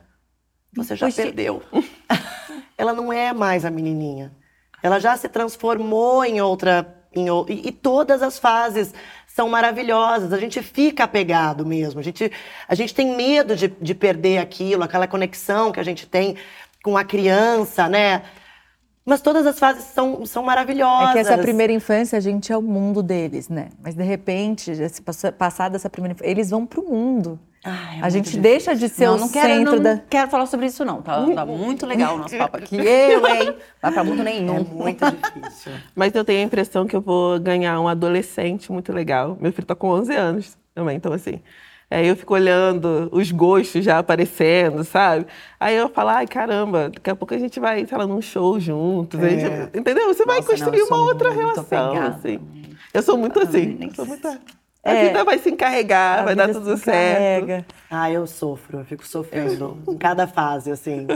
[0.74, 1.22] você já Oxi.
[1.22, 1.62] perdeu.
[2.76, 4.32] Ela não é mais a menininha.
[4.82, 6.96] Ela já se transformou em outra.
[7.14, 8.94] Em, e, e todas as fases
[9.26, 10.32] são maravilhosas.
[10.32, 12.00] A gente fica apegado mesmo.
[12.00, 12.32] A gente,
[12.66, 16.36] a gente tem medo de, de perder aquilo, aquela conexão que a gente tem
[16.82, 18.22] com a criança, né?
[19.04, 21.10] Mas todas as fases são, são maravilhosas.
[21.10, 23.70] É que essa primeira infância, a gente é o mundo deles, né?
[23.82, 24.72] Mas de repente,
[25.38, 27.38] passada essa primeira infância, eles vão pro mundo.
[27.62, 29.98] Ai, é a gente muito deixa de ser não, o não quero, centro não da.
[30.08, 31.02] quero falar sobre isso, não.
[31.02, 32.76] Tá, tá muito legal o nosso papo aqui.
[32.80, 33.54] Eu, hein?
[33.82, 34.56] Vai pra mundo nenhum.
[34.56, 35.72] É muito difícil.
[35.94, 39.36] Mas eu tenho a impressão que eu vou ganhar um adolescente muito legal.
[39.40, 41.40] Meu filho tá com 11 anos também, então assim.
[41.90, 45.26] Aí eu fico olhando os gostos já aparecendo, sabe?
[45.58, 48.60] Aí eu falo, ai caramba, daqui a pouco a gente vai, sei lá, num show
[48.60, 49.18] juntos.
[49.20, 50.06] a gente- entendeu?
[50.06, 52.14] Você vai Nossa, não, construir sou uma outra relação, apegada.
[52.16, 52.38] assim.
[52.94, 53.76] Eu sou muito assim.
[53.78, 54.26] nem eu sou muito...
[54.82, 55.08] A É.
[55.08, 57.66] vida vai se encarregar, a vai dar vida tudo se certo.
[57.90, 61.06] Ah, eu sofro, eu fico sofrendo em cada fase, assim.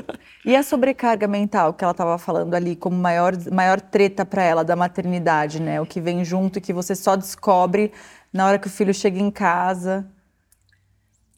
[0.44, 4.62] E a sobrecarga mental que ela estava falando ali como maior, maior treta para ela
[4.62, 5.80] da maternidade, né?
[5.80, 7.90] O que vem junto e que você só descobre
[8.30, 10.04] na hora que o filho chega em casa.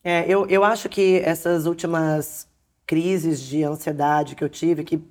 [0.09, 2.49] É, eu, eu acho que essas últimas
[2.87, 5.03] crises de ansiedade que eu tive, que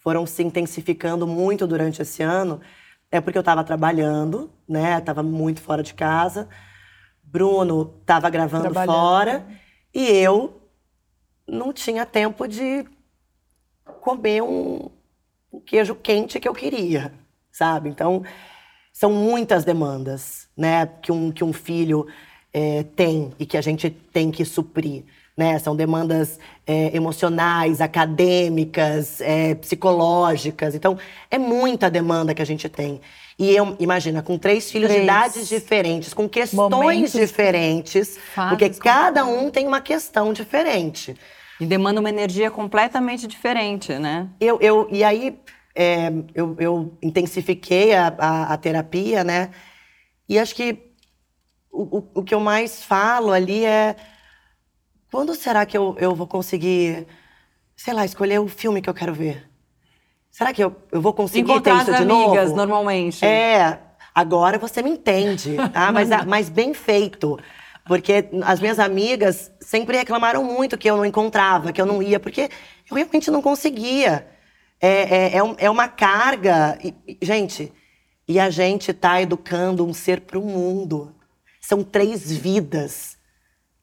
[0.00, 2.60] foram se intensificando muito durante esse ano,
[3.10, 4.98] é porque eu estava trabalhando, né?
[4.98, 6.46] Estava muito fora de casa.
[7.22, 9.46] Bruno estava gravando fora
[9.94, 10.60] e eu
[11.48, 12.84] não tinha tempo de
[14.02, 14.90] comer um,
[15.50, 17.14] um queijo quente que eu queria,
[17.50, 17.88] sabe?
[17.88, 18.22] Então,
[18.92, 22.06] são muitas demandas, né, que um, que um filho
[22.54, 25.02] eh, tem e que a gente tem que suprir,
[25.36, 25.58] né?
[25.58, 30.76] São demandas eh, emocionais, acadêmicas, eh, psicológicas.
[30.76, 30.96] Então,
[31.28, 33.00] é muita demanda que a gente tem.
[33.36, 35.04] E eu, imagina, com três filhos de Três.
[35.04, 38.16] idades diferentes, com questões Momentos diferentes,
[38.48, 41.16] porque cada um tem uma questão diferente.
[41.60, 44.28] E demanda uma energia completamente diferente, né?
[44.40, 45.36] Eu, eu, e aí,
[45.74, 49.50] é, eu, eu intensifiquei a, a, a terapia, né?
[50.28, 50.93] E acho que
[51.74, 53.96] o, o, o que eu mais falo ali é
[55.10, 57.06] quando será que eu, eu vou conseguir,
[57.76, 59.48] sei lá, escolher o filme que eu quero ver?
[60.30, 62.56] Será que eu, eu vou conseguir Encontrar ter as isso de amigas, novo?
[62.56, 63.24] normalmente.
[63.24, 63.78] É,
[64.14, 65.90] agora você me entende, tá?
[65.94, 67.38] Mas, mas bem feito.
[67.86, 72.18] Porque as minhas amigas sempre reclamaram muito que eu não encontrava, que eu não ia,
[72.18, 72.48] porque
[72.90, 74.26] eu realmente não conseguia.
[74.80, 76.78] É, é, é, é uma carga.
[77.20, 77.72] Gente,
[78.26, 81.14] e a gente tá educando um ser pro mundo.
[81.66, 83.16] São três vidas.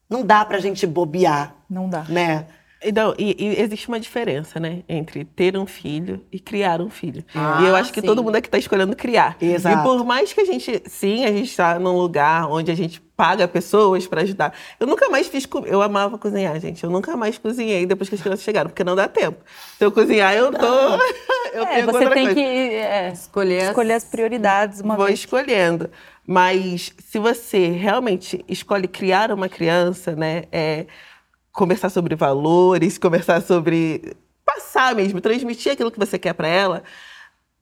[0.10, 2.04] Não dá pra gente bobear, Não dá.
[2.10, 2.46] né?
[2.84, 7.24] Então, e, e existe uma diferença, né, entre ter um filho e criar um filho.
[7.36, 8.08] Ah, e eu acho que sim.
[8.08, 9.38] todo mundo aqui está escolhendo criar.
[9.40, 9.80] Exato.
[9.80, 13.00] E por mais que a gente, sim, a gente está num lugar onde a gente
[13.00, 14.52] paga pessoas para ajudar.
[14.80, 16.84] Eu nunca mais fiz, co- eu amava cozinhar, gente.
[16.84, 19.38] Eu nunca mais cozinhei depois que as crianças chegaram, porque não dá tempo.
[19.78, 20.66] Se eu cozinhar, eu tô,
[21.54, 22.34] eu É, pego você outra tem coisa.
[22.34, 25.20] que é, Escolher, as- escolher as prioridades uma Vou vez.
[25.20, 25.88] escolhendo.
[26.32, 30.46] Mas se você realmente escolhe criar uma criança, né?
[30.50, 30.86] É,
[31.52, 34.16] conversar sobre valores, conversar sobre.
[34.46, 36.84] passar mesmo, transmitir aquilo que você quer para ela.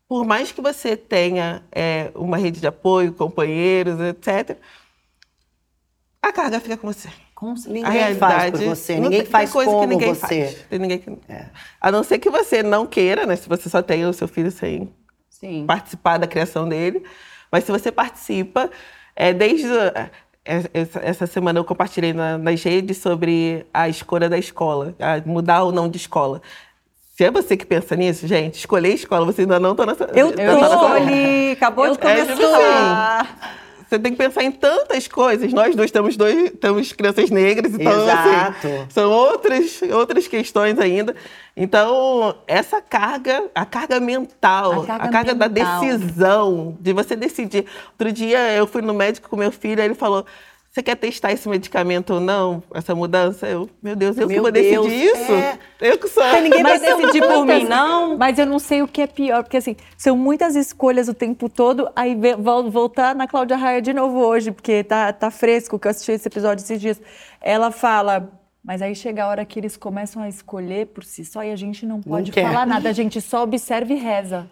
[0.07, 4.55] Por mais que você tenha é, uma rede de apoio, companheiros, etc.,
[6.21, 7.09] a carga fica com você.
[7.33, 7.55] Com.
[7.65, 10.45] Ninguém a faz por você, não ninguém tem- tem faz coisa que como ninguém você.
[10.45, 10.65] faz.
[10.69, 11.17] Tem ninguém que...
[11.81, 13.35] A não ser que você não queira, né?
[13.35, 14.93] Se você só tem o seu filho sem
[15.27, 15.65] Sim.
[15.65, 17.03] participar da criação dele.
[17.51, 18.69] Mas se você participa,
[19.15, 20.09] é, desde é,
[20.73, 24.95] essa, semana eu compartilhei na- nas redes sobre a escolha da escola,
[25.25, 26.41] mudar ou não de escola.
[27.15, 30.05] Se é você que pensa nisso, gente, escolher escola, você ainda não está nessa.
[30.13, 32.33] Eu tá Escolhi, acabou Eu de É, começar.
[32.33, 33.58] tipo assim,
[33.89, 35.51] você tem que pensar em tantas coisas.
[35.51, 38.67] Nós dois temos dois, temos crianças negras, então Exato.
[38.67, 41.15] assim, são outras, outras questões ainda.
[41.57, 45.81] Então, essa carga, a carga mental, A carga a carga da mental.
[45.81, 47.65] decisão, de você decidir.
[47.91, 50.23] Outro dia eu fui no médico com meu filho, aí ele falou:
[50.71, 52.61] Você quer testar esse medicamento ou não?
[52.73, 53.47] Essa mudança?
[53.47, 55.31] Eu, meu Deus, eu que Meu vou Deus, decidir isso?
[55.33, 55.57] é.
[55.81, 56.23] Eu que sou.
[56.41, 58.15] Ninguém vai Mas decidir por mim, não.
[58.17, 61.49] Mas eu não sei o que é pior, porque assim, são muitas escolhas o tempo
[61.49, 65.87] todo, aí vol- voltar na Cláudia Raia de novo hoje, porque tá, tá fresco, que
[65.87, 67.01] eu assisti esse episódio esses dias.
[67.41, 68.29] Ela fala,
[68.63, 71.55] mas aí chega a hora que eles começam a escolher por si só e a
[71.55, 72.43] gente não pode quer.
[72.45, 74.47] falar nada, a gente só observa e reza.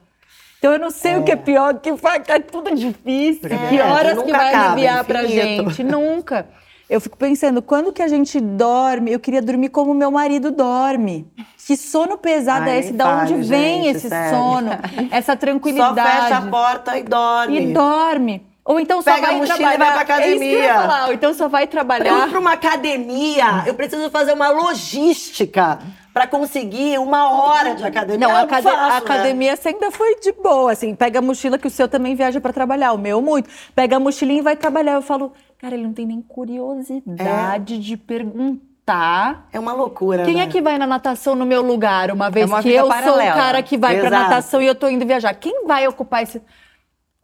[0.68, 3.50] Então eu não sei o que é pior, que fa- é tudo difícil.
[3.50, 5.70] É, que horas que vai acaba, aliviar pra infinito.
[5.70, 5.84] gente?
[5.86, 6.46] Nunca.
[6.90, 9.12] Eu fico pensando, quando que a gente dorme?
[9.12, 11.26] Eu queria dormir como meu marido dorme.
[11.66, 12.94] Que sono pesado Ai, é esse?
[12.94, 14.38] Da onde vem gente, esse sério.
[14.38, 14.70] sono?
[15.12, 16.02] Essa Só tranquilidade.
[16.24, 17.60] fecha a porta e dorme.
[17.60, 18.47] E dorme.
[18.68, 19.78] Ou então só Pega a vai mochila e trabalhar.
[19.78, 20.74] vai pra É academia.
[20.74, 21.08] falar.
[21.08, 22.30] Ou então só vai Pra eu ir trabalhar.
[22.30, 25.80] pra uma academia, eu preciso fazer uma logística
[26.14, 28.28] pra conseguir uma hora de academia.
[28.28, 28.98] Não, a, acade- faço, a né?
[28.98, 30.94] academia você ainda foi de boa, assim.
[30.96, 33.50] Pega a mochila que o seu também viaja pra trabalhar, o meu muito.
[33.74, 34.94] Pega a mochilinha e vai trabalhar.
[34.96, 39.44] Eu falo, cara, ele não tem nem curiosidade de perguntar Tá.
[39.52, 40.44] É uma loucura, Quem né?
[40.44, 42.94] é que vai na natação no meu lugar, uma vez uma que eu sou o
[42.94, 43.34] paralela.
[43.36, 44.24] cara que vai pra Exato.
[44.24, 45.34] natação e eu tô indo viajar?
[45.34, 46.42] Quem vai ocupar esse.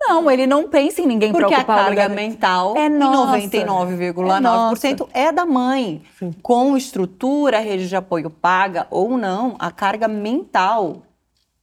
[0.08, 3.38] Não, ele não pensa em ninguém Porque a ocupar o carga mental, É em nossa.
[3.38, 6.02] 99,9%, é da mãe.
[6.42, 11.04] Com estrutura, rede de apoio paga ou não, a carga mental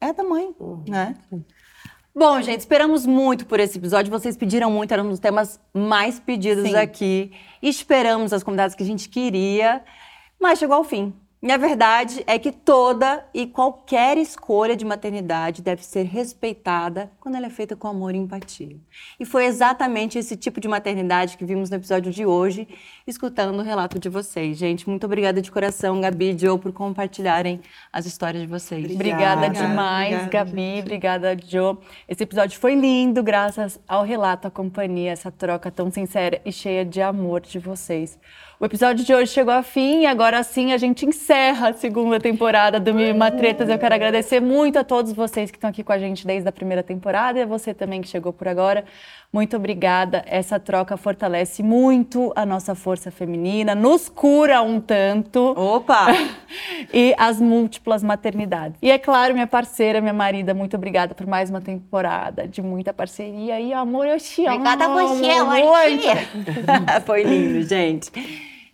[0.01, 0.55] é da mãe,
[0.89, 1.15] né?
[2.15, 4.11] Bom, gente, esperamos muito por esse episódio.
[4.11, 6.77] Vocês pediram muito, era um dos temas mais pedidos Sim.
[6.77, 7.33] aqui.
[7.63, 9.83] Esperamos as convidadas que a gente queria,
[10.41, 11.15] mas chegou ao fim.
[11.43, 17.37] E a verdade é que toda e qualquer escolha de maternidade deve ser respeitada quando
[17.37, 18.77] ela é feita com amor e empatia.
[19.19, 22.69] E foi exatamente esse tipo de maternidade que vimos no episódio de hoje,
[23.11, 24.57] escutando o relato de vocês.
[24.57, 27.61] Gente, muito obrigada de coração, Gabi e Joe, por compartilharem
[27.93, 28.91] as histórias de vocês.
[28.93, 30.81] Obrigada Obrigada, demais, obrigada, Gabi.
[30.81, 31.79] Obrigada, Jo.
[32.09, 36.85] Esse episódio foi lindo, graças ao relato, à companhia, essa troca tão sincera e cheia
[36.85, 38.19] de amor de vocês.
[38.61, 42.21] O episódio de hoje chegou ao fim e agora sim a gente encerra a segunda
[42.21, 43.71] temporada do Mil e Uma Tretas.
[43.71, 46.53] Eu quero agradecer muito a todos vocês que estão aqui com a gente desde a
[46.53, 48.85] primeira temporada e a você também que chegou por agora.
[49.33, 50.25] Muito obrigada.
[50.27, 56.09] Essa troca fortalece muito a nossa força feminina, nos cura um tanto Opa!
[56.93, 58.77] e as múltiplas maternidades.
[58.83, 62.93] E é claro, minha parceira, minha marida, muito obrigada por mais uma temporada de muita
[62.93, 63.61] parceria.
[63.61, 64.57] E amor, eu te amo.
[64.57, 66.09] Obrigada a você, muito.
[67.07, 68.11] Foi lindo, gente.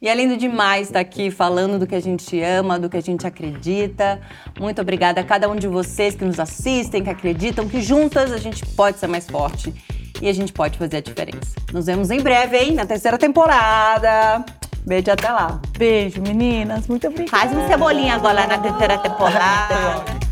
[0.00, 3.02] E é lindo demais estar aqui falando do que a gente ama, do que a
[3.02, 4.22] gente acredita.
[4.58, 8.38] Muito obrigada a cada um de vocês que nos assistem, que acreditam que juntas a
[8.38, 9.74] gente pode ser mais forte
[10.20, 11.56] e a gente pode fazer a diferença.
[11.72, 12.74] Nos vemos em breve, hein?
[12.74, 14.44] Na terceira temporada.
[14.86, 15.60] Beijo até lá.
[15.76, 16.86] Beijo, meninas.
[16.86, 17.36] Muito obrigada.
[17.36, 20.04] Faz um cebolinha agora na terceira temporada.